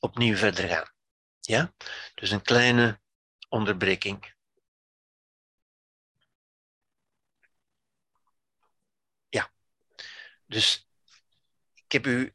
[0.00, 0.92] opnieuw verder gaan.
[1.40, 1.74] Ja?
[2.14, 3.00] Dus een kleine
[3.48, 4.34] onderbreking.
[9.28, 9.52] Ja.
[10.46, 10.88] Dus
[11.74, 12.34] ik heb u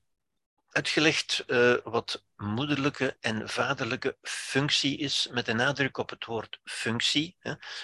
[0.67, 7.37] uitgelegd uh, wat moederlijke en vaderlijke functie is, met een nadruk op het woord functie.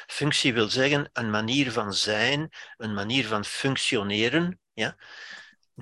[0.07, 4.59] Functie wil zeggen een manier van zijn, een manier van functioneren.
[4.73, 4.97] Ja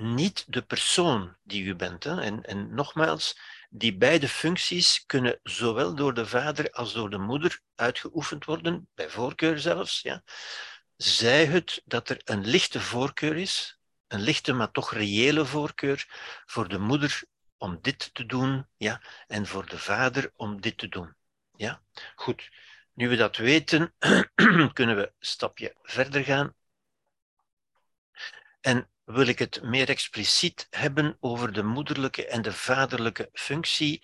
[0.00, 2.04] niet de persoon die u bent.
[2.04, 2.20] Hè.
[2.20, 3.38] En, en nogmaals,
[3.70, 9.10] die beide functies kunnen zowel door de vader als door de moeder uitgeoefend worden, bij
[9.10, 10.00] voorkeur zelfs.
[10.00, 10.22] Ja.
[10.96, 16.06] Zij het dat er een lichte voorkeur is, een lichte maar toch reële voorkeur
[16.46, 17.22] voor de moeder
[17.56, 21.14] om dit te doen, ja, en voor de vader om dit te doen.
[21.56, 21.82] Ja,
[22.14, 22.50] goed.
[22.94, 23.94] Nu we dat weten,
[24.72, 26.54] kunnen we een stapje verder gaan.
[28.60, 34.02] En wil ik het meer expliciet hebben over de moederlijke en de vaderlijke functie.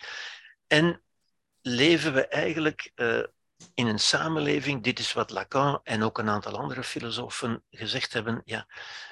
[0.66, 1.02] En
[1.60, 3.22] leven we eigenlijk uh,
[3.74, 8.42] in een samenleving, dit is wat Lacan en ook een aantal andere filosofen gezegd hebben,
[8.44, 8.66] ja,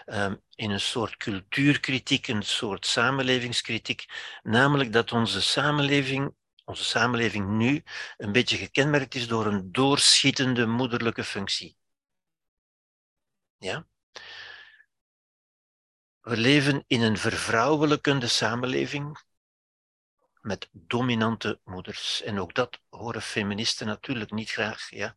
[0.07, 4.05] um, in een soort cultuurkritiek, een soort samenlevingskritiek,
[4.43, 6.35] namelijk dat onze samenleving,
[6.65, 7.83] onze samenleving nu
[8.17, 11.77] een beetje gekenmerkt is door een doorschietende moederlijke functie.
[13.57, 13.87] Ja?
[16.25, 19.23] We leven in een vervrouwelijkende samenleving
[20.41, 22.23] met dominante moeders.
[22.23, 24.91] En ook dat horen feministen natuurlijk niet graag.
[24.91, 25.15] Ja.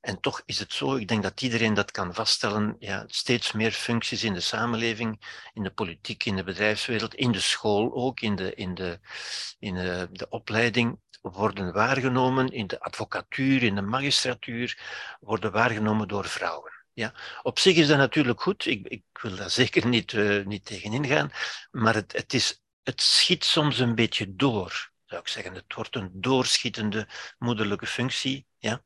[0.00, 3.72] En toch is het zo, ik denk dat iedereen dat kan vaststellen, ja, steeds meer
[3.72, 5.20] functies in de samenleving,
[5.52, 9.00] in de politiek, in de bedrijfswereld, in de school ook, in de, in de,
[9.58, 14.78] in de, de opleiding, worden waargenomen, in de advocatuur, in de magistratuur,
[15.20, 16.77] worden waargenomen door vrouwen.
[16.98, 18.66] Ja, op zich is dat natuurlijk goed.
[18.66, 21.30] Ik, ik wil daar zeker niet, uh, niet tegenin gaan.
[21.70, 25.54] Maar het, het, is, het schiet soms een beetje door, zou ik zeggen.
[25.54, 28.46] Het wordt een doorschietende moederlijke functie.
[28.56, 28.84] Ja?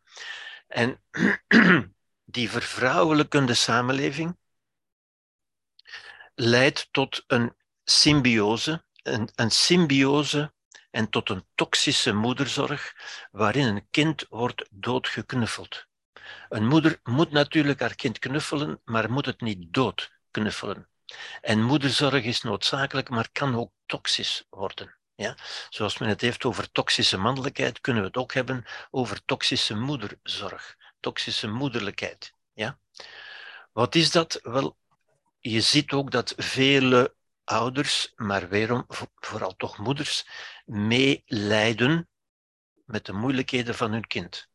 [0.67, 1.03] En
[2.37, 4.39] die vervrouwelijkende samenleving
[6.35, 10.55] leidt tot een symbiose, een, een symbiose
[10.91, 12.95] en tot een toxische moederzorg
[13.31, 15.91] waarin een kind wordt doodgeknuffeld.
[16.49, 20.89] Een moeder moet natuurlijk haar kind knuffelen, maar moet het niet dood knuffelen.
[21.41, 24.95] En moederzorg is noodzakelijk, maar kan ook toxisch worden.
[25.15, 25.37] Ja?
[25.69, 30.77] Zoals men het heeft over toxische mannelijkheid, kunnen we het ook hebben over toxische moederzorg.
[31.01, 32.35] toxische moederlijkheid.
[32.53, 32.79] Ja?
[33.73, 34.41] Wat is dat?
[34.43, 34.77] Wel,
[35.39, 37.15] je ziet ook dat vele
[37.45, 40.27] ouders, maar weerom, vooral toch moeders,
[40.65, 42.09] meelijden
[42.85, 44.49] met de moeilijkheden van hun kind.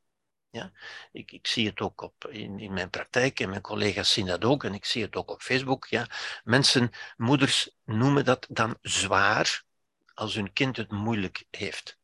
[0.58, 0.72] Ja?
[1.12, 4.44] Ik, ik zie het ook op, in, in mijn praktijk en mijn collega's zien dat
[4.44, 5.86] ook en ik zie het ook op Facebook.
[5.86, 6.08] Ja?
[6.44, 9.64] Mensen, moeders noemen dat dan zwaar
[10.14, 11.98] als hun kind het moeilijk heeft.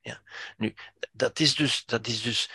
[0.00, 0.22] Ja?
[0.56, 0.74] Nu,
[1.12, 2.50] dat is dus, dat is dus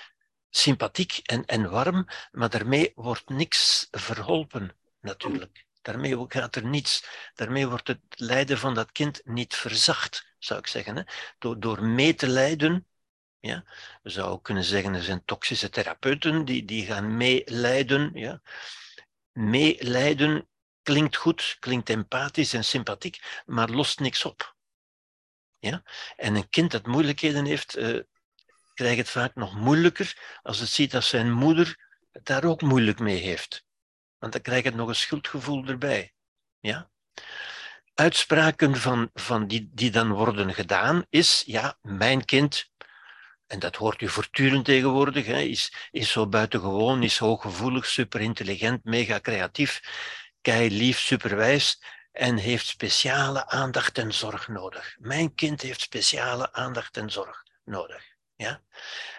[0.49, 5.65] sympathiek en, en warm, maar daarmee wordt niks verholpen, natuurlijk.
[5.81, 7.05] Daarmee gaat er niets.
[7.35, 10.95] Daarmee wordt het lijden van dat kind niet verzacht, zou ik zeggen.
[10.95, 11.03] Hè?
[11.39, 12.85] Door, door mee te lijden,
[13.41, 13.63] ja?
[14.01, 18.11] we zouden kunnen zeggen, er zijn toxische therapeuten die, die gaan meelijden.
[18.13, 18.41] Ja?
[19.31, 20.47] Meelijden
[20.81, 24.55] klinkt goed, klinkt empathisch en sympathiek, maar lost niks op.
[25.59, 25.83] Ja?
[26.15, 27.99] En een kind dat moeilijkheden heeft, uh,
[28.73, 32.99] krijgt het vaak nog moeilijker als het ziet dat zijn moeder het daar ook moeilijk
[32.99, 33.65] mee heeft.
[34.17, 36.13] Want dan krijgt het nog een schuldgevoel erbij.
[36.59, 36.91] Ja?
[37.93, 42.70] Uitspraken van, van die, die dan worden gedaan is, ja, mijn kind,
[43.51, 49.19] en dat hoort u voortdurend tegenwoordig, hè, is, is zo buitengewoon, is hooggevoelig, superintelligent, mega
[49.19, 49.81] creatief,
[50.41, 54.95] kei lief, superwijs en heeft speciale aandacht en zorg nodig.
[54.99, 58.03] Mijn kind heeft speciale aandacht en zorg nodig.
[58.35, 58.61] Ja?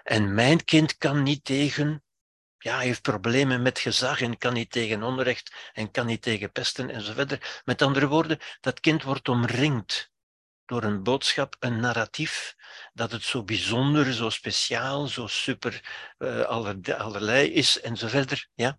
[0.03, 2.05] En mijn kind kan niet tegen,
[2.59, 6.91] ja, heeft problemen met gezag en kan niet tegen onrecht en kan niet tegen pesten
[6.91, 7.63] en zo verder.
[7.65, 10.12] Met andere woorden, dat kind wordt omringd
[10.65, 12.57] door een boodschap, een narratief,
[12.93, 15.83] dat het zo bijzonder, zo speciaal, zo super
[16.19, 18.49] uh, allerlei is en zo verder.
[18.55, 18.79] Ja?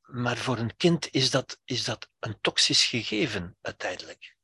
[0.00, 4.36] Maar voor een kind is dat, is dat een toxisch gegeven uiteindelijk.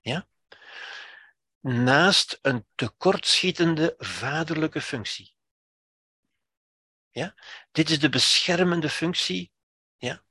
[0.00, 0.28] Ja?
[1.60, 5.34] Naast een tekortschietende vaderlijke functie.
[7.10, 7.34] Ja?
[7.72, 9.52] Dit is de beschermende functie.
[9.96, 10.24] Ja?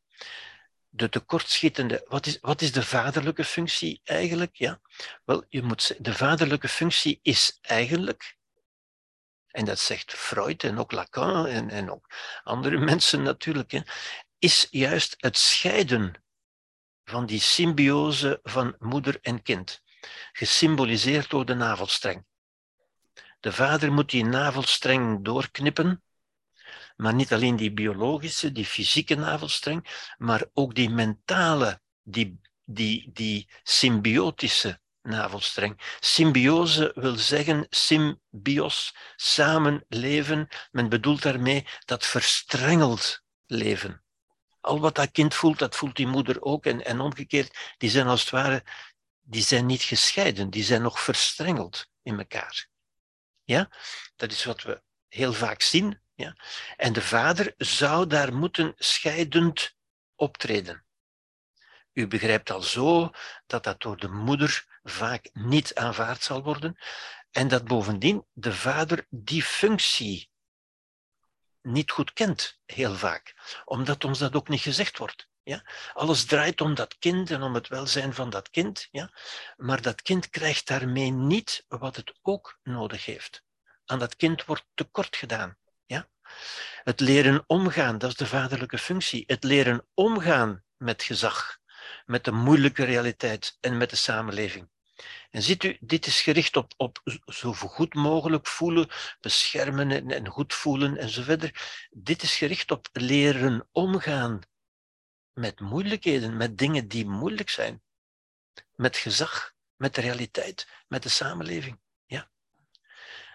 [0.95, 2.05] De tekortschietende.
[2.07, 4.55] Wat is, wat is de vaderlijke functie eigenlijk?
[4.55, 4.79] Ja?
[5.25, 8.37] Wel, je moet, de vaderlijke functie is eigenlijk
[9.55, 12.09] en dat zegt Freud en ook Lacan en, en ook
[12.43, 13.81] andere mensen natuurlijk, hè,
[14.39, 16.23] is juist het scheiden
[17.03, 19.81] van die symbiose van moeder en kind,
[20.31, 22.25] gesymboliseerd door de navelstreng.
[23.39, 26.03] De vader moet die navelstreng doorknippen,
[26.95, 33.49] maar niet alleen die biologische, die fysieke navelstreng, maar ook die mentale, die, die, die
[33.63, 35.97] symbiotische navelstreng.
[35.99, 40.47] Symbiose wil zeggen symbios, samen leven.
[40.71, 44.03] Men bedoelt daarmee dat verstrengeld leven.
[44.61, 46.65] Al wat dat kind voelt, dat voelt die moeder ook.
[46.65, 48.63] En, en omgekeerd, die zijn als het ware,
[49.21, 52.67] die zijn niet gescheiden, die zijn nog verstrengeld in elkaar.
[53.43, 53.69] Ja,
[54.15, 55.99] dat is wat we heel vaak zien.
[56.15, 56.35] Ja?
[56.77, 59.75] En de vader zou daar moeten scheidend
[60.15, 60.85] optreden.
[61.93, 63.11] U begrijpt al zo
[63.45, 66.77] dat dat door de moeder vaak niet aanvaard zal worden
[67.31, 70.29] en dat bovendien de vader die functie
[71.61, 73.33] niet goed kent, heel vaak,
[73.65, 75.27] omdat ons dat ook niet gezegd wordt.
[75.43, 75.63] Ja?
[75.93, 79.11] Alles draait om dat kind en om het welzijn van dat kind, ja?
[79.55, 83.43] maar dat kind krijgt daarmee niet wat het ook nodig heeft.
[83.85, 85.57] Aan dat kind wordt tekort gedaan.
[86.83, 89.23] Het leren omgaan, dat is de vaderlijke functie.
[89.27, 91.57] Het leren omgaan met gezag,
[92.05, 94.69] met de moeilijke realiteit en met de samenleving.
[95.29, 98.89] En ziet u, dit is gericht op, op zo goed mogelijk voelen,
[99.21, 101.87] beschermen en, en goed voelen en zo verder.
[101.89, 104.39] Dit is gericht op leren omgaan
[105.33, 107.83] met moeilijkheden, met dingen die moeilijk zijn.
[108.75, 111.79] Met gezag, met de realiteit, met de samenleving.
[112.05, 112.29] Ja.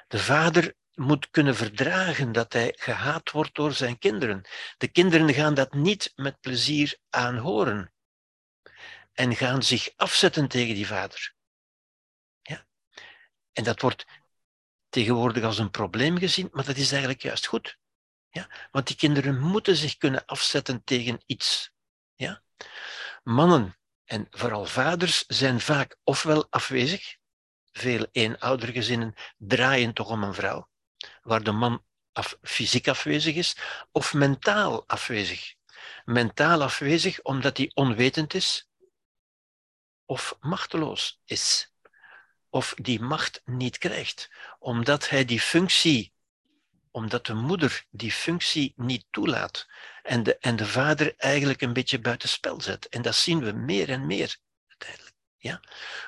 [0.08, 4.48] De vader moet kunnen verdragen dat hij gehaat wordt door zijn kinderen.
[4.76, 7.92] De kinderen gaan dat niet met plezier aanhoren
[9.12, 11.34] en gaan zich afzetten tegen die vader.
[13.52, 14.06] En dat wordt
[14.88, 17.78] tegenwoordig als een probleem gezien, maar dat is eigenlijk juist goed.
[18.30, 18.50] Ja?
[18.70, 21.70] Want die kinderen moeten zich kunnen afzetten tegen iets.
[22.14, 22.42] Ja?
[23.22, 27.16] Mannen en vooral vaders zijn vaak ofwel afwezig,
[27.72, 30.69] veel eenoudergezinnen draaien toch om een vrouw,
[31.30, 33.56] waar de man af, fysiek afwezig is,
[33.92, 35.54] of mentaal afwezig.
[36.04, 38.68] Mentaal afwezig omdat hij onwetend is
[40.04, 41.72] of machteloos is
[42.48, 46.12] of die macht niet krijgt, omdat hij die functie,
[46.90, 49.66] omdat de moeder die functie niet toelaat
[50.02, 52.88] en de, en de vader eigenlijk een beetje buitenspel zet.
[52.88, 54.36] En dat zien we meer en meer
[54.68, 55.16] uiteindelijk.
[55.36, 55.60] Ja?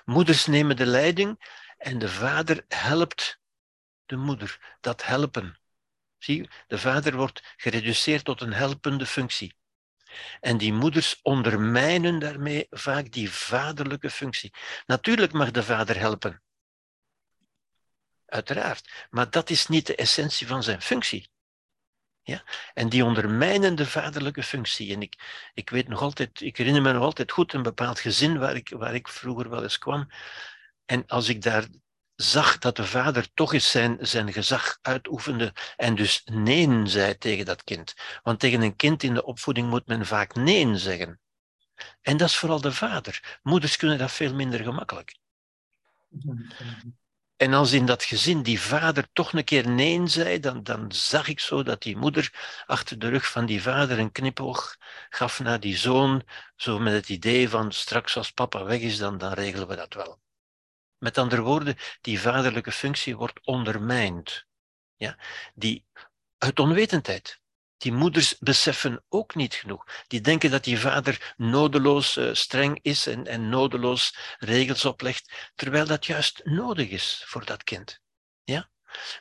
[0.04, 1.44] Moeders nemen de leiding
[1.78, 3.40] en de vader helpt
[4.12, 4.76] de moeder.
[4.80, 5.58] Dat helpen,
[6.18, 9.56] Zie, de vader wordt gereduceerd tot een helpende functie.
[10.40, 14.52] En die moeders ondermijnen daarmee vaak die vaderlijke functie.
[14.86, 16.42] Natuurlijk mag de vader helpen.
[18.26, 19.06] Uiteraard.
[19.10, 21.30] Maar dat is niet de essentie van zijn functie.
[22.22, 22.44] Ja?
[22.74, 24.94] En die ondermijnen de vaderlijke functie.
[24.94, 28.38] En ik, ik weet nog altijd, ik herinner me nog altijd goed een bepaald gezin
[28.38, 30.08] waar ik, waar ik vroeger wel eens kwam.
[30.84, 31.66] En als ik daar
[32.22, 37.44] zag dat de vader toch eens zijn, zijn gezag uitoefende en dus nee zei tegen
[37.44, 37.94] dat kind.
[38.22, 41.20] Want tegen een kind in de opvoeding moet men vaak nee zeggen.
[42.00, 43.38] En dat is vooral de vader.
[43.42, 45.16] Moeders kunnen dat veel minder gemakkelijk.
[47.36, 51.28] En als in dat gezin die vader toch een keer nee zei, dan, dan zag
[51.28, 52.32] ik zo dat die moeder
[52.66, 54.76] achter de rug van die vader een knipoog
[55.10, 56.22] gaf naar die zoon,
[56.56, 59.94] zo met het idee van straks als papa weg is, dan, dan regelen we dat
[59.94, 60.21] wel.
[61.02, 64.46] Met andere woorden, die vaderlijke functie wordt ondermijnd.
[64.96, 65.16] Ja?
[65.54, 65.84] Die,
[66.38, 67.40] uit onwetendheid.
[67.76, 69.84] Die moeders beseffen ook niet genoeg.
[70.06, 75.86] Die denken dat die vader nodeloos uh, streng is en, en nodeloos regels oplegt, terwijl
[75.86, 78.00] dat juist nodig is voor dat kind.
[78.44, 78.70] Ja?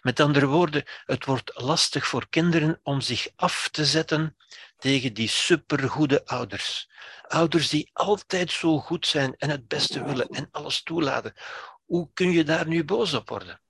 [0.01, 4.37] Met andere woorden, het wordt lastig voor kinderen om zich af te zetten
[4.77, 6.89] tegen die supergoede ouders.
[7.21, 11.33] Ouders die altijd zo goed zijn en het beste willen en alles toelaten.
[11.91, 13.61] Hoe kun je daar nu boos op worden?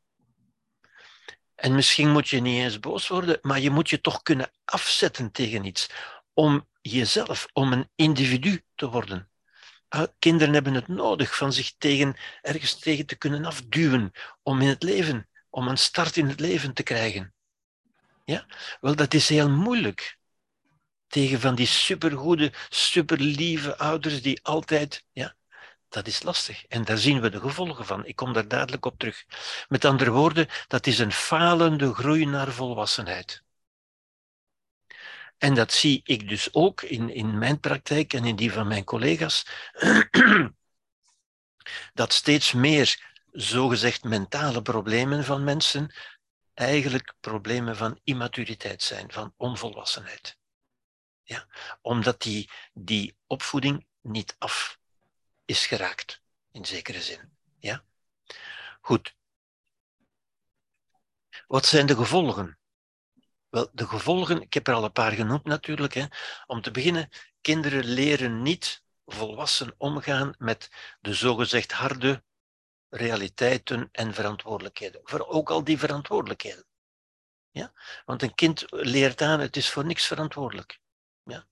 [1.55, 5.31] En misschien moet je niet eens boos worden, maar je moet je toch kunnen afzetten
[5.31, 5.89] tegen iets.
[6.33, 9.29] Om jezelf, om een individu te worden.
[9.87, 14.11] Ah, kinderen hebben het nodig van zich tegen, ergens tegen te kunnen afduwen.
[14.43, 17.33] Om in het leven, om een start in het leven te krijgen.
[18.25, 18.45] Ja?
[18.81, 20.17] Wel, dat is heel moeilijk.
[21.07, 25.05] Tegen van die supergoede, superlieve ouders die altijd.
[25.11, 25.35] Ja?
[25.91, 26.65] Dat is lastig.
[26.65, 28.05] En daar zien we de gevolgen van.
[28.05, 29.25] Ik kom daar dadelijk op terug.
[29.67, 33.43] Met andere woorden, dat is een falende groei naar volwassenheid.
[35.37, 38.83] En dat zie ik dus ook in, in mijn praktijk en in die van mijn
[38.83, 39.45] collega's.
[41.93, 45.95] dat steeds meer zogezegd mentale problemen van mensen
[46.53, 50.37] eigenlijk problemen van immaturiteit zijn, van onvolwassenheid.
[51.23, 51.47] Ja,
[51.81, 54.79] omdat die, die opvoeding niet af
[55.51, 56.21] is geraakt,
[56.51, 57.37] in zekere zin.
[57.59, 57.83] Ja?
[58.81, 59.15] Goed.
[61.47, 62.59] Wat zijn de gevolgen?
[63.49, 65.93] Wel, de gevolgen, ik heb er al een paar genoemd natuurlijk.
[65.93, 66.05] Hè.
[66.45, 67.09] Om te beginnen,
[67.41, 72.23] kinderen leren niet volwassen omgaan met de zogezegd harde
[72.89, 75.01] realiteiten en verantwoordelijkheden.
[75.03, 76.65] Voor ook al die verantwoordelijkheden.
[77.49, 77.73] Ja?
[78.05, 80.79] Want een kind leert aan, het is voor niks verantwoordelijk.
[81.23, 81.47] Ja?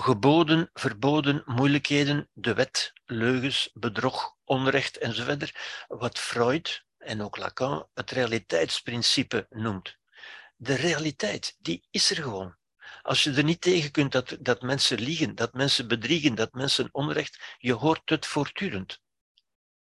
[0.00, 5.52] Geboden, verboden, moeilijkheden, de wet, leugens, bedrog, onrecht enzovoort,
[5.88, 9.96] wat Freud en ook Lacan het realiteitsprincipe noemt.
[10.56, 12.58] De realiteit, die is er gewoon.
[13.02, 16.88] Als je er niet tegen kunt dat, dat mensen liegen, dat mensen bedriegen, dat mensen
[16.92, 19.00] onrecht, je hoort het voortdurend.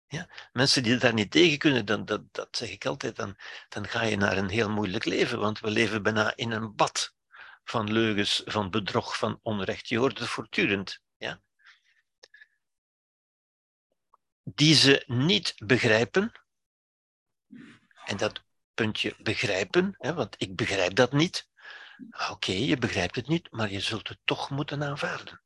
[0.07, 0.29] Ja?
[0.51, 3.35] Mensen die daar niet tegen kunnen, dan, dat, dat zeg ik altijd, dan,
[3.69, 7.15] dan ga je naar een heel moeilijk leven, want we leven bijna in een bad
[7.69, 9.87] van leugens, van bedrog, van onrecht.
[9.87, 11.01] Je hoort het voortdurend.
[11.17, 11.41] Ja?
[14.43, 16.31] Die ze niet begrijpen,
[18.05, 18.43] en dat
[18.73, 21.47] puntje begrijpen, hè, want ik begrijp dat niet.
[22.29, 25.41] Oké, je begrijpt het niet, maar je zult het toch moeten aanvaarden.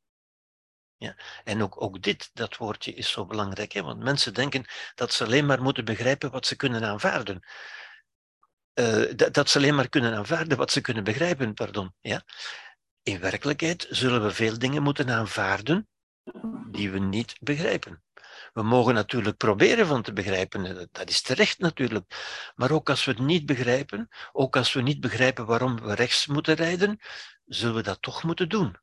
[0.96, 1.16] Ja?
[1.44, 3.82] En ook, ook dit, dat woordje is zo belangrijk, hè?
[3.82, 4.64] want mensen denken
[4.94, 7.42] dat ze alleen maar moeten begrijpen wat ze kunnen aanvaarden.
[8.72, 9.02] Eh,
[9.32, 11.54] dat, ze alleen maar kunnen aanvaarden wat ze kunnen begrijpen.
[11.54, 12.22] Pardon, ja?
[13.02, 15.88] In werkelijkheid zullen we veel dingen moeten aanvaarden
[16.70, 18.02] die we niet begrijpen.
[18.52, 22.04] We mogen natuurlijk proberen van te begrijpen, dat is terecht natuurlijk.
[22.54, 26.26] Maar ook als we het niet begrijpen, ook als we niet begrijpen waarom we rechts
[26.26, 27.00] moeten rijden,
[27.44, 28.76] zullen we dat toch moeten doen.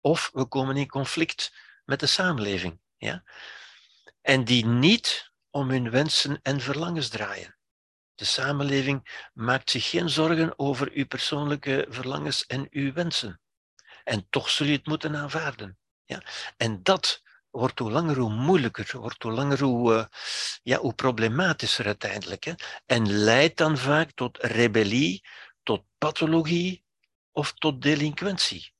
[0.00, 1.54] Of we komen in conflict
[1.84, 2.80] met de samenleving.
[2.96, 3.24] Ja?
[4.20, 7.58] En die niet om hun wensen en verlangens draaien.
[8.14, 13.40] De samenleving maakt zich geen zorgen over uw persoonlijke verlangens en uw wensen.
[14.04, 15.78] En toch zul je het moeten aanvaarden.
[16.04, 16.22] Ja?
[16.56, 20.04] En dat wordt hoe langer hoe moeilijker, wordt hoe langer hoe, uh,
[20.62, 22.44] ja, hoe problematischer uiteindelijk.
[22.44, 22.52] Hè?
[22.86, 25.24] En leidt dan vaak tot rebellie,
[25.62, 26.84] tot pathologie
[27.32, 28.74] of tot delinquentie.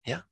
[0.00, 0.28] Ja?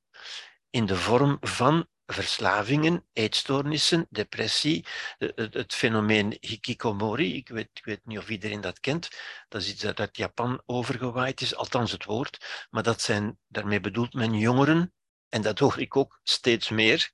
[0.70, 4.86] In de vorm van verslavingen, eetstoornissen, depressie,
[5.18, 9.08] het, fenomeen hikikomori, ik weet, ik weet niet of iedereen dat kent,
[9.48, 13.80] dat is iets dat uit Japan overgewaaid is, althans het woord, maar dat zijn, daarmee
[13.80, 14.94] bedoelt men jongeren,
[15.28, 17.12] en dat hoor ik ook steeds meer,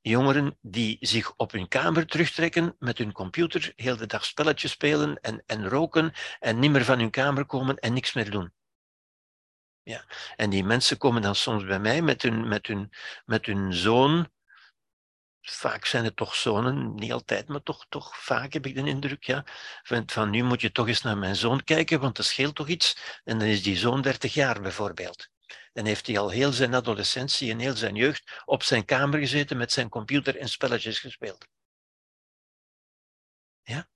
[0.00, 5.20] jongeren die zich op hun kamer terugtrekken met hun computer, heel de dag spelletjes spelen
[5.20, 8.52] en, en roken en niet meer van hun kamer komen en niks meer doen.
[9.86, 10.04] Ja.
[10.36, 12.92] En die mensen komen dan soms bij mij met hun, met hun,
[13.24, 14.28] met hun zoon.
[15.40, 19.24] Vaak zijn het toch zonen, niet altijd, maar toch, toch vaak heb ik de indruk.
[19.24, 19.44] Ja,
[19.82, 22.68] van, van nu moet je toch eens naar mijn zoon kijken, want dat scheelt toch
[22.68, 23.20] iets.
[23.24, 25.28] En dan is die zoon 30 jaar bijvoorbeeld.
[25.72, 29.56] Dan heeft hij al heel zijn adolescentie en heel zijn jeugd op zijn kamer gezeten
[29.56, 31.46] met zijn computer en spelletjes gespeeld.
[33.62, 33.88] Ja?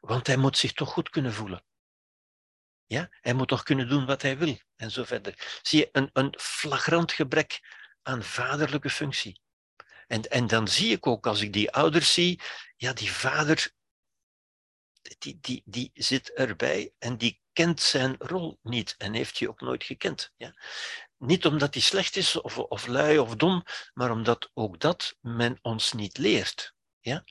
[0.00, 1.62] Want hij moet zich toch goed kunnen voelen.
[2.88, 3.08] Ja?
[3.10, 5.58] Hij moet toch kunnen doen wat hij wil en zo verder.
[5.62, 7.60] Zie je, een, een flagrant gebrek
[8.02, 9.40] aan vaderlijke functie.
[10.06, 12.40] En, en dan zie ik ook, als ik die ouders zie,
[12.76, 13.72] ja, die vader,
[15.18, 19.60] die, die, die zit erbij en die kent zijn rol niet en heeft hij ook
[19.60, 20.32] nooit gekend.
[20.36, 20.54] Ja?
[21.16, 23.62] Niet omdat hij slecht is of, of lui of dom,
[23.94, 26.74] maar omdat ook dat men ons niet leert.
[27.00, 27.24] Ja?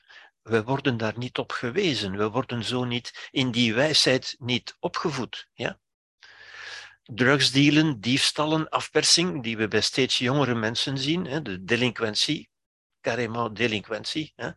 [0.48, 2.18] We worden daar niet op gewezen.
[2.18, 5.48] We worden zo niet in die wijsheid niet opgevoed.
[5.54, 5.80] Ja?
[7.04, 12.50] Drugsdealen, diefstallen, afpersing, die we bij steeds jongere mensen zien, hè, de delinquentie,
[13.02, 14.34] carrément delinquentie.
[14.36, 14.50] Hè.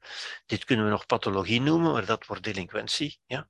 [0.46, 3.20] Dit kunnen we nog pathologie noemen, maar dat wordt delinquentie.
[3.26, 3.48] Ja.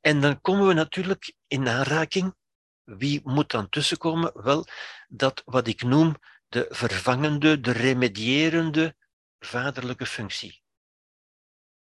[0.00, 2.34] En dan komen we natuurlijk in aanraking.
[2.82, 4.42] Wie moet dan tussenkomen?
[4.42, 4.66] Wel,
[5.08, 6.16] dat wat ik noem
[6.48, 8.96] de vervangende, de remedierende
[9.38, 10.61] vaderlijke functie.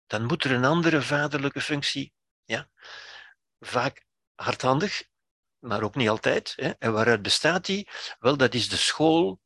[0.09, 2.13] Dan moet er een andere vaderlijke functie,
[2.45, 2.69] ja,
[3.61, 5.09] vaak hardhandig,
[5.59, 6.53] maar ook niet altijd.
[6.57, 6.71] Hè.
[6.71, 7.89] En waaruit bestaat die?
[8.19, 9.41] Wel, dat is de school,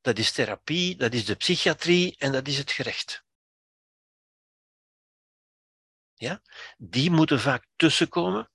[0.00, 3.24] dat is therapie, dat is de psychiatrie en dat is het gerecht.
[6.14, 6.42] Ja?
[6.78, 8.50] Die moeten vaak tussenkomen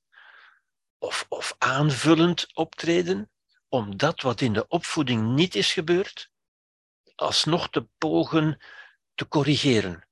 [0.98, 3.32] of, of aanvullend optreden
[3.68, 6.32] om dat wat in de opvoeding niet is gebeurd,
[7.16, 8.62] alsnog te pogen
[9.14, 10.08] te corrigeren.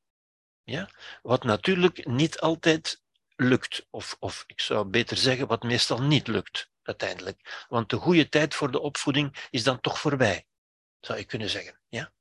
[0.64, 0.90] Ja?
[1.22, 3.02] Wat natuurlijk niet altijd
[3.36, 7.66] lukt, of, of ik zou beter zeggen, wat meestal niet lukt uiteindelijk.
[7.70, 10.46] Want de goede tijd voor de opvoeding is dan toch voorbij,
[11.00, 11.80] zou je kunnen zeggen.
[11.90, 12.14] Ja?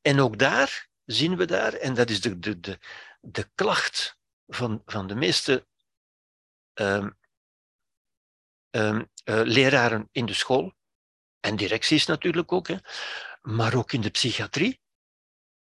[0.00, 2.78] En ook daar zien we daar, en dat is de, de, de,
[3.20, 5.66] de klacht van, van de meeste
[6.74, 7.18] um,
[8.70, 10.76] um, uh, leraren in de school,
[11.40, 12.76] en directies natuurlijk ook, hè,
[13.40, 14.80] maar ook in de psychiatrie,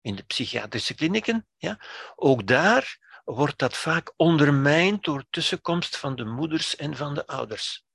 [0.04, 1.48] in de psychiatrische klinieken.
[1.58, 1.80] Ja,
[2.16, 7.86] ook daar wordt dat vaak ondermijnd door tussenkomst van de moeders en van de ouders.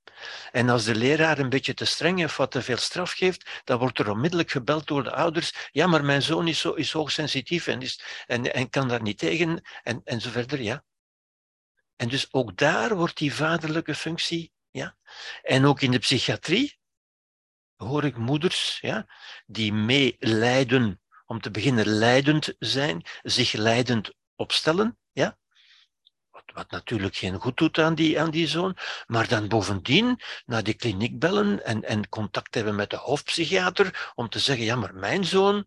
[0.52, 3.78] En als de leraar een beetje te streng of wat te veel straf geeft, dan
[3.78, 5.68] wordt er onmiddellijk gebeld door de ouders.
[5.70, 9.18] Ja, maar mijn zoon is, zo, is hoogsensitief en, is, en, en kan daar niet
[9.18, 10.60] tegen, en, en zo verder.
[10.60, 10.84] Ja.
[11.96, 14.52] En dus ook daar wordt die vaderlijke functie.
[14.70, 14.96] Ja.
[15.42, 16.78] En ook in de psychiatrie
[17.76, 19.06] hoor ik moeders ja,
[19.46, 24.98] die meelijden, om te beginnen leidend zijn, zich leidend opstellen.
[25.12, 25.38] Ja
[26.54, 28.76] wat natuurlijk geen goed doet aan die, aan die zoon,
[29.06, 34.28] maar dan bovendien naar die kliniek bellen en, en contact hebben met de hoofdpsychiater om
[34.28, 35.66] te zeggen, ja, maar mijn zoon,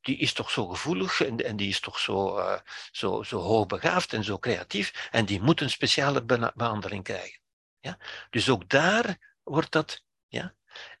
[0.00, 2.58] die is toch zo gevoelig en, en die is toch zo, uh,
[2.90, 6.24] zo, zo hoogbegaafd en zo creatief en die moet een speciale
[6.54, 7.40] behandeling krijgen.
[7.80, 7.98] Ja?
[8.30, 10.54] Dus ook daar wordt dat, ja.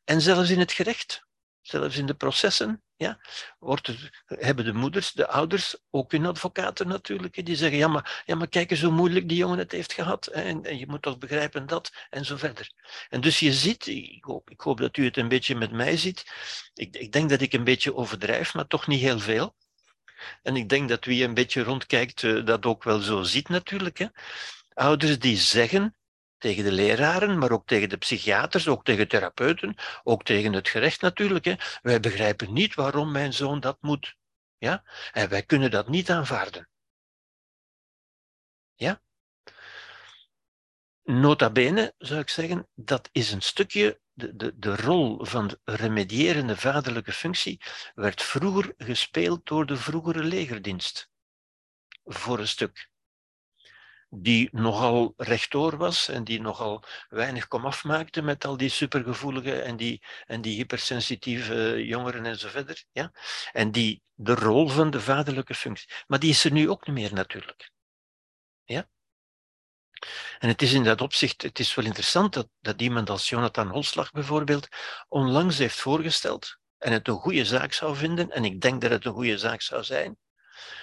[0.04, 1.26] En zelfs in het gerecht,
[1.68, 3.18] zelfs in de processen, ja,
[3.58, 8.34] wordt hebben de moeders, de ouders, ook hun advocaten natuurlijk, die zeggen, ja maar, ja,
[8.34, 11.18] maar kijk eens hoe moeilijk die jongen het heeft gehad, en, en je moet toch
[11.18, 12.72] begrijpen dat, en zo verder.
[13.08, 15.96] En dus je ziet, ik hoop, ik hoop dat u het een beetje met mij
[15.96, 16.24] ziet,
[16.74, 19.56] ik, ik denk dat ik een beetje overdrijf, maar toch niet heel veel.
[20.42, 23.98] En ik denk dat wie een beetje rondkijkt, eh, dat ook wel zo ziet natuurlijk.
[23.98, 24.06] Hè.
[24.74, 25.97] Ouders die zeggen,
[26.38, 31.00] tegen de leraren, maar ook tegen de psychiaters, ook tegen therapeuten, ook tegen het gerecht
[31.00, 31.44] natuurlijk.
[31.44, 31.54] Hè.
[31.82, 34.16] Wij begrijpen niet waarom mijn zoon dat moet.
[34.58, 34.84] Ja?
[35.12, 36.68] En wij kunnen dat niet aanvaarden.
[38.74, 39.02] Ja?
[41.02, 45.60] Nota bene, zou ik zeggen, dat is een stukje, de, de, de rol van de
[45.64, 47.60] remedierende vaderlijke functie
[47.94, 51.10] werd vroeger gespeeld door de vroegere legerdienst.
[52.04, 52.90] Voor een stuk
[54.08, 59.76] die nogal rechtdoor was en die nogal weinig komaf maakte met al die supergevoelige en
[59.76, 62.84] die, en die hypersensitieve jongeren en zo verder.
[62.92, 63.12] Ja?
[63.52, 65.90] En die de rol van de vaderlijke functie.
[66.06, 67.70] Maar die is er nu ook niet meer natuurlijk.
[68.64, 68.88] Ja?
[70.38, 73.68] En het is in dat opzicht, het is wel interessant dat, dat iemand als Jonathan
[73.68, 74.68] Holslag bijvoorbeeld
[75.08, 79.04] onlangs heeft voorgesteld en het een goede zaak zou vinden, en ik denk dat het
[79.04, 80.18] een goede zaak zou zijn,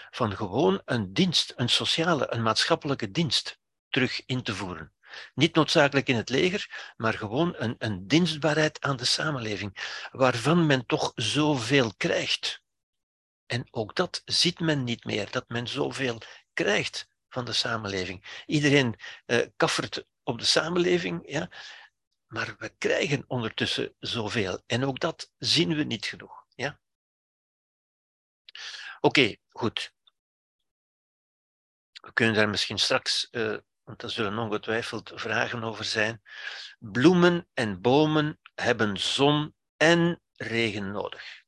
[0.09, 4.93] van gewoon een dienst, een sociale, een maatschappelijke dienst terug in te voeren.
[5.33, 10.85] Niet noodzakelijk in het leger, maar gewoon een, een dienstbaarheid aan de samenleving, waarvan men
[10.85, 12.63] toch zoveel krijgt.
[13.45, 16.21] En ook dat ziet men niet meer, dat men zoveel
[16.53, 18.43] krijgt van de samenleving.
[18.45, 18.95] Iedereen
[19.25, 21.49] uh, kaffert op de samenleving, ja,
[22.27, 24.61] maar we krijgen ondertussen zoveel.
[24.65, 26.45] En ook dat zien we niet genoeg.
[26.55, 26.79] Ja?
[28.99, 29.93] Oké, goed.
[32.01, 36.21] We kunnen daar misschien straks, uh, want er zullen ongetwijfeld vragen over zijn.
[36.79, 41.43] Bloemen en bomen hebben zon en regen nodig.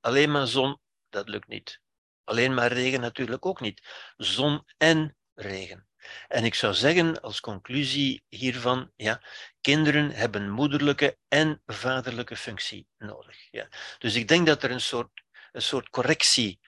[0.00, 1.80] Alleen maar zon, dat lukt niet.
[2.24, 4.12] Alleen maar regen natuurlijk ook niet.
[4.16, 5.88] Zon en regen.
[6.28, 9.22] En ik zou zeggen als conclusie hiervan, ja,
[9.60, 13.50] kinderen hebben moederlijke en vaderlijke functie nodig.
[13.50, 13.68] Ja.
[13.98, 15.23] Dus ik denk dat er een soort,
[15.54, 16.60] een soort correctie,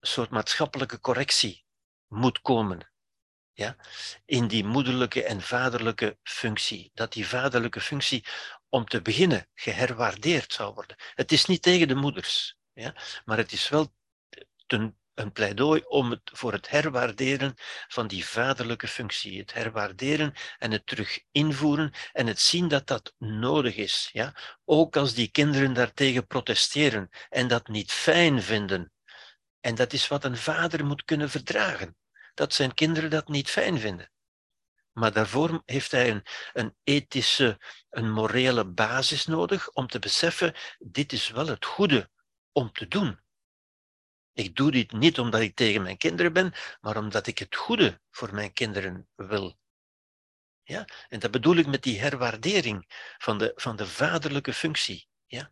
[0.00, 1.64] een soort maatschappelijke correctie
[2.06, 2.92] moet komen.
[3.52, 3.76] Ja,
[4.24, 6.90] in die moederlijke en vaderlijke functie.
[6.94, 8.24] Dat die vaderlijke functie
[8.68, 10.96] om te beginnen geherwaardeerd zou worden.
[11.14, 12.94] Het is niet tegen de moeders, ja,
[13.24, 13.94] maar het is wel
[14.66, 17.54] ten een pleidooi om het, voor het herwaarderen
[17.88, 19.38] van die vaderlijke functie.
[19.38, 24.08] Het herwaarderen en het terug invoeren en het zien dat dat nodig is.
[24.12, 24.34] Ja?
[24.64, 28.92] Ook als die kinderen daartegen protesteren en dat niet fijn vinden.
[29.60, 31.96] En dat is wat een vader moet kunnen verdragen.
[32.34, 34.10] Dat zijn kinderen dat niet fijn vinden.
[34.92, 41.12] Maar daarvoor heeft hij een, een ethische, een morele basis nodig om te beseffen, dit
[41.12, 42.10] is wel het goede
[42.52, 43.20] om te doen.
[44.38, 48.00] Ik doe dit niet omdat ik tegen mijn kinderen ben, maar omdat ik het goede
[48.10, 49.58] voor mijn kinderen wil.
[50.62, 50.84] Ja?
[51.08, 52.84] En dat bedoel ik met die herwaardering
[53.18, 55.08] van de, van de vaderlijke functie.
[55.26, 55.50] Ja?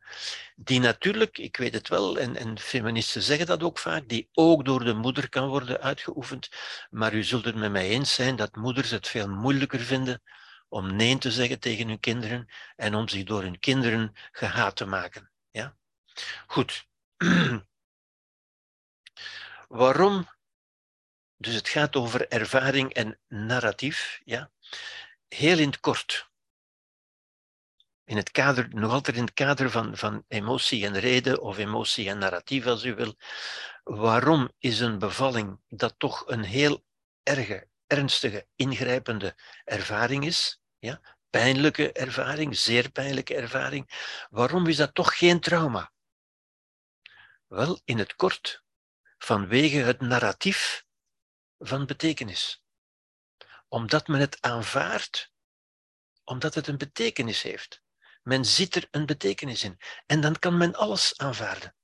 [0.56, 4.64] Die natuurlijk, ik weet het wel, en, en feministen zeggen dat ook vaak, die ook
[4.64, 6.48] door de moeder kan worden uitgeoefend.
[6.90, 10.22] Maar u zult het met mij eens zijn dat moeders het veel moeilijker vinden
[10.68, 14.86] om nee te zeggen tegen hun kinderen en om zich door hun kinderen gehaat te
[14.86, 15.30] maken.
[15.50, 15.76] Ja?
[16.46, 16.86] Goed.
[19.68, 20.28] Waarom?
[21.36, 24.20] Dus het gaat over ervaring en narratief.
[24.24, 24.51] Ja?
[25.28, 26.30] Heel in het kort.
[28.05, 32.09] In het kader, nog altijd in het kader van, van emotie en reden, of emotie
[32.09, 33.14] en narratief als u wil.
[33.82, 36.84] Waarom is een bevalling dat toch een heel
[37.22, 39.34] erge, ernstige, ingrijpende
[39.64, 40.60] ervaring is?
[40.78, 41.01] Ja?
[41.30, 43.90] Pijnlijke ervaring, zeer pijnlijke ervaring.
[44.30, 45.93] Waarom is dat toch geen trauma?
[47.47, 48.64] Wel, in het kort,
[49.18, 50.84] vanwege het narratief
[51.59, 52.62] van betekenis.
[53.68, 55.32] Omdat men het aanvaardt,
[56.24, 57.82] omdat het een betekenis heeft.
[58.22, 59.78] Men ziet er een betekenis in.
[60.06, 61.74] En dan kan men alles aanvaarden.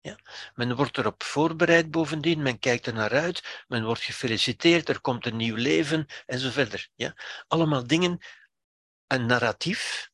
[0.00, 0.18] Ja?
[0.54, 5.26] Men wordt erop voorbereid bovendien, men kijkt er naar uit, men wordt gefeliciteerd, er komt
[5.26, 6.88] een nieuw leven en zo verder.
[6.94, 7.14] Ja?
[7.46, 8.18] Allemaal dingen,
[9.06, 10.10] een narratief.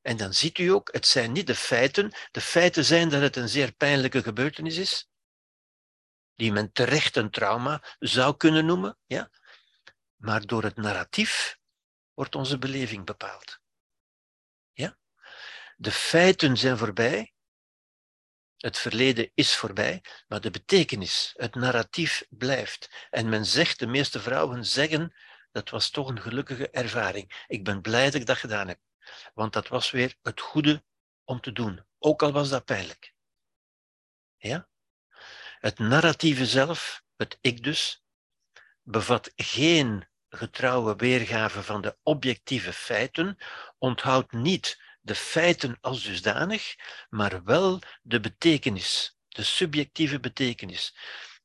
[0.00, 2.12] En dan ziet u ook, het zijn niet de feiten.
[2.30, 5.10] De feiten zijn dat het een zeer pijnlijke gebeurtenis is
[6.42, 9.30] die men terecht een trauma zou kunnen noemen, ja?
[10.16, 11.58] maar door het narratief
[12.14, 13.60] wordt onze beleving bepaald.
[14.72, 14.98] Ja?
[15.76, 17.32] De feiten zijn voorbij,
[18.56, 23.08] het verleden is voorbij, maar de betekenis, het narratief blijft.
[23.10, 25.14] En men zegt, de meeste vrouwen zeggen,
[25.50, 27.44] dat was toch een gelukkige ervaring.
[27.46, 28.80] Ik ben blij dat ik dat gedaan heb,
[29.34, 30.84] want dat was weer het goede
[31.24, 33.14] om te doen, ook al was dat pijnlijk.
[34.36, 34.70] Ja?
[35.62, 38.02] Het narratieve zelf, het ik dus,
[38.82, 43.38] bevat geen getrouwe weergave van de objectieve feiten,
[43.78, 46.74] onthoudt niet de feiten als dusdanig,
[47.08, 50.96] maar wel de betekenis, de subjectieve betekenis.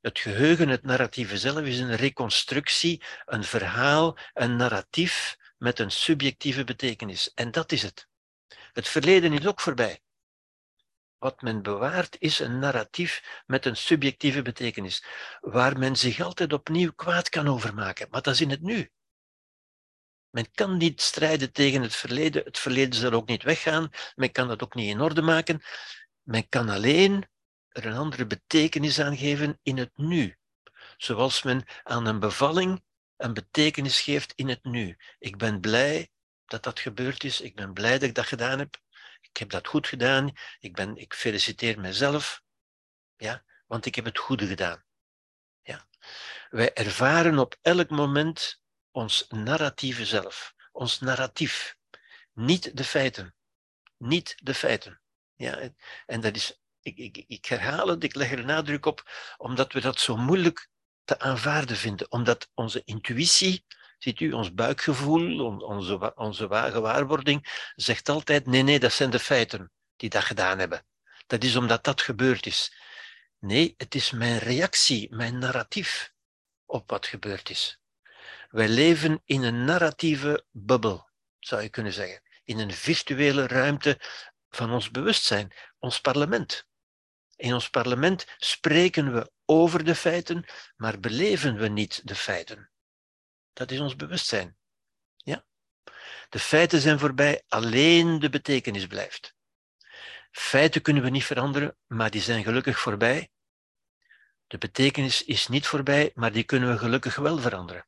[0.01, 6.63] Het geheugen, het narratieve zelf, is een reconstructie, een verhaal, een narratief met een subjectieve
[6.63, 7.33] betekenis.
[7.33, 8.07] En dat is het.
[8.73, 10.01] Het verleden is ook voorbij.
[11.17, 15.05] Wat men bewaart is een narratief met een subjectieve betekenis,
[15.39, 18.07] waar men zich altijd opnieuw kwaad kan over maken.
[18.09, 18.91] Maar dat is in het nu.
[20.29, 22.43] Men kan niet strijden tegen het verleden.
[22.43, 23.89] Het verleden zal ook niet weggaan.
[24.15, 25.61] Men kan dat ook niet in orde maken.
[26.21, 27.27] Men kan alleen
[27.69, 30.37] er een andere betekenis aan geven in het nu.
[30.97, 32.83] Zoals men aan een bevalling
[33.15, 34.97] een betekenis geeft in het nu.
[35.19, 36.09] Ik ben blij
[36.45, 37.41] dat dat gebeurd is.
[37.41, 38.81] Ik ben blij dat ik dat gedaan heb.
[39.21, 40.31] Ik heb dat goed gedaan.
[40.59, 42.41] Ik, ben, ik feliciteer mezelf.
[43.15, 44.83] Ja, want ik heb het goede gedaan.
[45.61, 45.87] Ja.
[46.49, 48.61] Wij ervaren op elk moment
[48.91, 50.53] ons narratieve zelf.
[50.71, 51.77] Ons narratief.
[52.33, 53.35] Niet de feiten.
[53.97, 55.01] Niet de feiten.
[55.35, 55.69] Ja,
[56.05, 59.81] en dat is, ik, ik, ik herhaal het, ik leg er nadruk op, omdat we
[59.81, 60.69] dat zo moeilijk
[61.03, 62.11] te aanvaarden vinden.
[62.11, 63.65] Omdat onze intuïtie
[63.97, 69.71] Ziet u, ons buikgevoel, onze, onze gewaarwording zegt altijd, nee, nee, dat zijn de feiten
[69.95, 70.85] die dat gedaan hebben.
[71.27, 72.77] Dat is omdat dat gebeurd is.
[73.39, 76.13] Nee, het is mijn reactie, mijn narratief
[76.65, 77.79] op wat gebeurd is.
[78.49, 81.09] Wij leven in een narratieve bubbel,
[81.39, 82.21] zou je kunnen zeggen.
[82.43, 83.99] In een virtuele ruimte
[84.49, 86.67] van ons bewustzijn, ons parlement.
[87.35, 90.45] In ons parlement spreken we over de feiten,
[90.75, 92.71] maar beleven we niet de feiten.
[93.57, 94.57] Dat is ons bewustzijn.
[95.15, 95.45] Ja?
[96.29, 99.35] De feiten zijn voorbij, alleen de betekenis blijft.
[100.31, 103.29] Feiten kunnen we niet veranderen, maar die zijn gelukkig voorbij.
[104.47, 107.87] De betekenis is niet voorbij, maar die kunnen we gelukkig wel veranderen.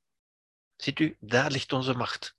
[0.76, 2.36] Ziet u, daar ligt onze macht.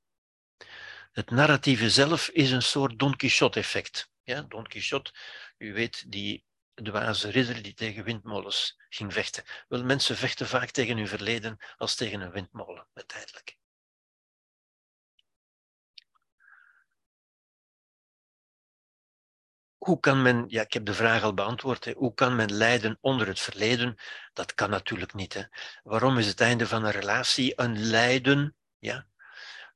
[1.12, 4.10] Het narratieve zelf is een soort Don Quixote-effect.
[4.22, 5.12] Ja, Don Quixote,
[5.58, 6.44] u weet, die
[6.82, 9.44] dwaze ridder die tegen windmolens ging vechten.
[9.68, 13.58] Wel, mensen vechten vaak tegen hun verleden als tegen een windmolen, uiteindelijk.
[19.78, 22.98] Hoe kan men, ja, ik heb de vraag al beantwoord, hè, hoe kan men lijden
[23.00, 23.96] onder het verleden?
[24.32, 25.34] Dat kan natuurlijk niet.
[25.34, 25.42] Hè.
[25.82, 28.56] Waarom is het einde van een relatie een lijden?
[28.78, 29.06] Ja?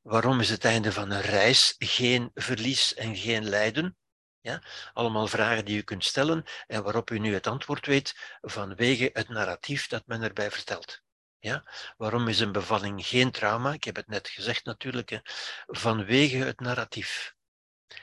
[0.02, 3.96] Waarom is het einde van een reis geen verlies en geen lijden?
[4.44, 4.62] Ja?
[4.92, 9.28] Allemaal vragen die u kunt stellen en waarop u nu het antwoord weet vanwege het
[9.28, 11.02] narratief dat men erbij vertelt.
[11.38, 11.64] Ja?
[11.96, 13.72] Waarom is een bevalling geen trauma?
[13.72, 15.20] Ik heb het net gezegd natuurlijk,
[15.66, 17.34] vanwege het narratief.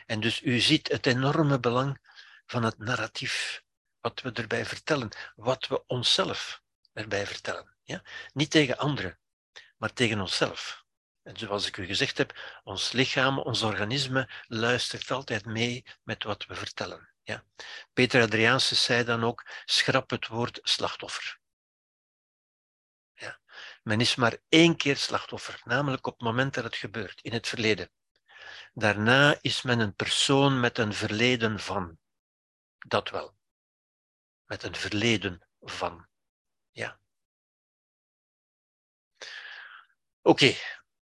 [0.05, 1.99] En dus u ziet het enorme belang
[2.45, 3.63] van het narratief,
[3.99, 6.61] wat we erbij vertellen, wat we onszelf
[6.93, 7.77] erbij vertellen.
[7.83, 8.03] Ja?
[8.33, 9.19] Niet tegen anderen,
[9.77, 10.80] maar tegen onszelf.
[11.23, 16.45] En zoals ik u gezegd heb, ons lichaam, ons organisme luistert altijd mee met wat
[16.45, 17.13] we vertellen.
[17.23, 17.43] Ja?
[17.93, 21.39] Peter Adriaanse zei dan ook, schrap het woord slachtoffer.
[23.13, 23.39] Ja?
[23.83, 27.47] Men is maar één keer slachtoffer, namelijk op het moment dat het gebeurt, in het
[27.47, 27.91] verleden.
[28.73, 31.99] Daarna is men een persoon met een verleden van.
[32.77, 33.35] Dat wel.
[34.45, 36.07] Met een verleden van.
[36.71, 36.99] Ja.
[40.21, 40.55] Oké,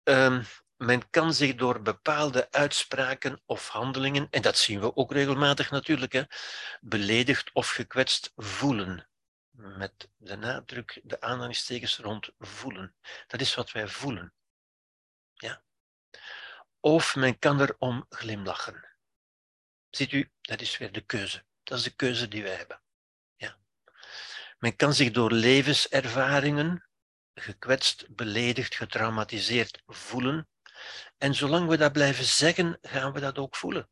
[0.05, 0.43] Ehm,
[0.77, 6.13] men kan zich door bepaalde uitspraken of handelingen, en dat zien we ook regelmatig natuurlijk,
[6.13, 6.23] hè,
[6.81, 9.09] beledigd of gekwetst voelen.
[9.51, 12.95] Met de nadruk, de aanhalingstekens rond voelen.
[13.27, 14.33] Dat is wat wij voelen.
[15.35, 15.63] Ja.
[16.81, 18.89] Of men kan erom glimlachen.
[19.91, 21.45] Ziet u, dat is weer de keuze.
[21.63, 22.83] Dat is de keuze die wij hebben.
[23.37, 23.59] Ja.
[24.59, 26.89] Men kan zich door levenservaringen
[27.35, 30.48] gekwetst, beledigd, getraumatiseerd voelen.
[31.19, 33.89] En zolang we dat blijven zeggen, gaan we dat ook voelen.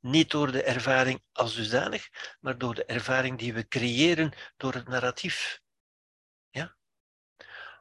[0.00, 2.08] Niet door de ervaring als dusdanig,
[2.40, 5.60] maar door de ervaring die we creëren door het narratief.
[6.50, 6.76] Ja?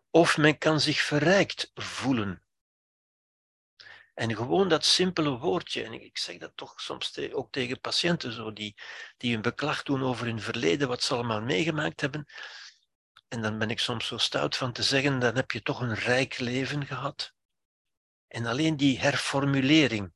[0.09, 2.43] Of men kan zich verrijkt voelen.
[4.13, 8.53] En gewoon dat simpele woordje, en ik zeg dat toch soms ook tegen patiënten zo,
[8.53, 8.77] die,
[9.17, 12.25] die een beklag doen over hun verleden, wat ze allemaal meegemaakt hebben,
[13.31, 15.95] en dan ben ik soms zo stout van te zeggen, dan heb je toch een
[15.95, 17.33] rijk leven gehad.
[18.27, 20.13] En alleen die herformulering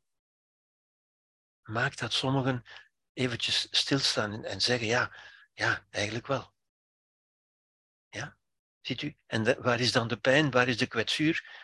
[1.63, 2.65] maakt dat sommigen
[3.13, 5.15] eventjes stilstaan en zeggen, ja,
[5.53, 6.53] ja, eigenlijk wel.
[8.09, 8.37] Ja,
[8.81, 9.17] ziet u?
[9.25, 11.63] En waar is dan de pijn, waar is de kwetsuur?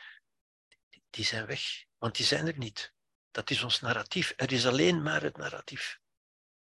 [1.09, 2.93] Die zijn weg, want die zijn er niet.
[3.31, 4.33] Dat is ons narratief.
[4.35, 5.99] Er is alleen maar het narratief.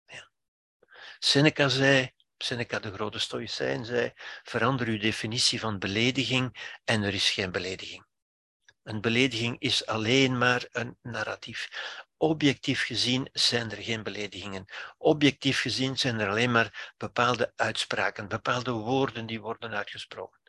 [0.06, 0.30] Ja.
[1.18, 7.30] Seneca zei, Seneca, de grote stoïcijn, zei: verander uw definitie van belediging en er is
[7.30, 8.06] geen belediging.
[8.82, 11.68] Een belediging is alleen maar een narratief.
[12.16, 14.64] Objectief gezien zijn er geen beledigingen.
[14.98, 20.40] Objectief gezien zijn er alleen maar bepaalde uitspraken, bepaalde woorden die worden uitgesproken.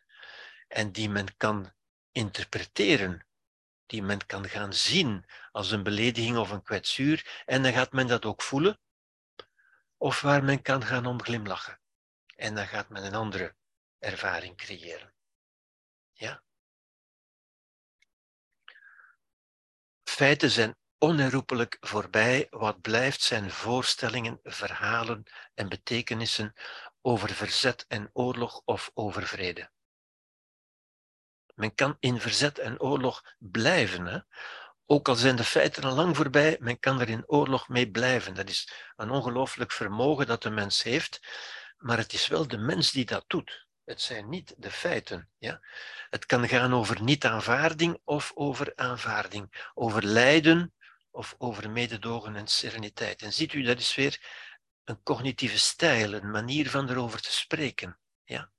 [0.67, 1.73] En die men kan
[2.11, 3.27] interpreteren,
[3.85, 7.43] die men kan gaan zien als een belediging of een kwetsuur.
[7.45, 8.79] En dan gaat men dat ook voelen
[9.97, 11.76] of waar men kan gaan om glimlachen.
[12.37, 13.55] En dan gaat men een andere
[13.99, 15.13] ervaring creëren.
[16.11, 16.43] Ja?
[20.03, 22.47] Feiten zijn onherroepelijk voorbij.
[22.49, 25.23] Wat blijft zijn voorstellingen, verhalen
[25.53, 26.53] en betekenissen
[27.01, 29.71] over verzet en oorlog of over vrede.
[31.55, 34.19] Men kan in verzet en oorlog blijven, hè?
[34.85, 38.33] Ook al zijn de feiten al lang voorbij, men kan er in oorlog mee blijven.
[38.33, 41.19] Dat is een ongelooflijk vermogen dat de mens heeft,
[41.77, 43.65] maar het is wel de mens die dat doet.
[43.83, 45.29] Het zijn niet de feiten.
[45.37, 45.61] Ja?
[46.09, 50.73] Het kan gaan over niet-aanvaarding of over aanvaarding, over lijden
[51.11, 53.21] of over mededogen en sereniteit.
[53.21, 54.19] En ziet u, dat is weer
[54.83, 57.99] een cognitieve stijl, een manier van erover te spreken.
[58.23, 58.51] Ja?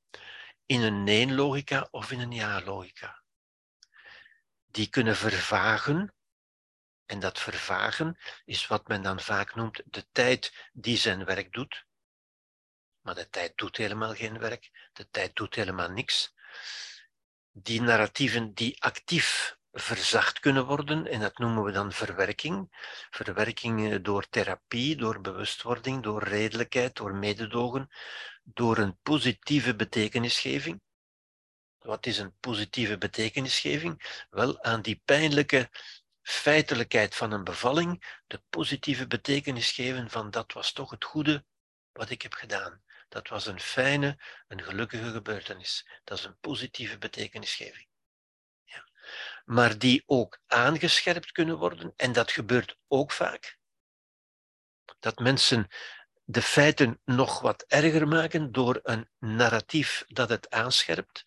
[0.67, 3.23] In een nee-logica of in een ja-logica.
[4.67, 6.15] Die kunnen vervagen
[7.07, 11.87] en dat vervagen is wat men dan vaak noemt de tijd die zijn werk doet.
[13.09, 16.35] Maar de tijd doet helemaal geen werk, de tijd doet helemaal niks.
[17.53, 22.69] Die narratieven die actief verzacht kunnen worden, en dat noemen we dan verwerking.
[23.11, 27.89] Verwerking door therapie, door bewustwording, door redelijkheid, door mededogen,
[28.45, 30.81] door een positieve betekenisgeving.
[31.79, 34.25] Wat is een positieve betekenisgeving?
[34.31, 35.71] Wel, aan die pijnlijke
[36.23, 41.45] feitelijkheid van een bevalling de positieve betekenis geven van dat was toch het goede
[41.93, 42.83] wat ik heb gedaan.
[43.09, 45.89] Dat was een fijne, een gelukkige gebeurtenis.
[46.05, 47.89] Dat is een positieve betekenisgeving.
[48.65, 48.89] Ja.
[49.45, 53.59] Maar die ook aangescherpt kunnen worden, en dat gebeurt ook vaak.
[54.99, 55.69] Dat mensen
[56.25, 61.25] de feiten nog wat erger maken door een narratief dat het aanscherpt,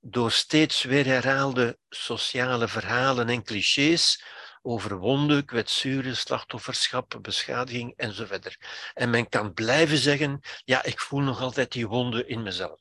[0.00, 4.24] door steeds weer herhaalde sociale verhalen en clichés
[4.66, 8.56] over wonden, kwetsuren, slachtofferschap, beschadiging enzovoort.
[8.94, 12.80] En men kan blijven zeggen, ja, ik voel nog altijd die wonden in mezelf.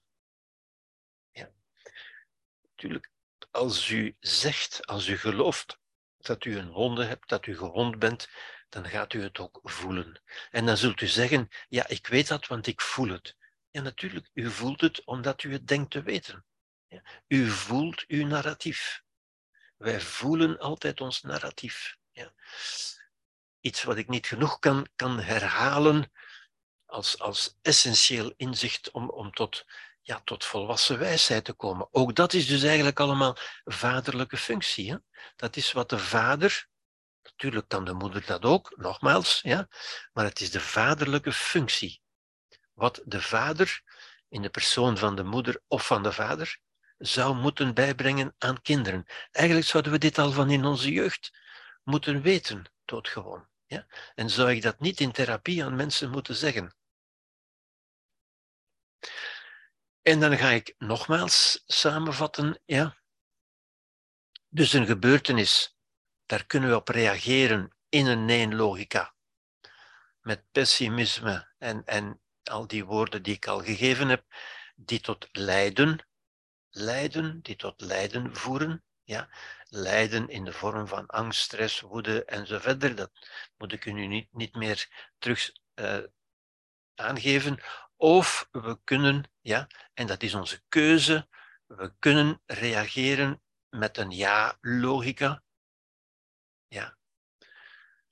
[1.32, 1.52] Ja.
[2.62, 3.10] Natuurlijk,
[3.52, 5.80] als u zegt, als u gelooft
[6.18, 8.30] dat u een wonde hebt, dat u gewond bent,
[8.70, 10.22] dan gaat u het ook voelen.
[10.50, 13.36] En dan zult u zeggen, ja, ik weet dat, want ik voel het.
[13.70, 16.46] Ja, natuurlijk, u voelt het omdat u het denkt te weten.
[16.88, 17.02] Ja.
[17.28, 19.04] U voelt uw narratief.
[19.78, 21.98] Wij voelen altijd ons narratief.
[22.12, 22.34] Ja.
[23.60, 26.12] Iets wat ik niet genoeg kan, kan herhalen
[26.86, 29.66] als, als essentieel inzicht om, om tot,
[30.02, 31.88] ja, tot volwassen wijsheid te komen.
[31.92, 34.92] Ook dat is dus eigenlijk allemaal vaderlijke functie.
[34.92, 34.98] Hè?
[35.36, 36.68] Dat is wat de vader,
[37.24, 39.68] natuurlijk kan de moeder dat ook, nogmaals, ja,
[40.14, 42.02] maar het is de vaderlijke functie.
[42.74, 43.82] Wat de vader
[44.30, 46.60] in de persoon van de moeder of van de vader
[46.98, 49.06] zou moeten bijbrengen aan kinderen.
[49.32, 51.32] Eigenlijk zouden we dit al van in onze jeugd
[51.84, 53.48] moeten weten, doodgewoon.
[53.66, 53.88] Ja?
[54.16, 56.76] En zou ik dat niet in therapie aan mensen moeten zeggen?
[60.02, 62.62] En dan ga ik nogmaals samenvatten.
[62.66, 62.98] Ja.
[64.50, 65.78] Dus een gebeurtenis,
[66.26, 69.16] daar kunnen we op reageren in een nee-logica.
[70.22, 74.26] Met pessimisme en, en al die woorden die ik al gegeven heb,
[74.76, 76.08] die tot lijden
[76.76, 78.84] lijden, die tot lijden voeren.
[79.04, 79.30] Ja?
[79.64, 82.98] Lijden in de vorm van angst, stress, woede enzovoort.
[82.98, 83.12] Dat
[83.58, 86.04] moet ik u nu niet, niet meer terug uh,
[86.96, 87.60] aangeven.
[87.96, 91.28] Of we kunnen, ja, en dat is onze keuze,
[91.66, 95.44] we kunnen reageren met een ja-logica.
[96.68, 96.98] Ja.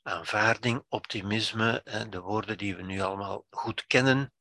[0.01, 4.32] Aanvaarding, optimisme, de woorden die we nu allemaal goed kennen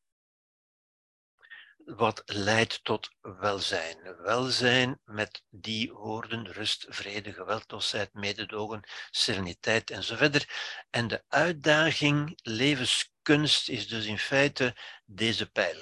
[1.84, 4.16] wat leidt tot welzijn.
[4.18, 10.46] Welzijn met die woorden rust, vrede, geweldloosheid, mededogen, sereniteit enzovoort.
[10.90, 15.80] En de uitdaging levenskunst is dus in feite deze pijl.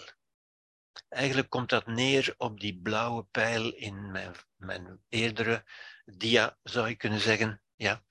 [1.09, 5.65] Eigenlijk komt dat neer op die blauwe pijl in mijn, mijn eerdere
[6.05, 7.63] dia, zou je kunnen zeggen.
[7.77, 8.03] Ja.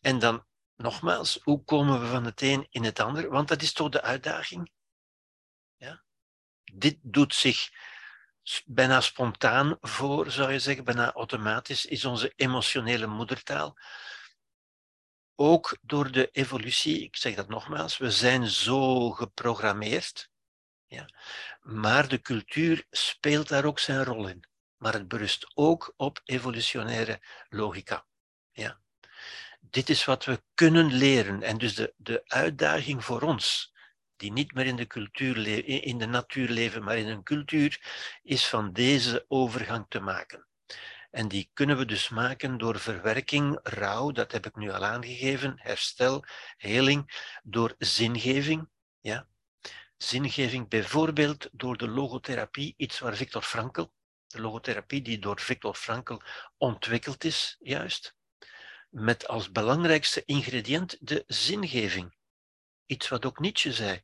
[0.00, 0.46] En dan
[0.76, 3.30] nogmaals, hoe komen we van het een in het ander?
[3.30, 4.70] Want dat is toch de uitdaging?
[6.72, 7.70] Dit doet zich
[8.64, 13.78] bijna spontaan voor, zou je zeggen, bijna automatisch, is onze emotionele moedertaal.
[15.34, 20.30] Ook door de evolutie, ik zeg dat nogmaals, we zijn zo geprogrammeerd,
[20.86, 21.08] ja,
[21.60, 24.44] maar de cultuur speelt daar ook zijn rol in.
[24.76, 28.06] Maar het berust ook op evolutionaire logica.
[28.52, 28.80] Ja.
[29.60, 31.42] Dit is wat we kunnen leren.
[31.42, 33.72] En dus de, de uitdaging voor ons
[34.18, 37.80] die niet meer in de, cultuur in de natuur leven, maar in een cultuur,
[38.22, 40.46] is van deze overgang te maken.
[41.10, 45.54] En die kunnen we dus maken door verwerking, rouw, dat heb ik nu al aangegeven,
[45.56, 46.24] herstel,
[46.56, 48.68] heling, door zingeving.
[49.00, 49.28] Ja?
[49.96, 53.86] Zingeving bijvoorbeeld door de logotherapie, iets waar Victor Frankl,
[54.26, 56.20] de logotherapie die door Victor Frankl
[56.56, 58.16] ontwikkeld is, juist,
[58.90, 62.16] met als belangrijkste ingrediënt de zingeving.
[62.88, 64.02] Iets wat ook Nietzsche zei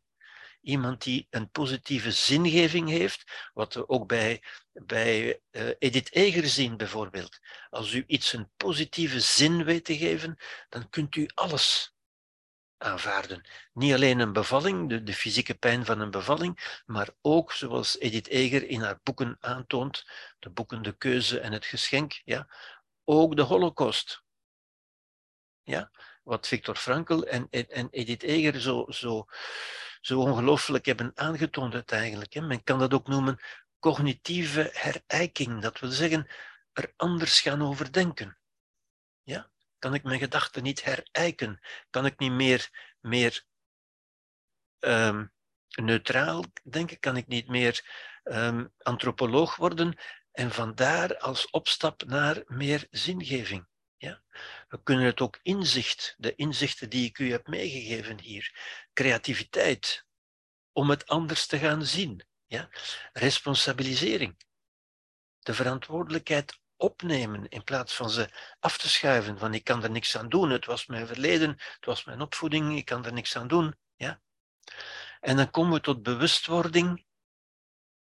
[0.65, 4.43] iemand die een positieve zingeving heeft, wat we ook bij,
[4.73, 7.39] bij uh, Edith Eger zien bijvoorbeeld.
[7.71, 10.37] Als u iets een positieve zin weet te geven,
[10.69, 11.95] dan kunt u alles
[12.79, 13.49] aanvaarden.
[13.73, 18.29] Niet alleen een bevalling, de, de fysieke pijn van een bevalling, maar ook, zoals Edith
[18.29, 20.05] Eger in haar boeken aantoont,
[20.39, 22.49] de boeken De Keuze en het Geschenk, ja,
[23.05, 24.23] ook de Holocaust.
[25.63, 25.91] Ja,
[26.25, 29.27] wat Victor Frankl en, en Edith Eger zo, zo
[30.07, 32.35] zo ongelooflijk hebben aangetoond uiteindelijk.
[32.35, 33.41] Men kan dat ook noemen
[33.79, 35.63] cognitieve herijking.
[35.63, 36.31] Dat wil zeggen,
[36.73, 38.39] er anders gaan over denken.
[39.23, 39.51] Ja?
[39.79, 41.61] Kan ik mijn gedachten niet herijken?
[41.91, 42.71] Kan ik niet meer,
[43.01, 43.45] meer
[44.81, 45.33] um,
[45.69, 47.85] neutraal denken, kan ik niet meer
[48.25, 49.99] um, antropoloog worden
[50.33, 53.67] en vandaar als opstap naar meer zingeving.
[53.97, 54.23] Ja?
[54.69, 58.59] We kunnen het ook inzicht, de inzichten die ik u heb meegegeven hier,
[58.93, 60.07] creativiteit,
[60.73, 62.27] om het anders te gaan zien.
[62.47, 62.69] Ja?
[63.13, 64.37] Responsabilisering,
[65.39, 68.31] de verantwoordelijkheid opnemen in plaats van ze
[68.61, 69.39] af te schuiven.
[69.39, 72.77] Van ik kan er niks aan doen, het was mijn verleden, het was mijn opvoeding,
[72.77, 73.75] ik kan er niks aan doen.
[73.97, 74.21] Ja?
[75.21, 77.05] En dan komen we tot bewustwording.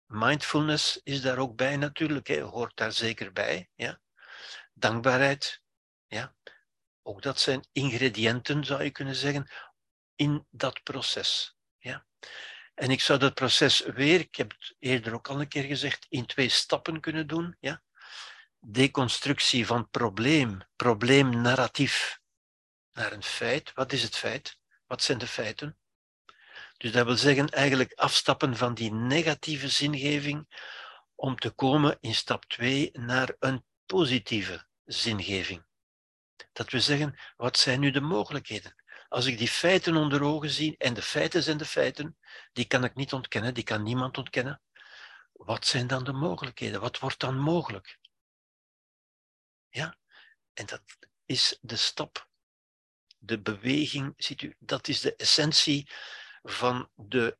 [0.05, 3.69] Mindfulness is daar ook bij natuurlijk, hè, hoort daar zeker bij.
[3.75, 3.99] Ja?
[4.73, 5.60] Dankbaarheid,
[6.11, 6.35] ja?
[7.01, 9.51] ook dat zijn ingrediënten, zou je kunnen zeggen,
[10.15, 11.57] in dat proces.
[11.77, 12.05] Ja?
[12.73, 16.05] En ik zou dat proces weer, ik heb het eerder ook al een keer gezegd,
[16.09, 17.57] in twee stappen kunnen doen.
[17.59, 17.83] Ja?
[18.59, 22.19] Deconstructie van probleem, probleemnarratief
[22.91, 23.73] naar een feit.
[23.73, 24.59] Wat is het feit?
[24.85, 25.77] Wat zijn de feiten?
[26.77, 30.47] Dus dat wil zeggen eigenlijk afstappen van die negatieve zingeving
[31.15, 35.69] om te komen in stap 2 naar een positieve zingeving.
[36.51, 38.75] Dat we zeggen, wat zijn nu de mogelijkheden?
[39.07, 42.17] Als ik die feiten onder ogen zie, en de feiten zijn de feiten,
[42.53, 44.61] die kan ik niet ontkennen, die kan niemand ontkennen.
[45.31, 46.81] Wat zijn dan de mogelijkheden?
[46.81, 47.99] Wat wordt dan mogelijk?
[49.69, 49.97] Ja,
[50.53, 50.81] en dat
[51.25, 52.29] is de stap,
[53.17, 55.89] de beweging, ziet u, dat is de essentie
[56.43, 57.37] van de,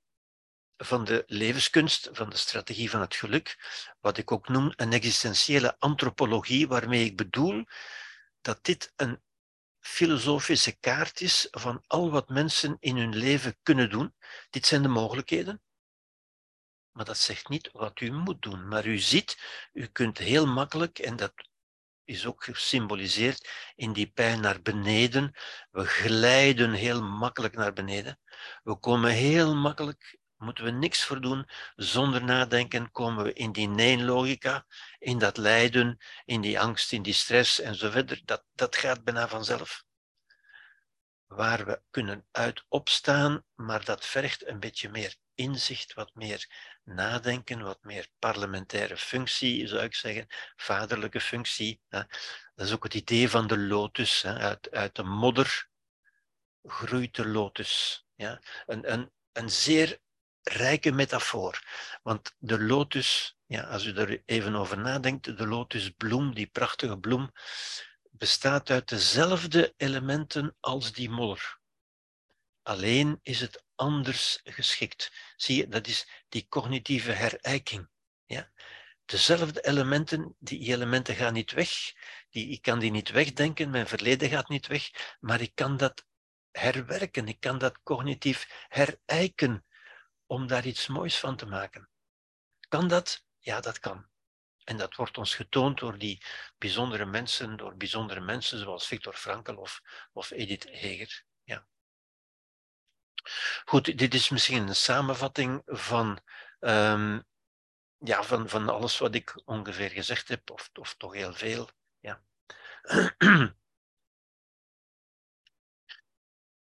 [0.78, 3.58] van de levenskunst, van de strategie van het geluk,
[4.00, 7.66] wat ik ook noem een existentiële antropologie, waarmee ik bedoel
[8.42, 9.22] dat dit een
[9.80, 14.16] filosofische kaart is van al wat mensen in hun leven kunnen doen.
[14.50, 15.62] Dit zijn de mogelijkheden.
[16.92, 18.68] Maar dat zegt niet wat u moet doen.
[18.68, 19.38] Maar u ziet,
[19.74, 21.34] u kunt heel makkelijk, en dat
[22.04, 25.34] is ook gesymboliseerd in die pijn naar beneden.
[25.72, 28.20] We glijden heel makkelijk naar beneden.
[28.64, 33.68] We komen heel makkelijk, moeten we niks voor doen, zonder nadenken komen we in die
[33.68, 34.66] nee-logica,
[35.00, 38.22] in dat lijden, in die angst, in die stress en zo verder.
[38.26, 39.84] Dat, dat gaat bijna vanzelf.
[41.26, 46.48] Waar we kunnen uit opstaan, maar dat vergt een beetje meer inzicht, wat meer
[46.84, 51.82] nadenken, wat meer parlementaire functie, zou ik zeggen, vaderlijke functie.
[51.90, 52.08] Dat
[52.56, 54.26] is ook het idee van de lotus.
[54.26, 55.70] Uit, uit de modder
[56.64, 58.06] groeit de lotus.
[58.16, 58.42] Ja?
[58.66, 60.00] Een, een, een zeer
[60.44, 61.64] rijke metafoor.
[62.04, 67.32] Want de lotus, ja, als u er even over nadenkt, de lotusbloem, die prachtige bloem,
[68.12, 71.60] bestaat uit dezelfde elementen als die modder.
[72.64, 75.12] Alleen is het anders geschikt.
[75.36, 77.90] Zie je, dat is die cognitieve herijking.
[78.26, 78.52] Ja?
[79.06, 81.70] Dezelfde elementen, die elementen gaan niet weg.
[82.30, 86.06] Die, ik kan die niet wegdenken, mijn verleden gaat niet weg, maar ik kan dat
[86.52, 89.66] herwerken, ik kan dat cognitief herijken
[90.32, 91.90] om daar iets moois van te maken.
[92.68, 93.26] Kan dat?
[93.40, 94.10] Ja, dat kan.
[94.64, 96.24] En dat wordt ons getoond door die
[96.58, 99.68] bijzondere mensen, door bijzondere mensen zoals Victor Frankl
[100.14, 101.26] of, Edith Heger.
[101.44, 101.68] Ja.
[103.66, 106.20] Goed, dit is misschien een samenvatting van,
[106.60, 107.24] um,
[107.98, 111.70] ja, van, van alles wat ik ongeveer gezegd heb, of, of toch heel veel.
[112.00, 112.24] Ja.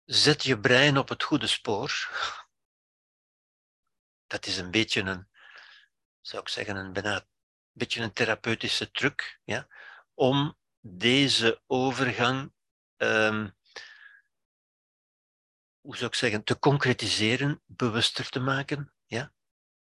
[0.05, 2.09] Zet je brein op het goede spoor.
[4.27, 5.27] Dat is een beetje een,
[6.21, 7.25] zou ik zeggen, een bijna
[7.71, 9.67] beetje een therapeutische truc, ja,
[10.13, 12.53] om deze overgang
[12.97, 13.55] um,
[15.85, 18.93] hoe zou ik zeggen, te concretiseren, bewuster te maken.
[19.05, 19.33] Ja?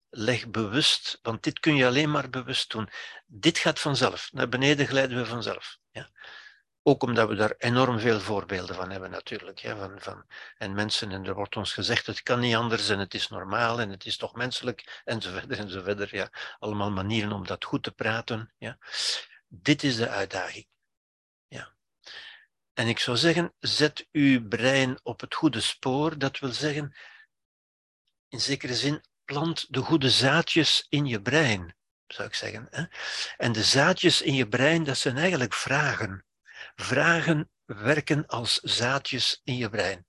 [0.09, 2.89] Leg bewust, want dit kun je alleen maar bewust doen.
[3.25, 4.31] Dit gaat vanzelf.
[4.31, 5.77] Naar beneden glijden we vanzelf.
[5.91, 6.09] Ja?
[6.89, 9.59] Ook omdat we daar enorm veel voorbeelden van hebben natuurlijk.
[9.59, 9.75] Ja?
[9.75, 10.25] Van, van,
[10.57, 13.79] en mensen, en er wordt ons gezegd, het kan niet anders en het is normaal
[13.79, 16.09] en het is toch menselijk enzovoort enzovoort.
[16.09, 16.29] Ja?
[16.59, 18.53] Allemaal manieren om dat goed te praten.
[18.57, 18.77] Ja?
[19.47, 20.67] Dit is de uitdaging.
[22.73, 26.17] En ik zou zeggen, zet uw brein op het goede spoor.
[26.17, 26.95] Dat wil zeggen,
[28.27, 31.75] in zekere zin, plant de goede zaadjes in je brein,
[32.07, 32.89] zou ik zeggen.
[33.37, 36.23] En de zaadjes in je brein, dat zijn eigenlijk vragen.
[36.81, 40.05] Vragen werken als zaadjes in je brein.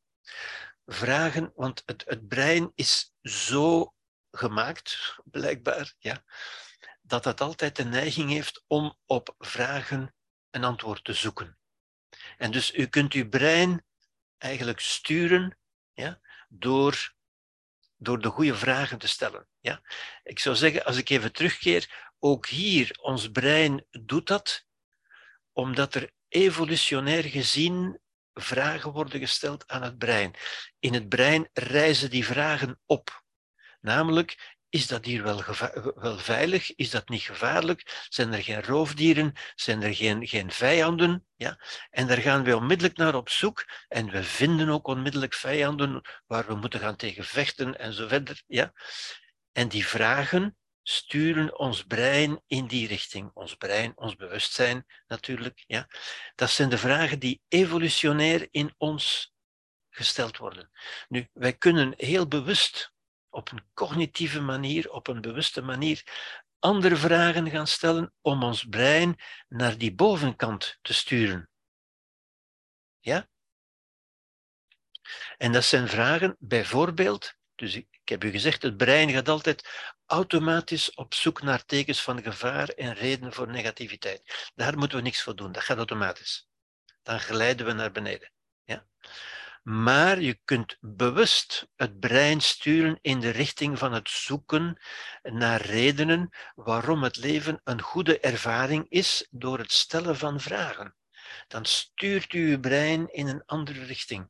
[0.87, 3.95] Vragen, want het, het brein is zo
[4.31, 6.25] gemaakt, blijkbaar, ja,
[7.03, 10.15] dat het altijd de neiging heeft om op vragen
[10.51, 11.59] een antwoord te zoeken.
[12.37, 13.85] En dus u kunt uw brein
[14.39, 15.59] eigenlijk sturen
[15.93, 17.15] ja, door,
[17.97, 19.49] door de goede vragen te stellen.
[19.61, 19.83] Ja.
[20.23, 24.67] Ik zou zeggen, als ik even terugkeer, ook hier, ons brein doet dat,
[25.53, 28.01] omdat er evolutionair gezien
[28.35, 30.35] vragen worden gesteld aan het brein.
[30.78, 33.24] In het brein reizen die vragen op.
[33.81, 35.43] Namelijk, is dat hier wel,
[35.94, 36.74] wel, veilig?
[36.74, 38.07] Is dat niet gevaarlijk?
[38.09, 39.32] Zijn er geen roofdieren?
[39.55, 41.27] Zijn er geen, geen vijanden?
[41.36, 41.61] Ja?
[41.90, 43.65] En daar gaan we onmiddellijk naar op zoek.
[43.89, 48.43] En we vinden ook onmiddellijk vijanden waar we moeten gaan tegen vechten en zo verder.
[48.47, 48.73] Ja?
[49.52, 50.57] En die vragen
[50.91, 53.31] sturen ons brein in die richting.
[53.35, 55.65] Ons brein, ons bewustzijn natuurlijk.
[55.67, 55.89] Ja?
[56.35, 59.35] Dat zijn de vragen die evolutionair in ons
[59.91, 60.71] gesteld worden.
[61.09, 62.93] Nu, wij kunnen heel bewust
[63.29, 66.03] op een cognitieve manier, op een bewuste manier,
[66.59, 69.17] andere vragen gaan stellen om ons brein
[69.49, 71.51] naar die bovenkant te sturen.
[72.99, 73.29] Ja?
[75.37, 79.69] En dat zijn vragen, bijvoorbeeld, dus heb u gezegd, het brein gaat altijd
[80.07, 84.51] automatisch op zoek naar tekens van gevaar en redenen voor negativiteit.
[84.55, 86.49] Daar moeten we niks voor doen, dat gaat automatisch.
[87.03, 88.32] Dan glijden we naar beneden.
[88.65, 88.87] Ja?
[89.62, 94.81] Maar je kunt bewust het brein sturen in de richting van het zoeken
[95.23, 100.97] naar redenen waarom het leven een goede ervaring is door het stellen van vragen.
[101.49, 104.28] Dan stuurt u uw brein in een andere richting.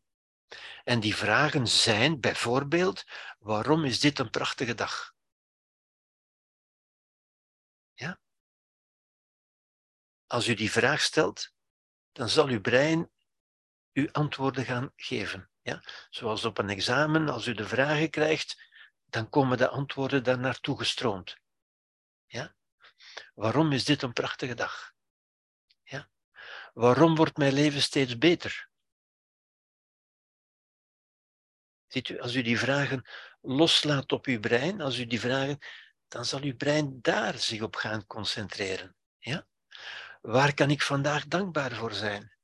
[0.85, 3.05] En die vragen zijn bijvoorbeeld:
[3.39, 5.14] waarom is dit een prachtige dag?
[7.93, 8.20] Ja?
[10.27, 11.52] Als u die vraag stelt,
[12.12, 13.10] dan zal uw brein
[13.93, 15.51] u antwoorden gaan geven.
[15.62, 15.82] Ja?
[16.10, 18.62] Zoals op een examen, als u de vragen krijgt,
[19.05, 21.39] dan komen de antwoorden daar naartoe gestroomd.
[22.27, 22.55] Ja?
[23.35, 24.93] Waarom is dit een prachtige dag?
[25.82, 26.10] Ja?
[26.72, 28.69] Waarom wordt mijn leven steeds beter?
[31.91, 33.07] Ziet u, als u die vragen
[33.41, 35.59] loslaat op uw brein, als u die vragen,
[36.09, 38.97] dan zal uw brein daar zich op gaan concentreren.
[39.19, 39.47] Ja?
[40.21, 42.37] Waar kan ik vandaag dankbaar voor zijn?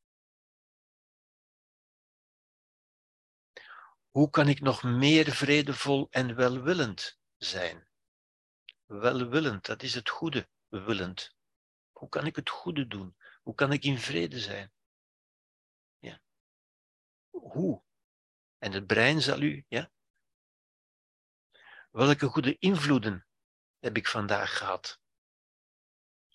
[4.11, 7.89] Hoe kan ik nog meer vredevol en welwillend zijn?
[8.85, 11.35] Welwillend, dat is het goede, willend.
[11.93, 13.17] Hoe kan ik het goede doen?
[13.43, 14.73] Hoe kan ik in vrede zijn?
[15.99, 16.21] Ja.
[17.31, 17.86] Hoe?
[18.67, 19.91] En het brein zal u, ja?
[21.91, 23.27] Welke goede invloeden
[23.79, 25.01] heb ik vandaag gehad?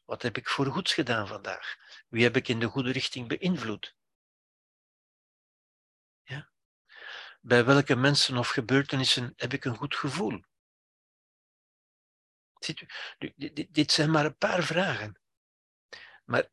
[0.06, 1.78] Wat heb ik voor goeds gedaan vandaag?
[2.08, 3.96] Wie heb ik in de goede richting beïnvloed?
[6.24, 6.50] Ja?
[7.42, 10.44] Bij welke mensen of gebeurtenissen heb ik een goed gevoel?
[12.60, 12.88] Ziet u,
[13.70, 15.20] dit zijn maar een paar vragen.
[16.26, 16.50] Maar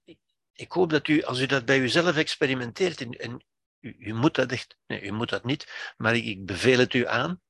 [0.52, 3.46] ik hoop dat u, als u dat bij uzelf experimenteert en
[3.80, 7.40] u, moet dat echt, nee, u moet dat niet, maar ik, beveel het u aan,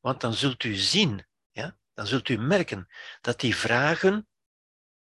[0.00, 2.88] want dan zult u zien, ja, dan zult u merken
[3.20, 4.28] dat die vragen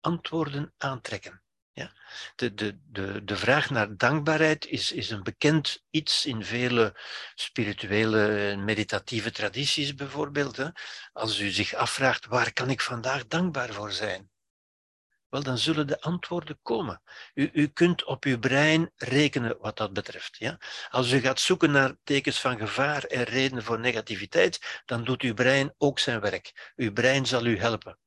[0.01, 1.43] antwoorden aantrekken.
[1.73, 1.93] Ja?
[2.37, 7.01] De, de, de, de vraag naar dankbaarheid is, is een bekend iets in vele
[7.35, 10.57] spirituele meditatieve tradities bijvoorbeeld.
[10.57, 10.69] Hè?
[11.13, 14.31] Als u zich afvraagt, waar kan ik vandaag dankbaar voor zijn?
[15.43, 17.03] Dan zullen de antwoorden komen.
[17.35, 20.37] U, u kunt op uw brein rekenen wat dat betreft.
[20.39, 20.59] Ja?
[20.91, 25.35] Als u gaat zoeken naar tekens van gevaar en redenen voor negativiteit, dan doet uw
[25.35, 26.73] brein ook zijn werk.
[26.77, 27.99] Uw brein zal u helpen.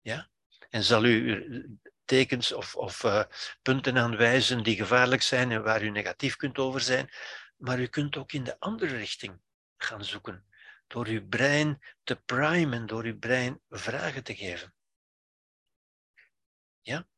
[0.00, 0.28] Ja?
[0.70, 3.22] En zal u tekens of, of uh,
[3.62, 7.10] punten aanwijzen die gevaarlijk zijn en waar u negatief kunt over zijn.
[7.56, 9.40] Maar u kunt ook in de andere richting
[9.76, 10.46] gaan zoeken.
[10.86, 14.75] Door uw brein te primen, door uw brein vragen te geven.
[16.86, 17.08] Ja?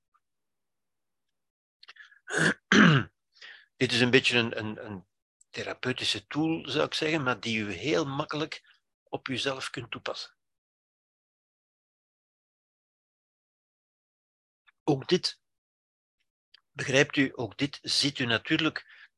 [3.77, 5.07] Dit is een beetje een, een, een
[5.51, 10.37] therapeutische tool, zou ik zeggen, maar die u heel makkelijk op uzelf kunt toepassen.
[14.85, 15.41] Ook dit,
[16.73, 19.09] begrijpt u, ook dit ziet u natuurlijk,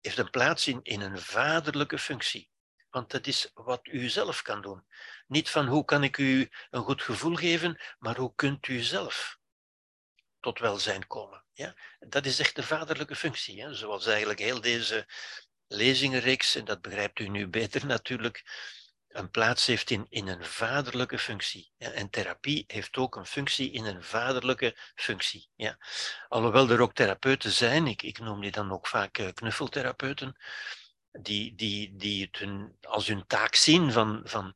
[0.00, 2.50] heeft een plaats in, in een vaderlijke functie.
[2.90, 4.84] Want dat is wat u zelf kan doen.
[5.26, 9.38] Niet van hoe kan ik u een goed gevoel geven, maar hoe kunt u zelf
[10.40, 11.44] tot welzijn komen.
[11.52, 11.74] Ja?
[11.98, 13.62] Dat is echt de vaderlijke functie.
[13.62, 13.74] Hè?
[13.74, 15.06] Zoals eigenlijk heel deze
[15.66, 18.44] lezingenreeks, en dat begrijpt u nu beter natuurlijk,
[19.08, 21.72] een plaats heeft in, in een vaderlijke functie.
[21.78, 25.48] En therapie heeft ook een functie in een vaderlijke functie.
[25.54, 25.78] Ja?
[26.28, 30.36] Alhoewel er ook therapeuten zijn, ik, ik noem die dan ook vaak eh, knuffeltherapeuten,
[31.22, 34.54] die, die, die het hun, als hun taak zien van, van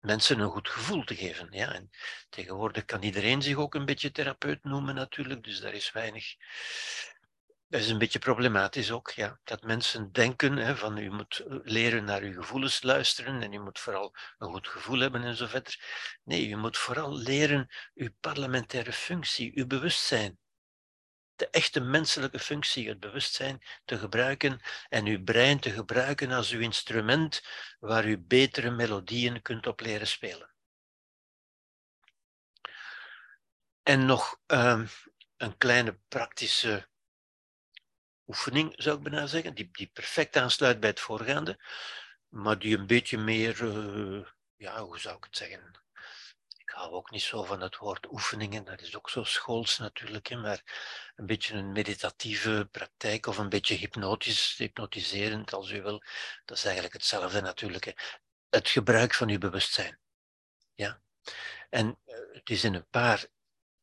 [0.00, 1.48] mensen een goed gevoel te geven.
[1.50, 1.72] Ja?
[1.72, 1.90] En
[2.28, 6.34] tegenwoordig kan iedereen zich ook een beetje therapeut noemen natuurlijk, dus daar is weinig...
[7.68, 9.40] Dat is een beetje problematisch ook, ja.
[9.44, 13.78] dat mensen denken hè, van u moet leren naar uw gevoelens luisteren en u moet
[13.78, 15.80] vooral een goed gevoel hebben en zo verder.
[16.24, 20.38] Nee, u moet vooral leren uw parlementaire functie, uw bewustzijn
[21.40, 26.60] de echte menselijke functie, het bewustzijn, te gebruiken en uw brein te gebruiken als uw
[26.60, 27.42] instrument
[27.78, 30.54] waar u betere melodieën kunt op leren spelen.
[33.82, 34.88] En nog uh,
[35.36, 36.88] een kleine praktische
[38.26, 41.64] oefening, zou ik bijna zeggen, die, die perfect aansluit bij het voorgaande,
[42.28, 44.26] maar die een beetje meer, uh,
[44.56, 45.70] ja, hoe zou ik het zeggen?
[46.80, 50.36] Hou ook niet zo van het woord oefeningen, dat is ook zo schools natuurlijk, hè,
[50.36, 50.62] maar
[51.16, 56.02] een beetje een meditatieve praktijk of een beetje hypnotisch, hypnotiserend als u wil.
[56.44, 57.84] Dat is eigenlijk hetzelfde natuurlijk.
[57.84, 57.92] Hè.
[58.48, 59.98] Het gebruik van uw bewustzijn.
[60.74, 61.00] Ja?
[61.70, 63.26] En uh, het is in een paar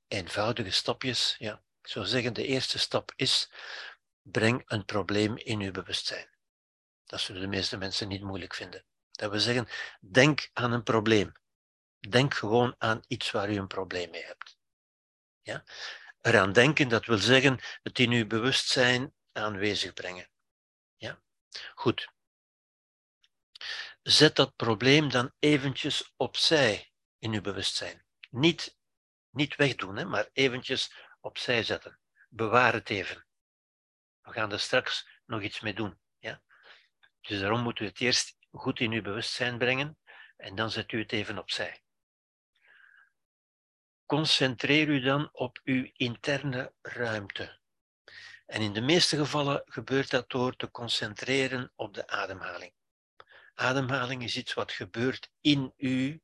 [0.07, 1.35] eenvoudige stapjes.
[1.37, 1.63] Ja.
[1.81, 3.51] Ik zou zeggen, de eerste stap is,
[4.21, 6.29] breng een probleem in uw bewustzijn.
[7.05, 8.85] Dat zullen de meeste mensen niet moeilijk vinden.
[9.11, 9.67] Dat wil zeggen,
[9.99, 11.31] denk aan een probleem.
[11.99, 14.57] Denk gewoon aan iets waar u een probleem mee hebt.
[15.41, 15.63] Ja?
[16.21, 20.29] Eraan denken, dat wil zeggen, het in uw bewustzijn aanwezig brengen.
[20.95, 21.21] Ja?
[21.75, 22.11] Goed.
[24.01, 28.05] Zet dat probleem dan eventjes opzij in uw bewustzijn.
[28.29, 28.77] Niet
[29.37, 31.99] niet wegdoen, hè, maar eventjes opzij zetten.
[32.29, 33.25] Bewaar het even.
[34.21, 35.99] We gaan er straks nog iets mee doen.
[36.19, 36.41] Ja?
[37.21, 39.97] Dus daarom moet u het eerst goed in uw bewustzijn brengen
[40.37, 41.81] en dan zet u het even opzij.
[44.07, 47.59] Concentreer u dan op uw interne ruimte.
[48.45, 52.73] En in de meeste gevallen gebeurt dat door te concentreren op de ademhaling.
[53.53, 56.21] Ademhaling is iets wat gebeurt in u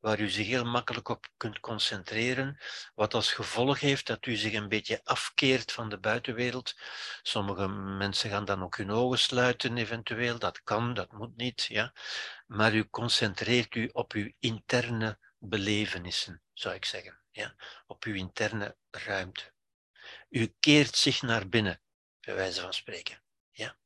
[0.00, 2.58] waar u zich heel makkelijk op kunt concentreren,
[2.94, 6.74] wat als gevolg heeft dat u zich een beetje afkeert van de buitenwereld.
[7.22, 10.38] Sommige mensen gaan dan ook hun ogen sluiten, eventueel.
[10.38, 11.92] Dat kan, dat moet niet, ja.
[12.46, 17.54] Maar u concentreert u op uw interne belevenissen, zou ik zeggen, ja.
[17.86, 19.52] Op uw interne ruimte.
[20.28, 21.80] U keert zich naar binnen,
[22.20, 23.76] bij wijze van spreken, ja.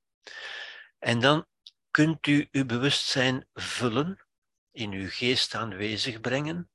[0.98, 1.46] En dan
[1.90, 4.26] kunt u uw bewustzijn vullen
[4.70, 6.70] in uw geest aanwezig brengen,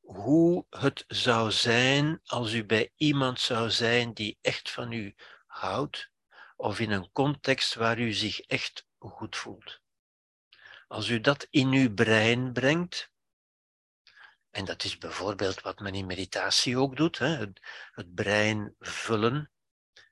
[0.00, 5.14] hoe het zou zijn als u bij iemand zou zijn die echt van u
[5.46, 6.10] houdt,
[6.56, 9.80] of in een context waar u zich echt goed voelt.
[10.88, 13.10] Als u dat in uw brein brengt,
[14.56, 17.46] en dat is bijvoorbeeld wat men in meditatie ook doet, hè,
[17.92, 19.50] het, brein vullen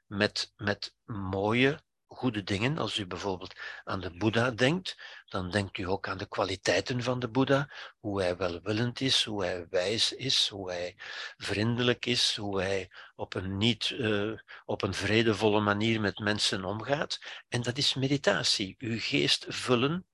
[0.07, 2.79] met, met mooie, goede dingen.
[2.79, 3.55] Als u bijvoorbeeld
[3.85, 4.97] aan de Boeddha denkt,
[5.27, 9.45] dan denkt u ook aan de kwaliteiten van de Boeddha, hoe hij welwillend is, hoe
[9.45, 10.95] hij wijs is, hoe hij
[11.37, 17.21] vriendelijk is, hoe hij op een niet uh, op een vredevolle manier met mensen omgaat.
[17.49, 18.75] En dat is meditatie.
[18.79, 20.07] Uw geest vullen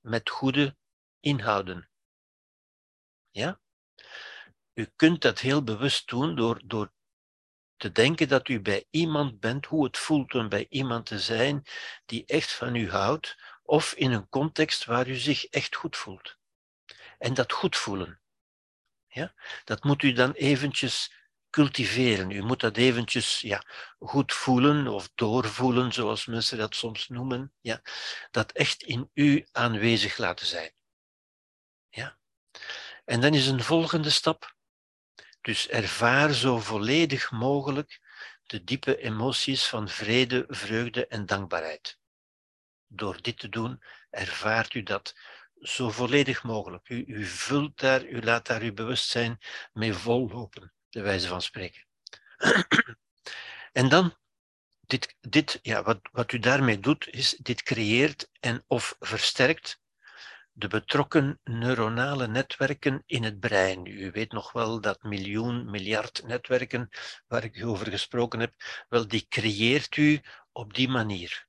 [0.00, 0.76] met goede
[1.20, 1.88] inhouden.
[3.36, 3.60] Ja?
[4.74, 6.92] U kunt dat heel bewust doen door, door
[7.76, 11.62] te denken dat u bij iemand bent, hoe het voelt om bij iemand te zijn
[12.06, 16.36] die echt van u houdt, of in een context waar u zich echt goed voelt.
[17.18, 18.20] En dat goed voelen,
[19.06, 19.34] ja,
[19.64, 21.14] dat moet u dan eventjes
[21.50, 22.30] cultiveren.
[22.30, 23.62] U moet dat eventjes ja,
[23.98, 27.52] goed voelen of doorvoelen, zoals mensen dat soms noemen.
[27.60, 27.82] Ja,
[28.30, 30.75] dat echt in u aanwezig laten zijn.
[33.06, 34.54] En dan is een volgende stap
[35.46, 38.00] dus ervaar zo volledig mogelijk
[38.46, 41.98] de diepe emoties van vrede, vreugde en dankbaarheid.
[42.86, 45.16] Door dit te doen, ervaart u dat
[45.60, 46.88] zo volledig mogelijk.
[46.88, 49.38] U, u vult daar, u laat daar uw bewustzijn
[49.72, 51.86] mee vollopen, de wijze van spreken.
[53.72, 54.16] en dan,
[54.80, 59.80] dit, dit, ja, wat, wat u daarmee doet, is dit creëert en of versterkt
[60.58, 63.86] de betrokken neuronale netwerken in het brein.
[63.86, 66.88] U weet nog wel dat miljoen, miljard netwerken
[67.26, 68.54] waar ik u over gesproken heb,
[68.88, 70.20] wel die creëert u
[70.52, 71.46] op die manier.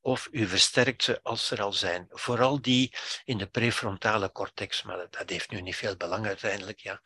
[0.00, 2.06] Of u versterkt ze als er al zijn.
[2.10, 2.94] Vooral die
[3.24, 6.78] in de prefrontale cortex, maar dat heeft nu niet veel belang uiteindelijk.
[6.78, 7.00] Ja.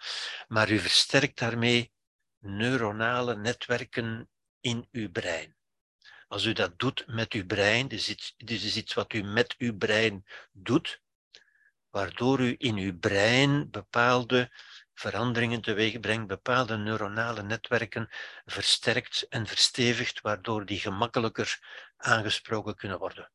[0.49, 1.93] Maar u versterkt daarmee
[2.39, 4.31] neuronale netwerken
[4.61, 5.57] in uw brein.
[6.29, 9.55] Als u dat doet met uw brein, dit is dit is iets wat u met
[9.59, 11.01] uw brein doet,
[11.91, 14.51] waardoor u in uw brein bepaalde
[14.95, 18.09] veranderingen teweeg brengt, bepaalde neuronale netwerken
[18.45, 21.61] versterkt en verstevigt, waardoor die gemakkelijker
[21.97, 23.31] aangesproken kunnen worden.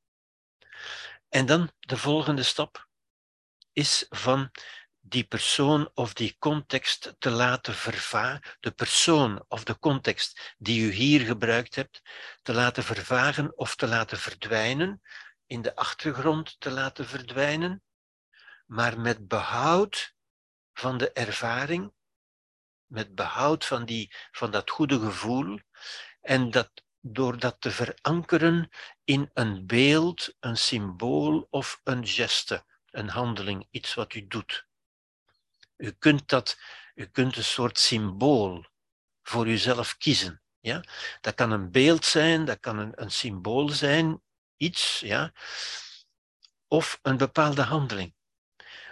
[1.30, 2.88] En dan de volgende stap
[3.74, 4.52] is van
[5.02, 10.92] die persoon of die context te laten vervagen, de persoon of de context die u
[10.92, 12.02] hier gebruikt hebt,
[12.42, 15.02] te laten vervagen of te laten verdwijnen,
[15.46, 17.84] in de achtergrond te laten verdwijnen,
[18.66, 20.14] maar met behoud
[20.74, 21.92] van de ervaring
[22.92, 25.60] met behoud van, die, van dat goede gevoel
[26.22, 28.70] en dat, door dat te verankeren
[29.04, 34.68] in een beeld, een symbool of een geste, een handeling, iets wat u doet.
[35.82, 36.60] U kunt, dat,
[36.96, 38.66] u kunt een soort symbool
[39.24, 40.42] voor uzelf kiezen.
[40.60, 40.84] Ja?
[41.22, 44.22] Dat kan een beeld zijn, dat kan een, een symbool zijn,
[44.58, 45.32] iets, ja?
[46.68, 48.14] of een bepaalde handeling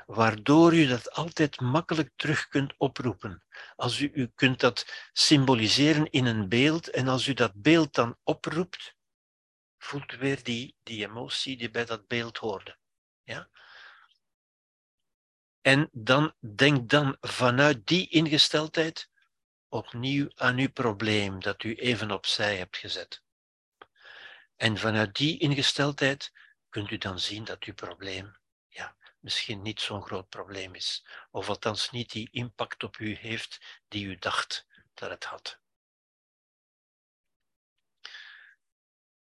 [0.10, 3.44] waardoor u dat altijd makkelijk terug kunt oproepen.
[3.76, 8.18] Als u, u kunt dat symboliseren in een beeld en als u dat beeld dan
[8.24, 8.96] oproept,
[9.78, 12.78] voelt u weer die, die emotie die bij dat beeld hoorde.
[13.24, 13.50] Ja?
[15.70, 19.10] En dan denk dan vanuit die ingesteldheid
[19.68, 23.24] opnieuw aan uw probleem dat u even opzij hebt gezet.
[24.56, 26.32] En vanuit die ingesteldheid
[26.70, 28.38] kunt u dan zien dat uw probleem
[29.20, 31.06] misschien niet zo'n groot probleem is.
[31.32, 35.60] Of althans niet die impact op u heeft die u dacht dat het had.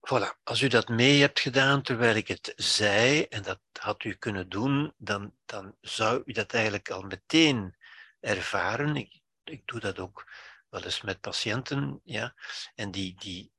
[0.08, 4.14] Voilà, als u dat mee hebt gedaan terwijl ik het zei, en dat had u
[4.14, 7.76] kunnen doen, dan, dan zou u dat eigenlijk al meteen
[8.20, 8.96] ervaren.
[8.96, 10.32] Ik, ik doe dat ook
[10.70, 12.36] wel eens met patiënten, ja,
[12.76, 13.52] en die, die,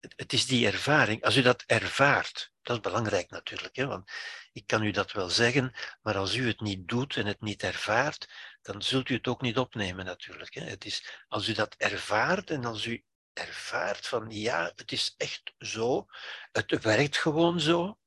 [0.00, 1.24] het is die ervaring.
[1.24, 4.10] Als u dat ervaart, dat is belangrijk natuurlijk, hè, want
[4.52, 7.62] ik kan u dat wel zeggen, maar als u het niet doet en het niet
[7.62, 8.32] ervaart,
[8.62, 10.54] dan zult u het ook niet opnemen natuurlijk.
[10.54, 10.62] Hè.
[10.64, 15.54] Het is, als u dat ervaart en als u ervaart van ja, het is echt
[15.58, 16.06] zo,
[16.52, 17.98] het werkt gewoon zo,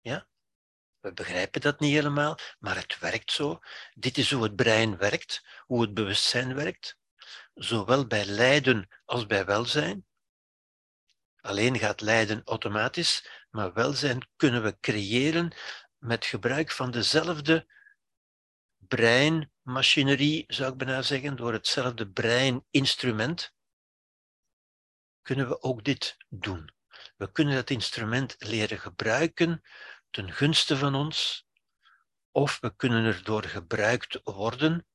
[0.00, 0.30] ja.
[1.00, 3.60] We begrijpen dat niet helemaal, maar het werkt zo.
[3.94, 6.98] Dit is hoe het brein werkt, hoe het bewustzijn werkt,
[7.54, 10.06] zowel bij lijden als bij welzijn.
[11.40, 15.52] Alleen gaat lijden automatisch, maar welzijn kunnen we creëren
[15.98, 17.66] met gebruik van dezelfde
[18.78, 23.54] breinmachinerie, zou ik bijna zeggen, door hetzelfde breininstrument,
[25.22, 26.74] kunnen we ook dit doen.
[27.16, 29.62] We kunnen dat instrument leren gebruiken
[30.10, 31.46] ten gunste van ons,
[32.30, 34.86] of we kunnen erdoor gebruikt worden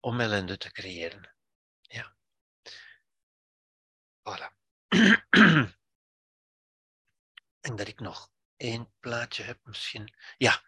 [0.00, 1.34] om ellende te creëren.
[1.80, 2.16] Ja.
[4.22, 4.56] Voilà.
[7.66, 10.14] en dat ik nog één plaatje heb misschien.
[10.36, 10.62] Ja,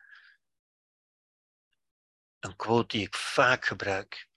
[2.38, 4.28] een quote die ik vaak gebruik.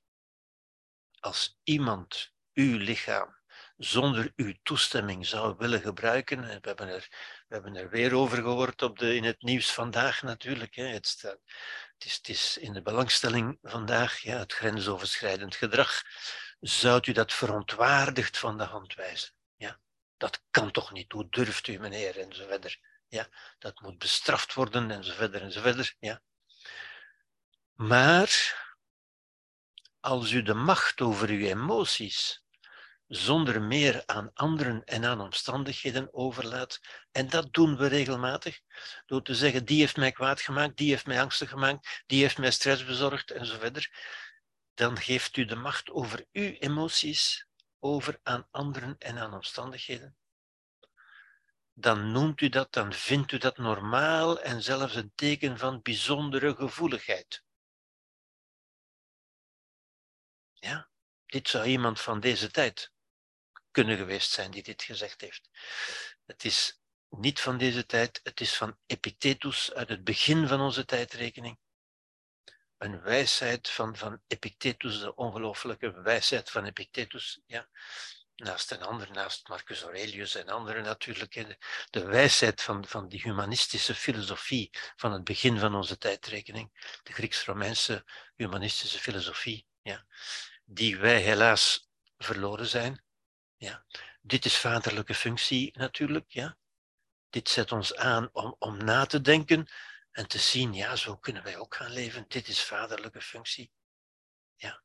[1.19, 3.42] Als iemand uw lichaam
[3.77, 7.07] zonder uw toestemming zou willen gebruiken, en we hebben er,
[7.47, 10.85] we hebben er weer over gehoord op de, in het nieuws vandaag natuurlijk, hè.
[10.85, 16.01] Het, het, is, het is in de belangstelling vandaag, ja, het grensoverschrijdend gedrag,
[16.59, 19.33] zou u dat verontwaardigd van de hand wijzen?
[19.55, 19.79] Ja,
[20.17, 22.79] dat kan toch niet, hoe durft u meneer, en zo verder.
[23.07, 23.27] Ja,
[23.59, 25.95] dat moet bestraft worden en zo verder en zo verder.
[25.99, 26.21] Ja.
[27.73, 28.61] Maar
[29.99, 32.42] als u de macht over uw emoties
[33.07, 36.79] zonder meer aan anderen en aan omstandigheden overlaat,
[37.11, 38.59] en dat doen we regelmatig,
[39.05, 42.37] door te zeggen, die heeft mij kwaad gemaakt, die heeft mij angstig gemaakt, die heeft
[42.37, 43.91] mij stress bezorgd en zo verder,
[44.73, 47.47] dan geeft u de macht over uw emoties
[47.79, 50.17] over aan anderen en aan omstandigheden.
[51.73, 56.55] Dan noemt u dat, dan vindt u dat normaal en zelfs een teken van bijzondere
[56.55, 57.43] gevoeligheid.
[60.53, 60.89] Ja,
[61.25, 62.92] dit zou iemand van deze tijd
[63.73, 65.49] kunnen geweest zijn die dit gezegd heeft.
[66.25, 70.85] Het is niet van deze tijd, het is van Epictetus uit het begin van onze
[70.85, 71.57] tijdrekening.
[72.77, 77.41] Een wijsheid van, van Epictetus, de ongelooflijke wijsheid van Epictetus.
[77.45, 77.69] Ja
[78.35, 81.57] naast een ander, naast Marcus Aurelius en anderen natuurlijk, de,
[81.89, 88.05] de wijsheid van, van die humanistische filosofie van het begin van onze tijdrekening, de Grieks-Romeinse
[88.35, 90.05] humanistische filosofie, ja,
[90.65, 93.02] die wij helaas verloren zijn.
[93.63, 93.85] Ja.
[94.21, 96.31] Dit is vaderlijke functie natuurlijk.
[96.31, 96.57] Ja.
[97.29, 99.67] Dit zet ons aan om, om na te denken
[100.11, 102.25] en te zien, ja, zo kunnen wij ook gaan leven.
[102.27, 103.71] Dit is vaderlijke functie.
[104.55, 104.83] Ja.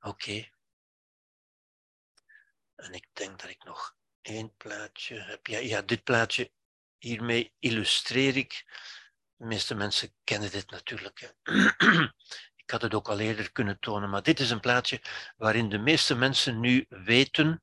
[0.00, 0.48] Oké.
[2.74, 5.46] En ik denk dat ik nog één plaatje heb.
[5.46, 6.52] Ja, ja, dit plaatje,
[6.98, 8.64] hiermee illustreer ik.
[9.36, 11.34] De meeste mensen kennen dit natuurlijk.
[12.66, 15.02] Ik had het ook al eerder kunnen tonen, maar dit is een plaatje
[15.36, 17.62] waarin de meeste mensen nu weten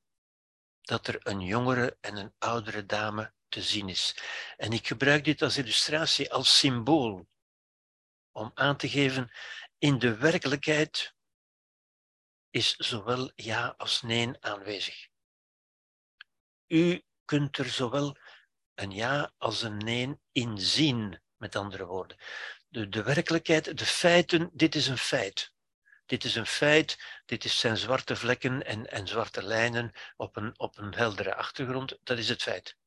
[0.82, 4.18] dat er een jongere en een oudere dame te zien is.
[4.58, 7.28] En ik gebruik dit als illustratie, als symbool,
[8.32, 9.32] om aan te geven,
[9.78, 11.16] in de werkelijkheid
[12.50, 15.08] is zowel ja als nee aanwezig.
[16.68, 18.18] U kunt er zowel
[18.74, 22.18] een ja als een nee in zien, met andere woorden.
[22.74, 25.54] De, de werkelijkheid, de feiten, dit is een feit.
[26.06, 30.78] Dit is een feit, dit zijn zwarte vlekken en, en zwarte lijnen op een, op
[30.78, 32.78] een heldere achtergrond, dat is het feit.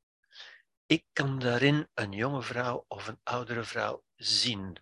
[0.87, 4.77] Ik kan daarin een jonge vrouw of een oudere vrouw zien.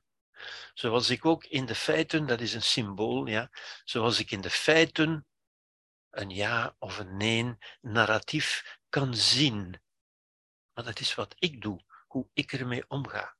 [0.74, 3.50] Zoals ik ook in de feiten, dat is een symbool, ja,
[3.84, 5.26] zoals ik in de feiten
[6.10, 9.80] een ja of een nee narratief kan zien.
[10.72, 13.36] Maar dat is wat ik doe, hoe ik ermee omga.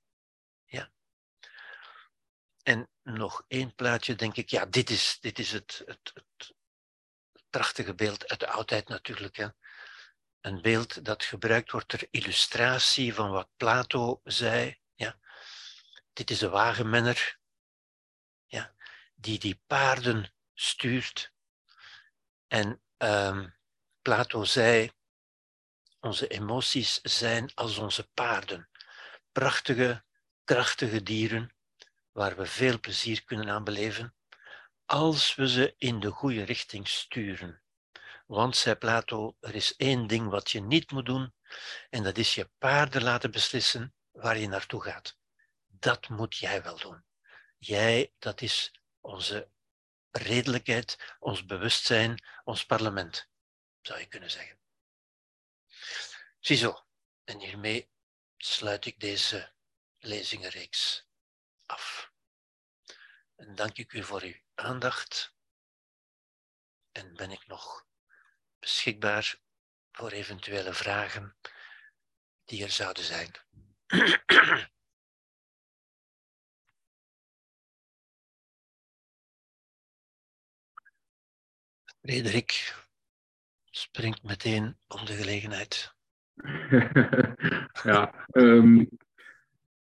[2.64, 6.54] En nog één plaatje, denk ik, ja, dit is, dit is het, het, het
[7.50, 9.36] prachtige beeld uit de oudheid natuurlijk.
[9.36, 9.48] Hè.
[10.40, 14.80] Een beeld dat gebruikt wordt ter illustratie van wat Plato zei.
[14.94, 15.18] Ja.
[16.12, 17.38] Dit is de wagenmenner,
[18.46, 18.74] ja,
[19.14, 21.32] die die paarden stuurt.
[22.46, 23.56] En um,
[24.02, 24.90] Plato zei,
[26.00, 28.68] onze emoties zijn als onze paarden.
[29.32, 30.04] Prachtige,
[30.44, 31.54] krachtige dieren
[32.14, 34.14] waar we veel plezier kunnen aan beleven,
[34.84, 37.62] als we ze in de goede richting sturen.
[38.26, 41.34] Want, zei Plato, er is één ding wat je niet moet doen,
[41.90, 45.16] en dat is je paarden laten beslissen waar je naartoe gaat.
[45.66, 47.04] Dat moet jij wel doen.
[47.58, 49.50] Jij, dat is onze
[50.10, 53.28] redelijkheid, ons bewustzijn, ons parlement,
[53.80, 54.58] zou je kunnen zeggen.
[56.40, 56.86] Ziezo,
[57.24, 57.90] en hiermee
[58.36, 59.52] sluit ik deze
[59.98, 61.06] lezingenreeks
[61.66, 62.12] af.
[63.34, 65.34] En dank ik u voor uw aandacht.
[66.92, 67.86] En ben ik nog
[68.58, 69.40] beschikbaar
[69.92, 71.36] voor eventuele vragen
[72.44, 73.30] die er zouden zijn.
[82.00, 82.74] Frederik
[83.70, 85.94] springt meteen om de gelegenheid.
[87.90, 88.88] ja, um,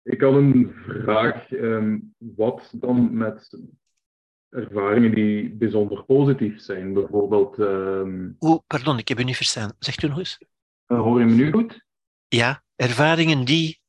[0.03, 1.51] ik had een vraag.
[1.51, 3.59] Um, wat dan met
[4.49, 6.93] ervaringen die bijzonder positief zijn?
[6.93, 7.57] Bijvoorbeeld.
[7.57, 8.35] Um...
[8.39, 9.71] Oeh, pardon, ik heb u niet verstaan.
[9.79, 10.37] Zegt u nog eens?
[10.87, 11.85] Uh, hoor je me nu goed?
[12.27, 13.79] Ja, ervaringen die.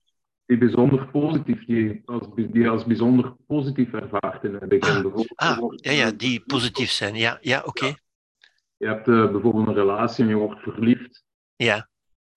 [0.47, 5.12] Die bijzonder positief, die als, die als bijzonder positief ervaart in het begin.
[5.34, 7.14] Ah, ah ja, ja, die positief zijn.
[7.14, 7.68] Ja, ja oké.
[7.68, 7.89] Okay.
[7.89, 7.97] Ja.
[8.76, 11.24] Je hebt uh, bijvoorbeeld een relatie en je wordt verliefd.
[11.56, 11.90] Ja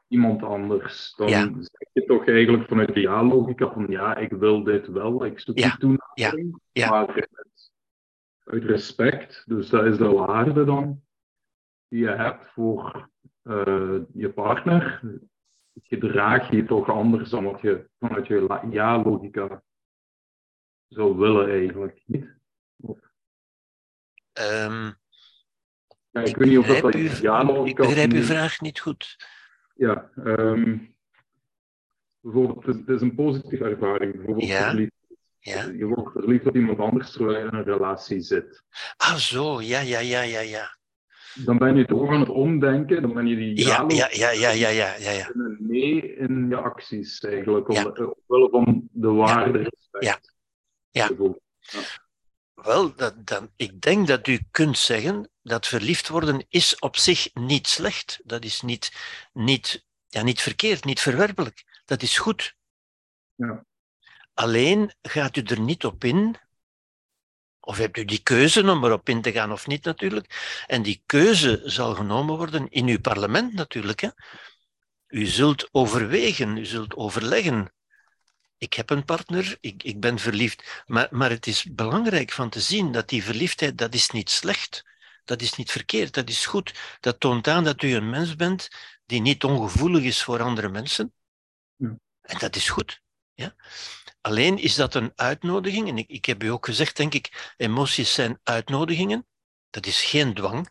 [0.08, 1.50] iemand anders, dan ja.
[1.54, 5.58] zeg je toch eigenlijk vanuit de ja-logica van ja, ik wil dit wel, ik zoek
[5.58, 5.76] ja.
[5.80, 6.34] die ja.
[6.72, 6.90] ja.
[6.90, 7.28] maar
[8.44, 11.04] uit respect, dus dat is de waarde dan
[11.88, 13.10] die je hebt voor
[13.44, 15.02] uh, je partner,
[15.84, 19.64] gedraag je toch anders dan wat je vanuit je ja-logica
[20.88, 22.28] zou willen eigenlijk, niet?
[22.76, 23.00] Of...
[24.34, 24.96] Um,
[26.10, 27.84] ja, ik, ik weet niet of dat, u, ja-logica...
[27.84, 29.16] Ik begrijp uw vraag niet goed.
[29.76, 30.96] Ja, um,
[32.20, 34.16] bijvoorbeeld, het is een positieve ervaring.
[34.16, 34.70] Bijvoorbeeld ja?
[34.70, 34.94] verliefd.
[35.40, 35.64] Ja?
[35.64, 38.64] Je wordt verliefd op iemand anders terwijl je in een relatie zit.
[38.98, 40.78] Ah, zo, ja, ja, ja, ja, ja.
[41.46, 44.50] Dan ben je toch aan het omdenken, dan ben je die ja, ja, ja, ja,
[44.50, 45.32] ja, ja, ja, ja.
[45.60, 47.84] mee in je acties eigenlijk, om, ja.
[47.84, 49.64] omwille van de waarde, ja.
[49.64, 50.06] respect.
[50.92, 51.10] Ja.
[51.10, 51.10] Ja.
[52.54, 57.34] Wel, dat, dat, ik denk dat u kunt zeggen dat verliefd worden is op zich
[57.34, 58.20] niet slecht.
[58.24, 58.92] Dat is niet,
[59.34, 61.82] niet, ja, niet verkeerd, niet verwerpelijk.
[61.86, 62.56] Dat is goed.
[63.36, 63.66] Ja.
[64.34, 66.36] Alleen gaat u er niet op in,
[67.60, 70.64] of hebt u die keuze om erop in te gaan of niet natuurlijk.
[70.68, 74.00] En die keuze zal genomen worden in uw parlement natuurlijk.
[74.00, 74.10] Hè.
[75.08, 77.74] U zult overwegen, u zult overleggen
[78.58, 80.84] ik heb een partner, ik, ik ben verliefd.
[80.86, 84.84] Maar, maar het is belangrijk van te zien dat die verliefdheid, dat is niet slecht.
[85.26, 86.98] Dat is niet verkeerd, dat is goed.
[87.00, 88.68] Dat toont aan dat u een mens bent
[89.06, 91.14] die niet ongevoelig is voor andere mensen.
[91.76, 91.98] Ja.
[92.22, 93.02] En dat is goed.
[93.34, 93.56] Ja?
[94.22, 98.14] Alleen is dat een uitnodiging, en ik, ik heb u ook gezegd, denk ik, emoties
[98.14, 99.28] zijn uitnodigingen.
[99.70, 100.70] Dat is geen dwang.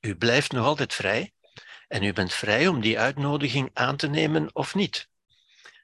[0.00, 1.32] U blijft nog altijd vrij.
[1.88, 5.08] En u bent vrij om die uitnodiging aan te nemen of niet.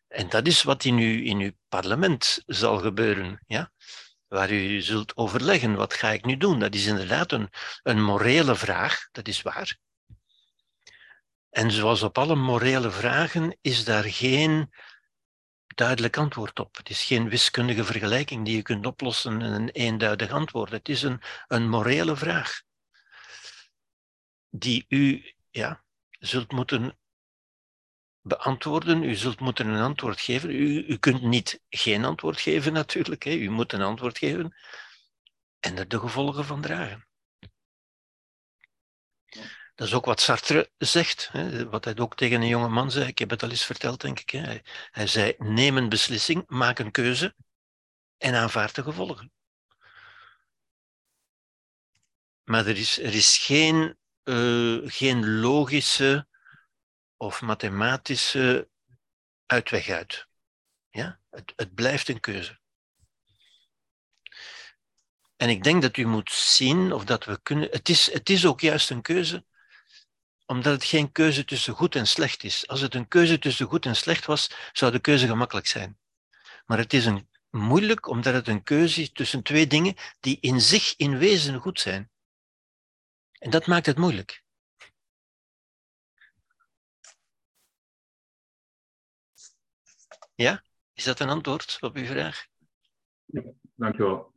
[0.09, 3.73] En dat is wat in uw, in uw parlement zal gebeuren, ja?
[4.29, 6.59] Waar u zult overleggen, wat ga ik nu doen?
[6.59, 7.51] Dat is inderdaad een,
[7.83, 9.79] een morele vraag, dat is waar.
[11.51, 14.73] En zoals op alle morele vragen is daar geen
[15.67, 16.77] duidelijk antwoord op.
[16.77, 20.71] Het is geen wiskundige vergelijking die je kunt oplossen in een eenduidig antwoord.
[20.71, 22.63] Het is een, een morele vraag
[24.51, 26.99] die u ja, zult moeten
[28.25, 29.03] beantwoorden.
[29.03, 30.51] U zult moeten een antwoord geven.
[30.51, 33.23] U, u kunt niet geen antwoord geven natuurlijk.
[33.23, 33.31] Hè.
[33.31, 34.57] U moet een antwoord geven
[35.61, 37.07] en er de gevolgen van dragen.
[39.75, 43.07] Dat is ook wat Sartre zegt, hè, wat hij ook tegen een jonge man zei.
[43.07, 44.31] Ik heb het al eens verteld, denk ik.
[44.31, 44.59] Hè.
[44.91, 47.35] Hij, zei: neem een beslissing, maak een keuze.
[48.19, 49.33] en aanvaardt de gevolgen.
[52.45, 56.27] Maar er is, er is geen, uh, geen logische
[57.17, 58.69] of mathematische
[59.47, 60.27] uitweg uit.
[60.91, 61.21] Ja?
[61.31, 62.59] Het, het blijft een keuze.
[65.37, 67.69] En ik denk dat u moet zien of dat we kunnen.
[67.71, 69.45] Het is, het is ook juist een keuze,
[70.47, 72.69] omdat het geen keuze tussen goed en slecht is.
[72.69, 75.99] Als het een keuze tussen goed en slecht was, zou de keuze gemakkelijk zijn.
[76.67, 80.61] Maar het is een, moeilijk omdat het een keuze is tussen twee dingen die in
[80.61, 82.11] zich in wezen goed zijn.
[83.33, 84.44] En dat maakt het moeilijk.
[90.35, 90.63] Ja?
[90.93, 92.47] Is dat een antwoord op uw vraag?
[93.25, 93.43] Ja,
[93.75, 94.33] dankjewel.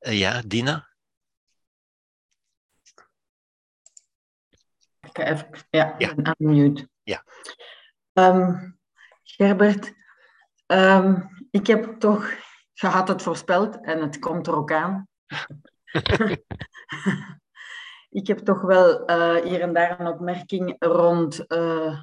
[0.00, 0.88] Uh, ja, Dina?
[5.00, 6.14] Ik even, ja, ja.
[6.22, 6.88] aan mute.
[7.02, 7.24] Ja.
[8.12, 8.78] Um,
[9.22, 9.92] Gerbert,
[10.66, 12.30] um, ik heb toch,
[12.72, 15.08] je had het voorspeld en het komt er ook aan.
[18.18, 22.00] ik heb toch wel uh, hier en daar een opmerking rond uh,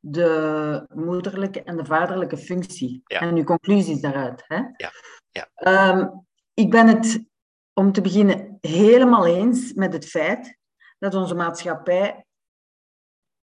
[0.00, 3.02] de moederlijke en de vaderlijke functie.
[3.04, 3.20] Ja.
[3.20, 4.44] En uw conclusies daaruit.
[4.46, 4.56] Hè?
[4.56, 4.90] Ja.
[5.30, 5.48] Ja.
[5.90, 7.24] Um, ik ben het,
[7.72, 10.58] om te beginnen, helemaal eens met het feit
[10.98, 12.24] dat onze maatschappij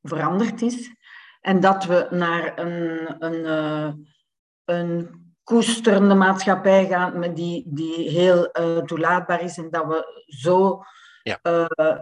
[0.02, 0.96] veranderd is
[1.42, 3.94] en dat we naar een, een, uh,
[4.66, 10.84] een koesterende maatschappij gaan met die, die heel uh, toelaatbaar is en dat we zo
[11.24, 11.40] ja.
[11.44, 12.02] Uh,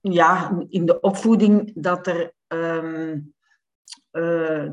[0.00, 3.34] ja, in de opvoeding dat er um,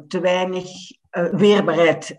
[0.08, 0.70] te weinig
[1.32, 2.18] weerbaarheid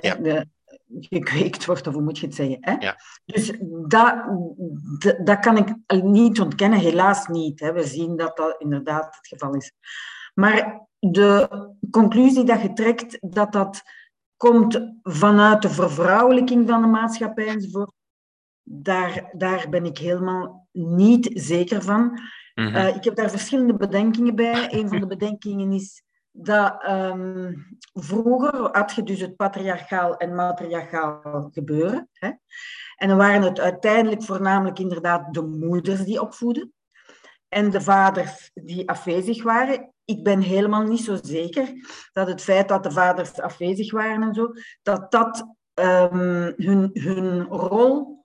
[0.00, 0.14] ja.
[0.14, 0.46] de,
[0.88, 2.58] gekweekt wordt, of hoe moet je het zeggen.
[2.60, 2.72] Hè?
[2.72, 2.96] Ja.
[3.24, 3.52] Dus
[3.86, 4.24] dat,
[4.98, 7.60] dat, dat, kan ik niet ontkennen, helaas niet.
[7.60, 7.72] Hè?
[7.72, 9.72] We zien dat dat inderdaad het geval is.
[10.34, 11.48] Maar de
[11.90, 13.82] conclusie dat je trekt, dat dat
[14.36, 17.92] komt vanuit de vervrouwelijking van de maatschappij enzovoort,
[18.70, 22.20] daar, daar ben ik helemaal niet zeker van.
[22.54, 22.76] Mhm.
[22.76, 24.72] Uh, ik heb daar verschillende bedenkingen bij.
[24.72, 31.48] Een van de bedenkingen is dat um, vroeger had je dus het patriarchaal en matriarchaal
[31.52, 32.08] gebeuren.
[32.12, 32.30] Hè?
[32.96, 36.72] En dan waren het uiteindelijk voornamelijk inderdaad de moeders die opvoeden
[37.48, 39.92] en de vaders die afwezig waren.
[40.04, 41.72] Ik ben helemaal niet zo zeker
[42.12, 47.44] dat het feit dat de vaders afwezig waren en zo, dat dat um, hun, hun
[47.44, 48.17] rol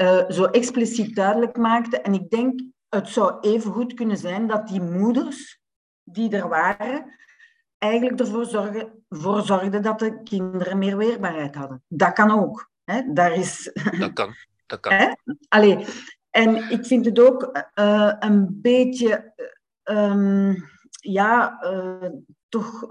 [0.00, 2.00] uh, zo expliciet duidelijk maakte.
[2.00, 5.60] En ik denk, het zou even goed kunnen zijn dat die moeders
[6.04, 7.18] die er waren,
[7.78, 11.82] eigenlijk ervoor zorgen, voor zorgden dat de kinderen meer weerbaarheid hadden.
[11.88, 12.70] Dat kan ook.
[12.84, 13.12] Hè?
[13.12, 13.70] Daar is...
[13.98, 14.34] Dat kan.
[14.66, 14.92] Dat kan.
[14.92, 15.12] Hè?
[15.48, 15.86] Allee,
[16.30, 19.32] en ik vind het ook uh, een beetje,
[19.84, 22.10] um, ja, uh,
[22.48, 22.86] toch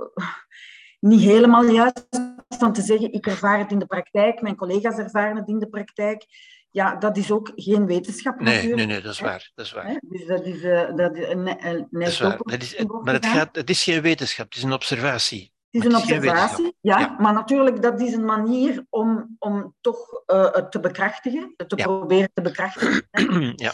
[1.00, 2.08] niet helemaal juist
[2.48, 5.70] van te zeggen, ik ervaar het in de praktijk, mijn collega's ervaren het in de
[5.70, 6.26] praktijk.
[6.72, 8.76] Ja, dat is ook geen wetenschap nee, natuurlijk.
[8.76, 9.52] Nee, nee, dat is waar.
[9.56, 10.02] Dat is waar.
[10.02, 12.38] Dus dat is, uh, dat is, net dat is waar.
[12.38, 15.54] Dat is, maar het, gaat, het is geen wetenschap, het is een observatie.
[15.70, 20.24] Het is een observatie, ja, ja, maar natuurlijk, dat is een manier om, om toch
[20.26, 21.84] het te bekrachtigen, het te ja.
[21.84, 23.08] proberen te bekrachtigen.
[23.66, 23.74] ja.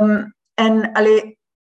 [0.00, 1.38] Um, en allee,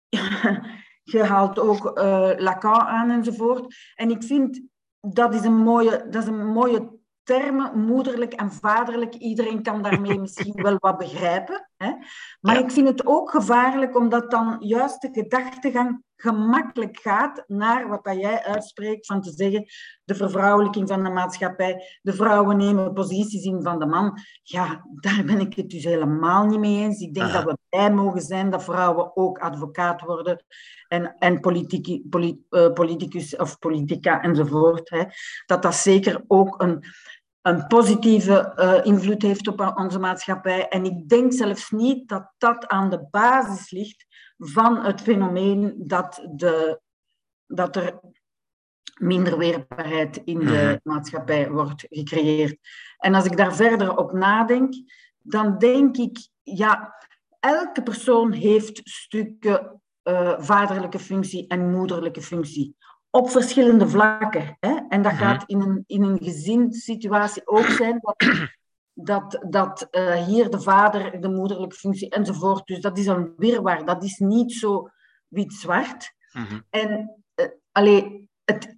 [1.13, 1.99] je haalt ook
[2.39, 3.75] Lacan aan enzovoort.
[3.95, 4.61] En ik vind,
[4.99, 10.19] dat is een mooie, dat is een mooie termen, moederlijk en vaderlijk, iedereen kan daarmee
[10.19, 11.69] misschien wel wat begrijpen.
[11.77, 11.91] Hè?
[12.41, 12.63] Maar Ja.
[12.63, 18.19] ik vind het ook gevaarlijk, omdat dan juist de gedachtegang gemakkelijk gaat naar wat dat
[18.19, 19.65] jij uitspreekt, van te zeggen,
[20.03, 24.19] de vervrouwelijking van de maatschappij, de vrouwen nemen posities in van de man.
[24.43, 26.99] Ja, daar ben ik het dus helemaal niet mee eens.
[26.99, 27.41] Ik denk Aha.
[27.41, 30.43] dat we blij mogen zijn dat vrouwen ook advocaat worden
[30.87, 34.89] en, en politici, poli, uh, politicus of politica enzovoort.
[34.89, 35.03] Hè.
[35.45, 36.83] Dat dat zeker ook een,
[37.45, 40.67] een positieve uh, invloed heeft op onze maatschappij.
[40.67, 44.05] En ik denk zelfs niet dat dat aan de basis ligt
[44.37, 46.81] van het fenomeen dat, de,
[47.45, 47.99] dat er
[48.99, 50.77] minder weerbaarheid in de Mhm.
[50.83, 52.57] maatschappij wordt gecreëerd.
[52.97, 54.73] En als ik daar verder op nadenk,
[55.21, 56.95] dan denk ik, ja,
[57.39, 62.75] elke persoon heeft stukken uh, vaderlijke functie en moederlijke functie.
[63.15, 64.57] Op verschillende vlakken.
[64.59, 64.75] Hè?
[64.89, 65.21] En dat Mhm.
[65.21, 68.15] gaat in een, in een gezinssituatie ook zijn dat,
[69.11, 72.67] dat, dat uh, hier de vader, de moederlijke functie enzovoort.
[72.67, 73.85] Dus dat is een wirwar.
[73.85, 74.89] Dat is niet zo
[75.27, 76.13] wit-zwart.
[76.31, 76.59] Mhm.
[76.69, 78.77] En uh, allee, het,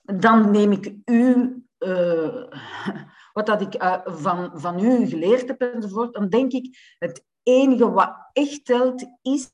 [0.00, 2.44] dan neem ik u, uh,
[3.36, 3.74] wat dat ik
[4.04, 9.50] van, van u geleerd heb enzovoort, dan denk ik, het enige wat echt telt, is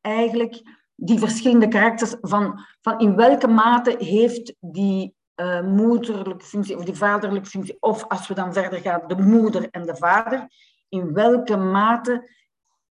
[0.00, 0.62] eigenlijk
[0.96, 6.94] die verschillende karakters van, van in welke mate heeft die uh, moederlijke functie of die
[6.94, 10.46] vaderlijke functie, of als we dan verder gaan, de moeder en de vader,
[10.88, 12.30] in welke mate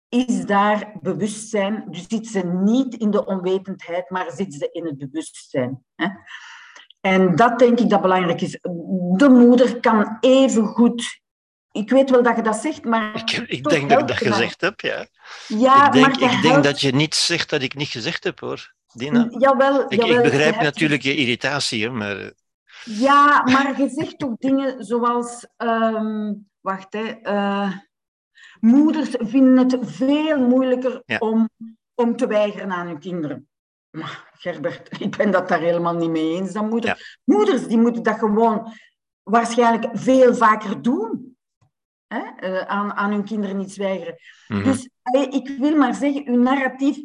[0.10, 1.84] is daar bewustzijn?
[1.90, 5.84] Dus zit ze niet in de onwetendheid, maar zit ze in het bewustzijn.
[5.96, 6.08] Hè?
[7.02, 8.60] En dat denk ik dat belangrijk is.
[9.18, 11.22] De moeder kan even goed.
[11.72, 13.16] Ik weet wel dat je dat zegt, maar.
[13.16, 15.08] Ik, ik denk dat ik dat gezegd heb, ja.
[15.48, 18.40] Ja ik denk, maar ik denk dat je niet zegt dat ik niet gezegd heb,
[18.40, 18.74] hoor.
[18.94, 19.28] Dina.
[19.38, 22.30] Jawel, Ik, jawel, ik begrijp je hebt- natuurlijk je irritatie, hè, maar eh,
[22.84, 25.48] Ja, maar je zegt toch dingen zoals.
[25.58, 27.04] ehm, wacht, hè.
[27.22, 27.72] eh,
[28.60, 31.18] moeders vinden het veel moeilijker Ja.
[31.18, 31.50] om,
[31.96, 33.48] om te weigeren aan hun kinderen.
[33.90, 36.52] Maar Gerbert, ik ben dat daar helemaal niet mee eens.
[36.52, 38.74] Dan moeten, Moeders die moeten dat gewoon
[39.24, 41.33] waarschijnlijk veel vaker doen.
[42.14, 42.48] Hè?
[42.48, 44.16] eh, aan, aan hun kinderen iets weigeren.
[44.48, 44.64] mhm.
[44.64, 46.98] Dus allee, ik wil maar zeggen, uw narratief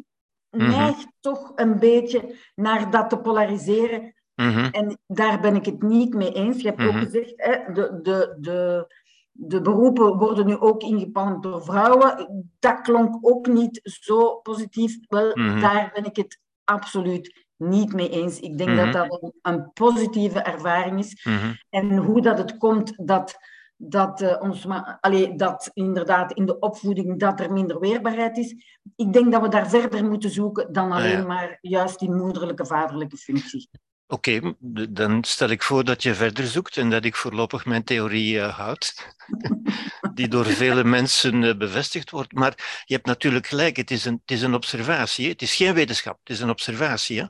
[0.49, 0.69] Mhm.
[0.69, 4.13] neigt toch een beetje naar dat te polariseren.
[4.35, 4.65] Mhm.
[4.71, 6.61] En daar ben ik het niet mee eens.
[6.61, 8.87] Je hebt ook gezegd, hè, de, de, de,
[9.31, 12.45] de beroepen worden nu ook ingepalmd door vrouwen.
[12.59, 14.97] Dat klonk ook niet zo positief.
[15.07, 18.39] Wel, daar ben ik het absoluut niet mee eens.
[18.39, 21.25] Ik denk dat dat een, een positieve ervaring is.
[21.69, 23.37] En hoe dat het komt dat,
[23.81, 24.65] dat, eh, ons,
[24.99, 28.55] allee, dat inderdaad in de opvoeding dat er minder weerbaarheid is.
[28.95, 31.25] Ik denk dat we daar verder moeten zoeken dan Ah, alleen ja.
[31.25, 33.69] maar juist die moederlijke, vaderlijke functie.
[34.11, 34.55] Oké,
[34.89, 38.57] dan stel ik voor dat je verder zoekt en dat ik voorlopig mijn theorie eh,
[38.57, 39.15] houd,
[40.13, 42.33] die door vele mensen eh, bevestigd wordt.
[42.33, 45.73] Maar je hebt natuurlijk gelijk, het is een, het is een observatie, het is geen
[45.73, 47.19] wetenschap, het is een observatie.
[47.19, 47.25] Hè?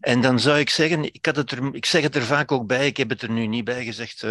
[0.00, 2.66] En dan zou ik zeggen, ik, had het er, ik zeg het er vaak ook
[2.66, 4.26] bij, ik heb het er nu niet bij gezegd.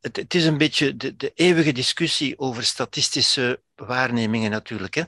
[0.00, 4.94] Het, is een beetje de, de eeuwige discussie over statistische waarnemingen natuurlijk.
[4.94, 5.02] Hè?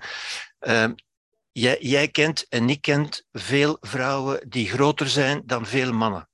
[0.58, 0.92] Ehm,
[1.52, 6.28] Jij, jij kent en ik kent veel vrouwen die groter zijn dan veel mannen.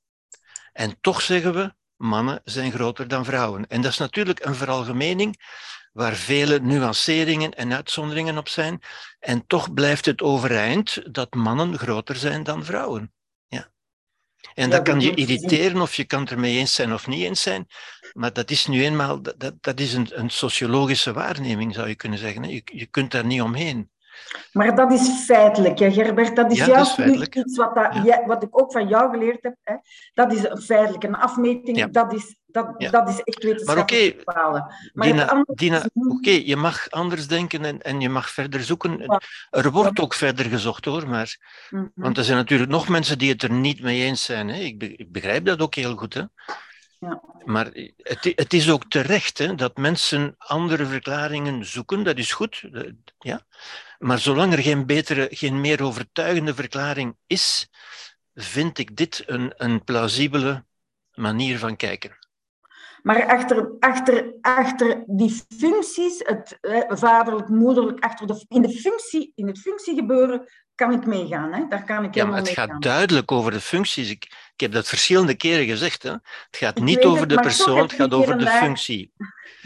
[0.73, 3.67] En toch zeggen we, mannen zijn groter dan vrouwen.
[3.69, 5.37] En dat is natuurlijk een veralgemening
[5.93, 8.83] waar vele nuanceringen en uitzonderingen op zijn.
[9.19, 13.13] En toch blijft het overeind dat mannen groter zijn dan vrouwen.
[14.55, 17.43] En dat kan je irriteren of je kan het ermee eens zijn of niet eens
[17.43, 17.67] zijn.
[18.13, 22.19] Maar dat is nu eenmaal, dat, dat, is een, een sociologische waarneming zou je kunnen
[22.19, 22.49] zeggen.
[22.49, 23.91] Je, je kunt daar niet omheen.
[24.53, 26.37] Maar dat is feitelijk, hè, Gerbert.
[26.37, 27.35] Dat is Ja, dat is juist feitelijk.
[27.35, 28.27] iets wat, dat, Ja.
[28.27, 29.57] wat ik ook van jou geleerd heb.
[29.65, 29.75] Hè.
[30.15, 31.05] Dat is feitelijk.
[31.05, 31.87] Een afmeting, Ja.
[31.87, 34.33] dat, is, dat, dat is echt wetenschappelijk oké.
[34.93, 39.21] Maar het Dina, oké, je mag anders denken en, en je mag verder zoeken.
[39.51, 41.37] Er wordt ook verder gezocht hoor, maar,
[41.71, 41.87] Mhm.
[41.95, 44.49] want er zijn natuurlijk nog mensen die het er niet mee eens zijn.
[44.49, 44.61] Hè.
[44.61, 46.15] Ik begrijp dat ook heel goed.
[46.15, 46.23] Hè.
[46.99, 47.23] Ja.
[47.45, 47.67] Maar
[47.97, 52.63] het, het is ook terecht hè, dat mensen andere verklaringen zoeken, dat is goed.
[52.73, 53.47] eh, Ja.
[53.99, 57.69] Maar zolang er geen betere, geen meer overtuigende verklaring is,
[58.35, 60.65] vind ik dit een, een plausibele
[61.15, 62.28] manier van kijken.
[63.03, 66.59] Maar achter, achter, achter die functies, het
[66.89, 71.53] vaderlijk, moederlijk, achter de, in, de functie, in het functiegebeuren kan ik meegaan.
[71.53, 71.65] Hè?
[71.69, 72.69] Daar kan ik Ja, maar het meegaan.
[72.69, 74.11] gaat duidelijk over de functies.
[74.11, 76.03] Ik, ik heb dat verschillende keren gezegd.
[76.03, 76.11] Hè.
[76.11, 79.13] Het gaat Ik niet over het, de persoon, het gaat over de functie.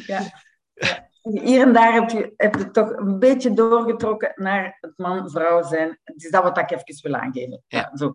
[0.06, 0.32] Ja.
[0.74, 1.10] Ja.
[1.22, 5.98] Hier en daar heb je, heb je toch een beetje doorgetrokken naar het man-vrouw zijn.
[6.04, 7.62] Het is dat wat ik even wil aangeven.
[7.66, 7.78] Ja.
[7.78, 7.96] Ja.
[7.96, 8.14] zo.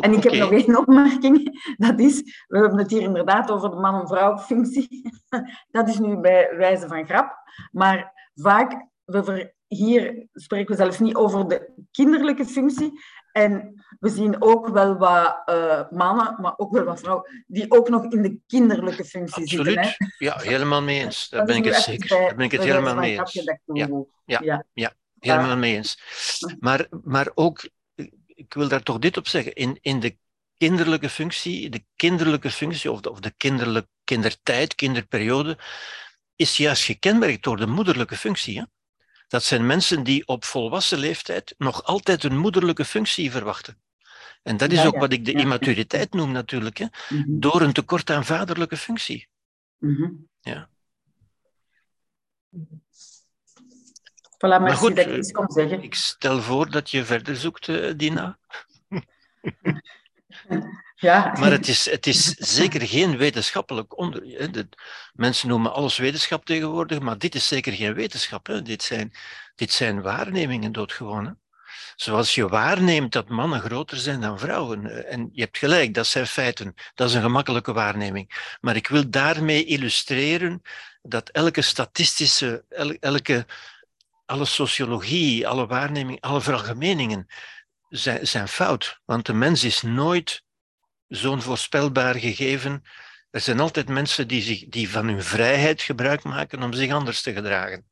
[0.00, 1.64] En ik heb nog één opmerking.
[1.76, 5.10] Dat is, we hebben het hier inderdaad over de man-vrouw functie.
[5.70, 7.36] Dat is nu bij wijze van grap.
[7.72, 12.92] Maar vaak, we ver- hier spreken we zelfs niet over de kinderlijke functie.
[13.36, 17.88] En we zien ook wel wat eh, mannen, maar ook wel wat vrouwen, die ook
[17.88, 19.78] nog in de kinderlijke functie zitten.
[19.78, 20.14] Absoluut.
[20.18, 21.28] Ja, helemaal mee eens.
[21.28, 22.08] Daar ben ik het zeker.
[22.08, 23.32] Daar ben ik het helemaal mee eens.
[23.64, 24.06] Ja, doe.
[24.72, 24.94] ja.
[25.18, 26.00] Helemaal mee eens.
[26.60, 27.68] Maar, maar ook,
[28.26, 30.16] ik wil daar toch dit op zeggen, in, in de
[30.56, 35.58] kinderlijke functie, de kinderlijke functie of de, of de kinderlijk, kindertijd, kinderperiode,
[36.36, 38.58] is juist gekenmerkt door de moederlijke functie.
[38.58, 38.64] Hè?
[39.28, 43.80] Dat zijn mensen die op volwassen leeftijd nog altijd een moederlijke functie verwachten.
[44.42, 46.86] En dat is Ja, ook ja, wat ik de immaturiteit noem natuurlijk, hè?
[47.08, 49.28] Mhm, door een tekort aan vaderlijke functie.
[49.78, 50.10] mhm.
[50.40, 50.68] Ja.
[54.36, 55.82] Voilà, merci goed, dat ik eh, iets kon zeggen.
[55.82, 58.38] Ik stel voor dat je verder zoekt, eh, Dina.
[60.98, 64.22] Ja, Maar het is, het is zeker geen wetenschappelijk onder.
[64.22, 64.50] hè.
[64.50, 64.68] De,
[65.12, 68.46] mensen noemen alles wetenschap tegenwoordig, maar dit is zeker geen wetenschap.
[68.46, 68.62] Hè.
[68.62, 69.12] Dit, zijn,
[69.54, 71.26] dit zijn waarnemingen doodgewoon.
[71.26, 71.32] Hè.
[71.96, 74.86] Zoals je waarneemt dat mannen groter zijn dan vrouwen.
[74.86, 76.74] eh, En je hebt gelijk, dat zijn feiten.
[76.94, 78.56] Dat is een gemakkelijke waarneming.
[78.60, 80.62] Maar ik wil daarmee illustreren
[81.02, 83.46] dat elke statistische, el- elke
[84.26, 87.26] alle sociologie, alle waarneming, alle veralgemeningen
[87.88, 89.00] zijn, zijn fout.
[89.04, 90.44] Want de mens is nooit
[91.08, 92.82] zo'n voorspelbaar gegeven.
[93.30, 97.22] Er zijn altijd mensen die, zich, die van hun vrijheid gebruik maken om zich anders
[97.22, 97.84] te gedragen.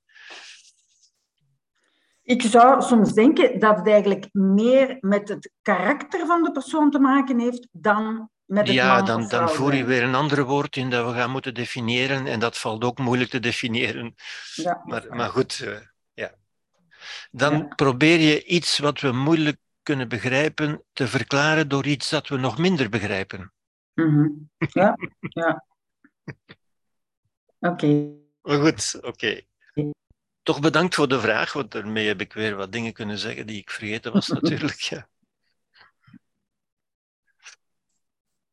[2.22, 6.98] Ik zou soms denken dat het eigenlijk meer met het karakter van de persoon te
[6.98, 10.90] maken heeft dan met het Ja, dan, dan voer je weer een ander woord in
[10.90, 12.26] dat we gaan moeten definiëren.
[12.26, 14.14] En dat valt ook moeilijk te definiëren.
[14.54, 14.82] Ja.
[14.84, 15.76] Maar, maar goed, eh,
[16.14, 16.34] ja.
[17.30, 17.74] Dan Ja.
[17.74, 22.58] probeer je iets wat we moeilijk kunnen begrijpen te verklaren door iets dat we nog
[22.58, 23.52] minder begrijpen.
[23.94, 24.28] Mhm.
[24.58, 25.66] Ja, ja.
[27.58, 28.16] Oké.
[28.42, 29.40] Maar goed, oké.
[30.42, 33.60] Toch bedankt voor de vraag, want daarmee heb ik weer wat dingen kunnen zeggen die
[33.60, 34.80] ik vergeten was natuurlijk.
[34.80, 35.08] Ja.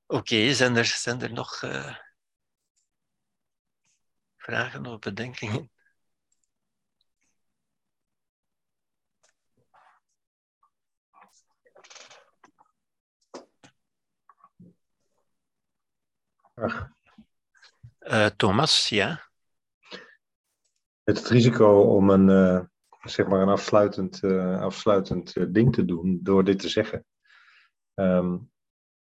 [0.05, 1.97] Oké, zijn, er, zijn er nog eh,
[4.37, 5.71] vragen of bedenkingen?
[17.99, 19.29] Eh, Thomas, ja?
[21.03, 22.59] Met het risico om een, eh,
[23.01, 27.05] zeg maar een afsluitend, eh, afsluitend ding te doen door dit te zeggen.
[27.93, 28.37] Ehm,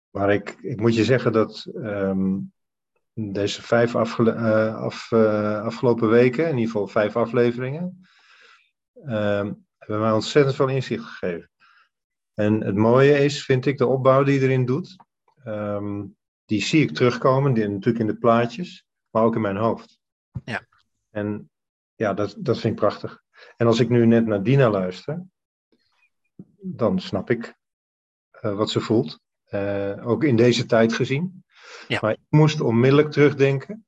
[0.09, 2.39] maar ik, ik moet je zeggen dat ehm,
[3.13, 4.19] deze vijf af,
[5.63, 8.07] afgelopen weken, in ieder geval vijf afleveringen,
[8.93, 11.49] ehm, hebben mij ontzettend veel inzicht gegeven.
[12.33, 14.95] En het mooie is, vind ik, de opbouw die je erin doet.
[16.45, 19.99] Die zie ik terugkomen, die, natuurlijk in de plaatjes, maar ook in mijn hoofd.
[20.45, 20.67] Ja.
[21.09, 21.51] En
[21.95, 23.23] ja, dat, dat vind ik prachtig.
[23.57, 25.23] En als ik nu net naar Dina luister,
[26.61, 27.55] dan snap ik
[28.29, 29.19] eh, wat ze voelt.
[29.43, 31.43] Eh, ook in deze tijd gezien.
[31.87, 31.97] Ja.
[32.01, 33.85] Maar ik moest onmiddellijk terugdenken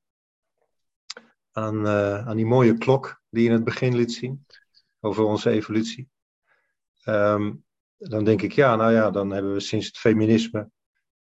[1.52, 4.46] aan, eh, aan die mooie klok die je in het begin liet zien.
[5.00, 6.08] Over onze evolutie.
[7.02, 7.54] Ehm,
[7.96, 10.70] dan denk ik, ja, nou ja, dan hebben we sinds het feminisme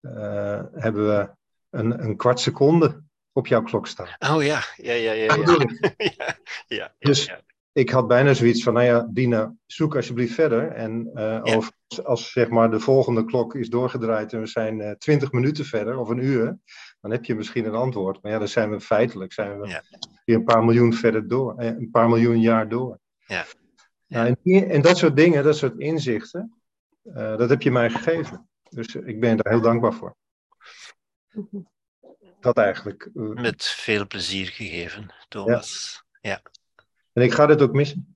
[0.01, 1.29] eh, hebben we
[1.69, 4.07] een, een kwart seconde op jouw klok staan.
[4.19, 5.35] Oh ja, ja, ja, ja.
[5.35, 5.59] Ja.
[5.59, 5.93] ik.
[6.17, 6.37] ja,
[6.67, 7.31] ja, Dus-
[7.73, 10.71] ik had bijna zoiets van, nou ja, Dina, zoek alsjeblieft verder.
[10.71, 11.71] En eh, of,
[12.03, 15.97] als zeg maar de volgende klok is doorgedraaid en we zijn eh, twintig minuten verder
[15.97, 16.57] of een uur,
[17.01, 18.21] dan heb je misschien een antwoord.
[18.21, 19.81] Maar ja, dan zijn we feitelijk zijn we
[20.25, 22.99] weer een paar miljoen verder door, een paar miljoen jaar door.
[23.25, 23.45] Ja.
[24.07, 26.61] Nou, en, en dat soort dingen, dat soort inzichten,
[27.13, 28.49] dat heb je mij gegeven.
[28.71, 30.15] Dus ik ben daar heel dankbaar voor.
[32.39, 33.09] Dat eigenlijk.
[33.13, 36.03] eh, Met veel plezier gegeven, Thomas.
[36.21, 36.41] Ja.
[37.13, 38.15] En ik ga dit ook missen.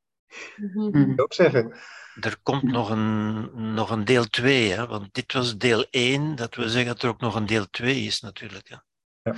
[0.56, 1.12] Mhm.
[1.12, 1.74] Ik ook zeggen.
[2.22, 4.88] Er komt nog een, nog een deel 2, hè?
[4.88, 6.36] want dit was deel 1.
[6.36, 8.70] Dat wil zeggen dat er ook nog een deel 2 is, natuurlijk.
[8.70, 8.76] Hè?
[9.22, 9.36] Ja.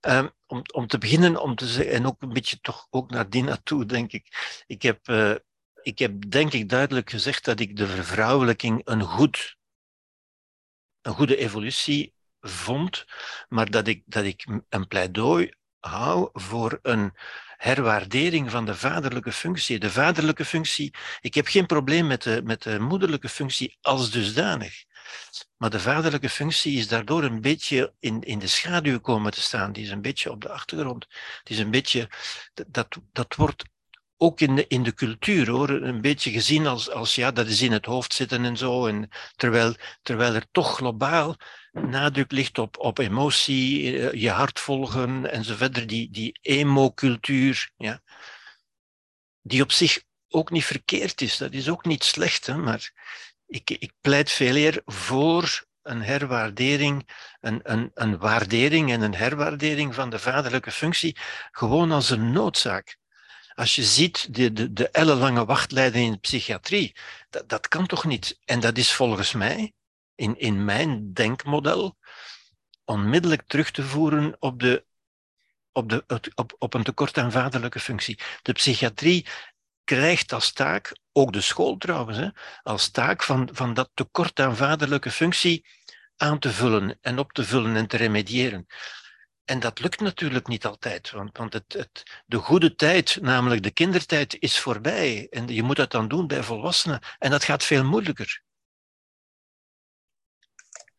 [0.00, 3.28] Ehm, om, om te beginnen, om te zeggen, en ook een beetje toch ook naar
[3.28, 4.62] Dina toe, denk ik.
[4.66, 5.34] Ik heb, eh,
[5.82, 9.56] ik heb denk ik duidelijk gezegd dat ik de vervrouwelijking een, goed,
[11.02, 13.04] een goede evolutie vond,
[13.48, 17.12] maar dat ik, dat ik een pleidooi hou voor een
[17.56, 19.78] herwaardering van de vaderlijke functie.
[19.78, 24.84] De vaderlijke functie, ik heb geen probleem met de, met de moederlijke functie als dusdanig.
[25.56, 29.72] Maar de vaderlijke functie is daardoor een beetje in, in de schaduw komen te staan.
[29.72, 31.06] Die is een beetje op de achtergrond.
[31.38, 32.08] Het is een beetje,
[32.66, 33.64] dat, dat wordt
[34.22, 37.62] ook in de, in de cultuur hoor, een beetje gezien als, als ja, dat is
[37.62, 38.86] in het hoofd zitten en zo.
[38.86, 41.36] En terwijl, terwijl er toch globaal
[41.72, 47.70] nadruk ligt op, op emotie, eh, je hart volgen en zo verder, die, die emo-cultuur,
[47.76, 48.00] ja,
[49.40, 51.36] die op zich ook niet verkeerd is.
[51.36, 52.92] Dat is ook niet slecht, hè, maar
[53.46, 57.08] ik, ik pleit veel eer voor een herwaardering,
[57.40, 61.16] een, een, een waardering en een herwaardering van de vaderlijke functie,
[61.50, 63.00] gewoon als een noodzaak.
[63.54, 66.96] Als je ziet de, de, de ellenlange wachtlijden in de psychiatrie,
[67.30, 68.38] dat, dat kan toch niet?
[68.44, 69.72] En dat is volgens mij,
[70.14, 71.96] in, in mijn denkmodel,
[72.84, 74.84] onmiddellijk terug te voeren op, de,
[75.72, 76.04] op, de,
[76.34, 78.18] op, op een tekort aan vaderlijke functie.
[78.42, 79.26] De psychiatrie
[79.84, 82.28] krijgt als taak, ook de school trouwens, hè,
[82.62, 85.66] als taak van, van dat tekort aan vaderlijke functie
[86.16, 88.66] aan te vullen en op te vullen en te remediëren.
[89.44, 93.70] En dat lukt natuurlijk niet altijd, want, want het, het, de goede tijd, namelijk de
[93.70, 95.26] kindertijd, is voorbij.
[95.30, 97.00] En je moet dat dan doen bij volwassenen.
[97.18, 98.42] En dat gaat veel moeilijker.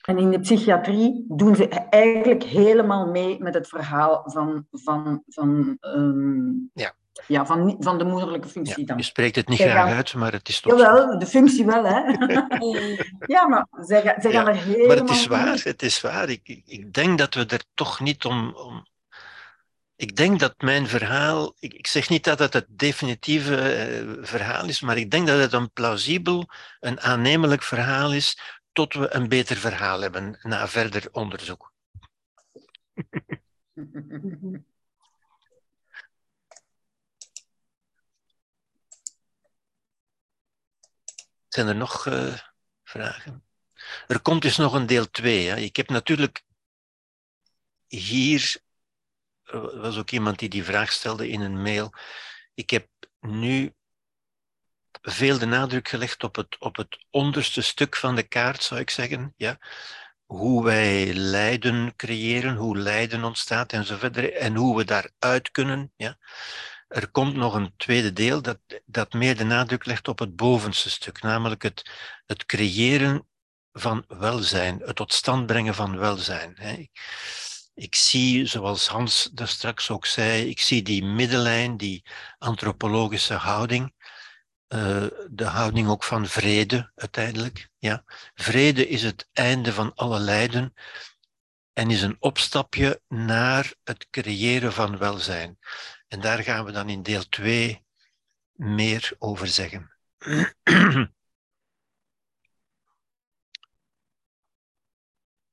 [0.02, 5.78] En in de psychiatrie doen ze eigenlijk helemaal mee met het verhaal van, van, van,
[5.82, 6.96] um, ja.
[7.28, 8.98] Ja, van, van de moederlijke functie ja, dan.
[8.98, 9.96] Je spreekt het niet Zij graag gaan...
[9.96, 12.00] uit, maar het is toch Jawel, de functie wel, hè.
[13.36, 16.30] ja, maar zij, zij gaan ja, er helemaal Maar het is waar, het is waar.
[16.30, 18.86] Ik, ik, ik denk dat we er toch niet om, om
[19.96, 24.68] ik denk dat mijn verhaal, ik, ik zeg niet dat het het definitieve eh, verhaal
[24.68, 26.50] is, maar ik denk dat het een plausibel,
[26.80, 28.40] een aannemelijk verhaal is,
[28.72, 31.74] tot we een beter verhaal hebben na verder onderzoek.
[41.54, 42.34] Zijn er nog uh,
[42.84, 43.44] vragen?
[44.08, 45.64] Er komt dus nog een deel 2.
[45.64, 46.44] Ik heb natuurlijk
[47.88, 48.56] hier,
[49.44, 51.94] er was ook iemand die die vraag stelde in een mail.
[52.54, 52.88] Ik heb
[53.20, 53.74] nu
[55.02, 58.90] veel de nadruk gelegd op het, op het onderste stuk van de kaart, zou ik
[58.90, 59.34] zeggen.
[59.38, 59.58] Ja?
[60.26, 65.94] Hoe wij lijden creëren, hoe lijden ontstaat en zo verder, en hoe we daaruit kunnen.
[65.96, 66.18] Ja?
[66.94, 70.90] Er komt nog een tweede deel dat, dat meer de nadruk legt op het bovenste
[70.90, 71.90] stuk, namelijk het,
[72.26, 73.28] het creëren
[73.72, 76.58] van welzijn, het tot stand brengen van welzijn.
[77.74, 82.06] Ik zie, zoals Hans daar straks ook zei, ik zie die middellijn, die
[82.38, 83.94] antropologische houding,
[84.68, 87.70] uh, de houding ook van vrede uiteindelijk.
[87.78, 88.04] Ja.
[88.34, 90.74] Vrede is het einde van alle lijden
[91.74, 95.58] en is een opstapje naar het creëren van welzijn.
[96.14, 97.86] En daar gaan we dan in deel 2
[98.52, 99.92] meer over zeggen.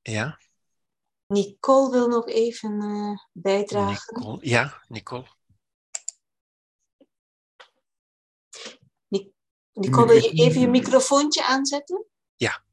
[0.01, 0.39] ja?
[1.27, 4.15] Nicole wil nog even uh, bijdragen.
[4.15, 5.27] Nicole, ja, Nicole.
[9.73, 12.05] Nicole, wil je even je microfoontje aanzetten?
[12.35, 12.63] Ja.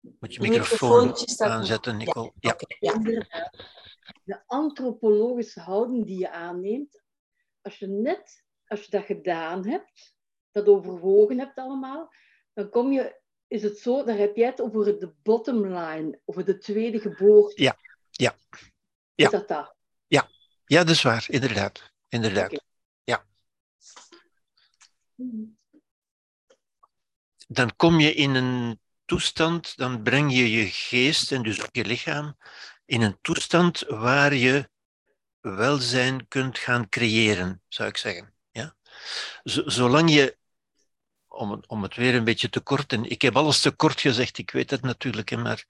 [0.00, 2.32] Moet je microfoon aanzetten, Nicole?
[2.40, 2.56] Ja.
[2.78, 3.00] ja.
[4.24, 7.02] De antropologische houding die je aanneemt,
[7.60, 10.16] als je net, als je dat gedaan hebt,
[10.50, 12.12] dat overwogen hebt allemaal,
[12.52, 16.44] dan kom je is het zo, dan heb jij het over de bottom line, over
[16.44, 17.62] de tweede geboorte.
[17.62, 17.76] Ja,
[18.10, 18.36] ja.
[19.14, 19.24] ja.
[19.24, 19.74] Is dat dat?
[20.06, 20.28] Ja,
[20.64, 21.92] ja dat is waar, inderdaad.
[22.08, 22.62] inderdaad.
[23.04, 23.24] Ja.
[27.46, 31.84] Dan kom je in een toestand, dan breng je je geest en dus ook je
[31.84, 32.36] lichaam
[32.88, 34.68] in een toestand waar je
[35.40, 38.34] welzijn kunt gaan creëren, zou ik zeggen.
[38.50, 38.76] Ja?
[39.44, 40.36] Zolang je
[41.28, 42.92] om om het weer een beetje te kort.
[42.92, 45.64] En ik heb alles te kort gezegd, ik weet het natuurlijk, maar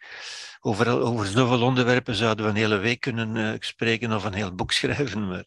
[0.60, 4.54] over, over zoveel onderwerpen zouden we een hele week kunnen uh, spreken of een heel
[4.54, 5.28] boek schrijven.
[5.28, 5.44] Maar,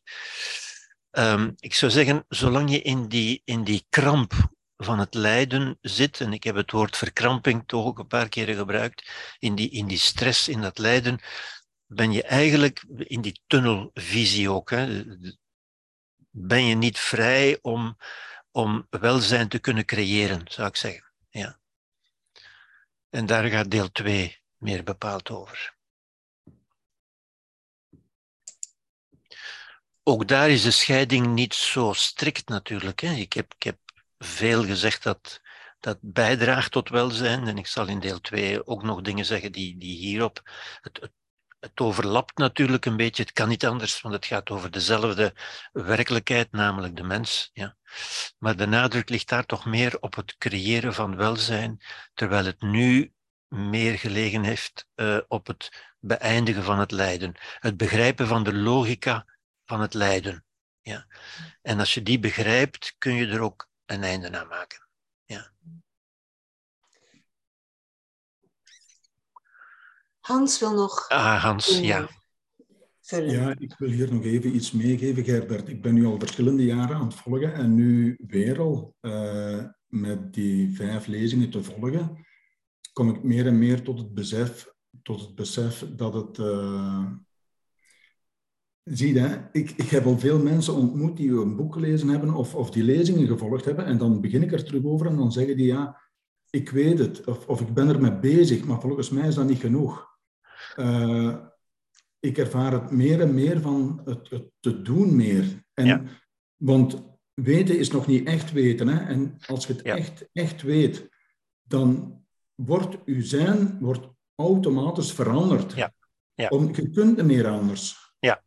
[1.11, 4.33] um, ik zou zeggen, zolang je in die, in die kramp
[4.77, 8.55] van het lijden zit, en ik heb het woord verkramping toch ook een paar keren
[8.55, 11.19] gebruikt, in die, in die stress, in dat lijden,
[11.93, 14.69] ben je eigenlijk in die tunnelvisie ook.
[14.69, 15.03] Hè,
[16.29, 17.97] ben je niet vrij om
[18.51, 21.11] om welzijn te kunnen creëren, zou ik zeggen.
[21.29, 21.59] Ja.
[23.09, 25.75] En daar gaat deel 2 meer bepaald over.
[30.03, 32.99] Ook daar is de scheiding niet zo strikt natuurlijk.
[32.99, 33.13] Hè.
[33.13, 33.77] Ik, heb, ik heb
[34.17, 35.41] veel gezegd dat
[35.79, 37.47] dat bijdraagt tot welzijn.
[37.47, 40.41] En ik zal in deel 2 ook nog dingen zeggen die, die hierop
[40.81, 41.11] het, het
[41.61, 45.33] het overlapt natuurlijk een beetje, het kan niet anders, want het gaat over dezelfde
[45.71, 47.49] werkelijkheid, namelijk de mens.
[47.53, 47.77] Ja.
[48.37, 51.81] Maar de nadruk ligt daar toch meer op het creëren van welzijn,
[52.13, 53.13] terwijl het nu
[53.47, 57.35] meer gelegen heeft uh, op het beëindigen van het lijden.
[57.59, 59.25] Het begrijpen van de logica
[59.65, 60.45] van het lijden.
[60.81, 61.07] Ja.
[61.61, 64.87] En als je die begrijpt, kun je er ook een einde aan maken.
[65.25, 65.51] Ja.
[70.31, 71.09] Hans wil nog.
[71.09, 72.09] Ah, Hans, ja.
[73.01, 73.31] Vullen.
[73.31, 75.69] Ja, ik wil hier nog even iets meegeven, Gerbert.
[75.69, 80.33] Ik ben nu al verschillende jaren aan het volgen en nu weer al uh, met
[80.33, 82.25] die vijf lezingen te volgen,
[82.93, 84.67] kom ik meer en meer tot het besef,
[85.03, 86.37] tot het besef dat het.
[86.37, 87.05] Uh,
[88.83, 92.55] Zie je, ik, ik heb al veel mensen ontmoet die een boek gelezen hebben of,
[92.55, 93.85] of die lezingen gevolgd hebben.
[93.85, 96.01] En dan begin ik er terug over en dan zeggen die ja,
[96.49, 99.47] ik weet het of, of ik ben er mee bezig, maar volgens mij is dat
[99.47, 100.10] niet genoeg.
[100.77, 101.35] Uh,
[102.19, 105.63] ik ervaar het meer en meer van het, het te doen meer.
[105.73, 106.09] En,
[106.57, 107.03] Want
[107.33, 108.87] weten is nog niet echt weten.
[108.87, 109.05] Hè?
[109.05, 111.09] En als je het echt, echt weet,
[111.61, 112.19] dan
[112.55, 115.73] wordt je zijn wordt automatisch veranderd.
[115.73, 115.93] Ja.
[116.33, 116.47] Ja.
[116.47, 118.13] Om, je kunt niet meer anders.
[118.19, 118.43] Ja.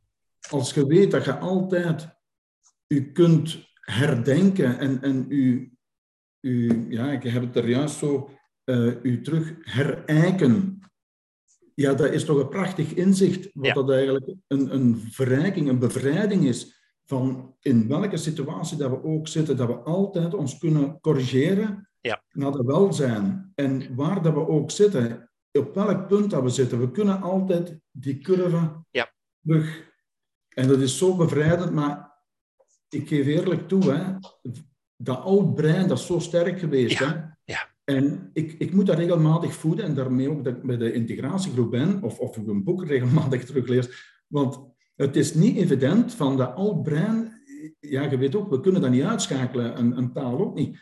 [0.50, 2.08] Als je weet dat je altijd
[2.86, 5.72] je kunt herdenken en, en u,
[6.40, 8.30] u, ja, ik heb het er juist zo,
[8.64, 10.80] uh, u terug herijken
[11.74, 16.44] ja, dat is toch een prachtig inzicht, wat dat eigenlijk een, een verrijking, een bevrijding
[16.44, 21.88] is van in welke situatie dat we ook zitten, dat we altijd ons kunnen corrigeren
[22.00, 22.22] ja.
[22.30, 23.52] naar de welzijn.
[23.54, 27.78] En waar dat we ook zitten, op welk punt dat we zitten, we kunnen altijd
[27.90, 29.12] die curve ja.
[29.42, 29.92] terug
[30.48, 32.12] En dat is zo bevrijdend, maar
[32.88, 34.14] ik geef eerlijk toe, hè,
[34.96, 36.98] dat oud brein, dat is zo sterk geweest.
[36.98, 37.33] Ja, hè?
[37.84, 41.70] En ik, ik moet dat regelmatig voeden en daarmee ook dat ik bij de integratiegroep
[41.70, 44.12] ben, of, of ik een boek regelmatig teruglees.
[44.26, 44.60] Want
[44.96, 47.32] het is niet evident van dat oud brein,
[47.80, 50.78] ja, je weet ook, we kunnen dat niet uitschakelen, een, een taal ook niet.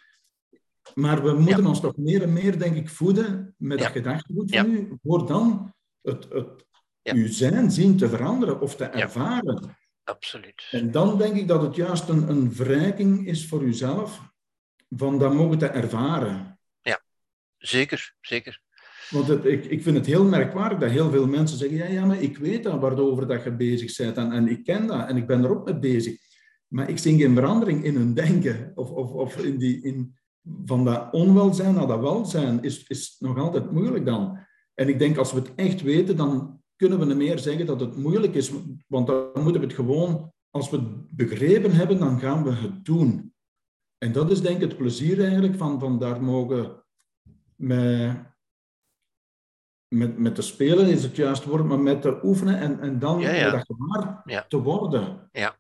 [0.94, 3.84] Maar we moeten ons toch meer en meer, denk ik, voeden met Ja.
[3.84, 4.62] dat gedachtegoed Ja.
[4.62, 6.66] van u, voor dan het, het
[7.02, 9.76] uw zijn zien te veranderen of te ervaren.
[10.04, 10.68] Absoluut.
[10.70, 14.32] En dan denk ik dat het juist een, een verrijking is voor uzelf,
[14.88, 16.58] van dat mogen te ervaren.
[17.62, 18.60] Zeker, zeker.
[19.10, 22.04] Want het, ik, ik vind het heel merkwaardig dat heel veel mensen zeggen, ja, ja,
[22.04, 25.16] maar ik weet dat waarover dat je bezig bent en, en ik ken dat en
[25.16, 26.16] ik ben er ook mee bezig.
[26.68, 30.14] Maar ik zie geen verandering in hun denken of, of, of in die, in,
[30.64, 34.38] van dat onwelzijn naar dat welzijn is, is nog altijd moeilijk dan.
[34.74, 37.80] En ik denk als we het echt weten, dan kunnen we niet meer zeggen dat
[37.80, 38.52] het moeilijk is,
[38.86, 42.84] want dan moeten we het gewoon, als we het begrepen hebben, dan gaan we het
[42.84, 43.34] doen.
[43.98, 46.81] En dat is denk ik het plezier eigenlijk van, van daar mogen
[47.62, 48.16] met,
[49.88, 53.20] met, met te spelen is het juist woord, maar met te oefenen en, en dan
[53.20, 53.50] Ja, ja.
[53.50, 54.44] dat gewaar Ja.
[54.48, 55.28] te worden.
[55.32, 55.56] Ja.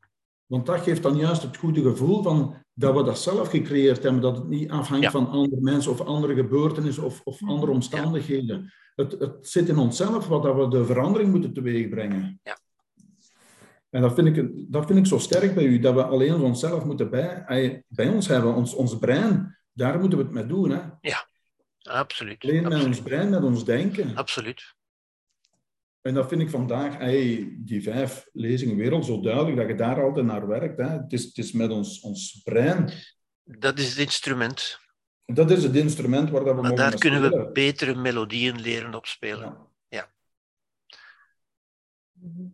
[0.46, 4.20] Want dat geeft dan juist het goede gevoel van dat we dat zelf gecreëerd hebben,
[4.22, 5.10] dat het niet afhangt Ja.
[5.10, 8.72] van andere mensen of andere gebeurtenissen of, of andere omstandigheden.
[8.94, 12.40] Het, het zit in onszelf wat dat we de verandering moeten teweegbrengen.
[12.42, 12.56] Ja.
[13.90, 16.84] En dat vind, ik, dat vind ik zo sterk bij u, dat we alleen onszelf
[16.84, 19.58] moeten bij, bij ons hebben, ons, ons brein.
[19.72, 20.70] Daar moeten we het mee doen.
[20.70, 20.80] Hè?
[21.82, 22.42] Absoluut.
[22.42, 24.16] Alleen met ons brein, met ons denken.
[24.16, 24.74] Absoluut.
[26.00, 30.02] En dat vind ik vandaag, hey, die vijf lezingen wereld, zo duidelijk dat je daar
[30.02, 30.78] altijd naar werkt.
[30.78, 30.88] Hè.
[30.88, 32.92] Het, is, het is met ons, ons brein.
[33.44, 34.80] Dat is het instrument.
[35.24, 39.06] Dat is het instrument waar dat we Maar daar kunnen we betere melodieën leren op
[39.06, 39.58] spelen.
[39.88, 40.12] Ja.
[42.18, 42.52] Ja.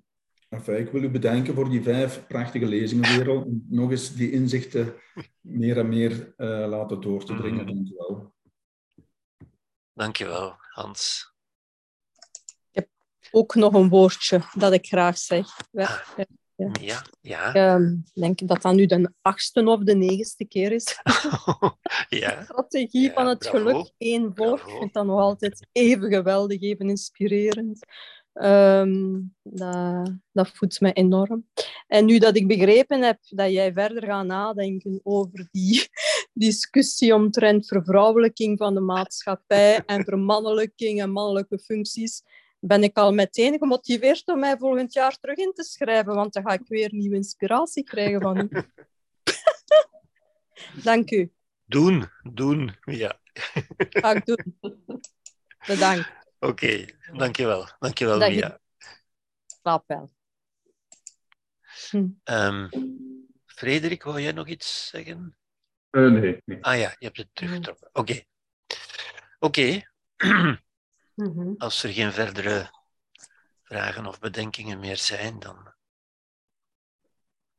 [0.49, 3.47] Enfin, ik wil u bedanken voor die vijf prachtige lezingen wereld.
[3.69, 4.95] Nog eens die inzichten
[5.41, 7.65] meer en meer eh, laten door te dringen.
[7.65, 7.75] Mhm.
[7.75, 8.37] Dank u wel.
[9.99, 11.33] Dankjewel, Hans.
[13.31, 15.47] Ook nog een woordje dat ik graag zeg.
[15.71, 16.03] Ja,
[16.81, 17.55] Ja, ja.
[17.55, 21.01] ehm, Ik denk dat dat nu de achtste of de negende keer is.
[22.23, 22.43] ja.
[22.45, 23.57] Strategie Ja, van het bravo.
[23.59, 24.61] geluk, één woord.
[24.61, 27.87] Ik vind dat nog altijd even geweldig, even inspirerend.
[28.39, 31.47] Ehm, dat, dat voedt me enorm.
[31.87, 35.89] En nu dat ik begrepen heb dat jij verder gaat nadenken over die
[36.33, 42.23] discussie omtrent vervrouwelijking van de maatschappij en vermannelijking en mannelijke functies,
[42.59, 46.43] ben ik al meteen gemotiveerd om mij volgend jaar terug in te schrijven, want dan
[46.43, 48.49] ga ik weer nieuwe inspiratie krijgen van u.
[50.83, 51.33] Dank u.
[51.65, 52.77] Doen, doen.
[52.85, 53.19] Ja.
[53.89, 54.59] Ga ik doen.
[55.67, 56.19] Bedankt.
[56.39, 57.69] Oké, dankjewel.
[57.79, 58.61] Dankjewel, Dat je- Mia.
[59.47, 60.11] Slaap wel.
[61.91, 62.07] Hm.
[62.25, 62.69] Ehm,
[63.47, 65.37] Frederik, wou jij nog iets zeggen?
[65.91, 66.65] Eh, nee, nee.
[66.65, 67.91] Ah ja, je hebt het teruggetrokken.
[67.93, 68.23] Oké.
[69.39, 69.83] Oké.
[71.15, 71.55] Mhm.
[71.57, 72.71] Als er geen verdere
[73.63, 75.75] vragen of bedenkingen meer zijn, dan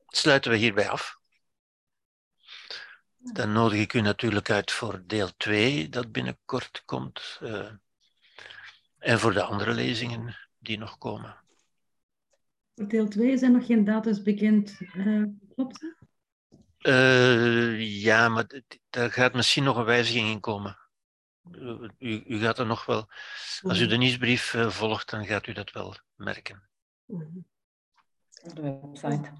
[0.07, 1.17] sluiten we hierbij af.
[3.17, 7.37] Dan nodig ik u natuurlijk uit voor deel 2, dat binnenkort komt.
[7.41, 7.71] eh,
[8.99, 11.43] en voor de andere lezingen die nog komen.
[12.75, 14.79] Voor deel 2 zijn nog geen data's bekend.
[14.93, 15.23] Eh,
[15.55, 15.97] klopt dat?
[16.77, 20.77] Eh, ja, maar daar gaat misschien nog een wijziging in komen.
[21.51, 23.07] Eh, U, u gaat er nog wel,
[23.61, 26.69] als u de nieuwsbrief volgt, dan gaat u dat wel merken.
[27.05, 27.37] Mhm.
[28.43, 29.33] Op de website.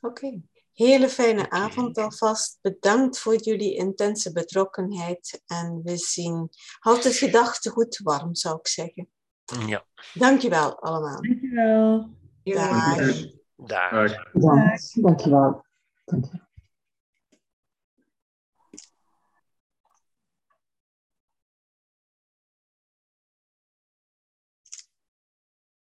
[0.00, 0.40] Oké.
[0.76, 2.58] Hele fijne avond alvast.
[2.60, 5.42] Bedankt voor jullie intense betrokkenheid.
[5.46, 6.48] En we zien.
[6.78, 9.08] Houd het gedachtegoed warm, zou ik zeggen.
[9.66, 9.84] Ja,
[10.14, 11.20] Dankjewel allemaal.
[11.22, 12.10] Dankjewel.
[12.42, 12.54] Dag.
[12.54, 13.32] daar.
[13.56, 13.90] Dag.
[14.10, 15.64] Ja, dankjewel.
[16.04, 16.44] Dankjewel.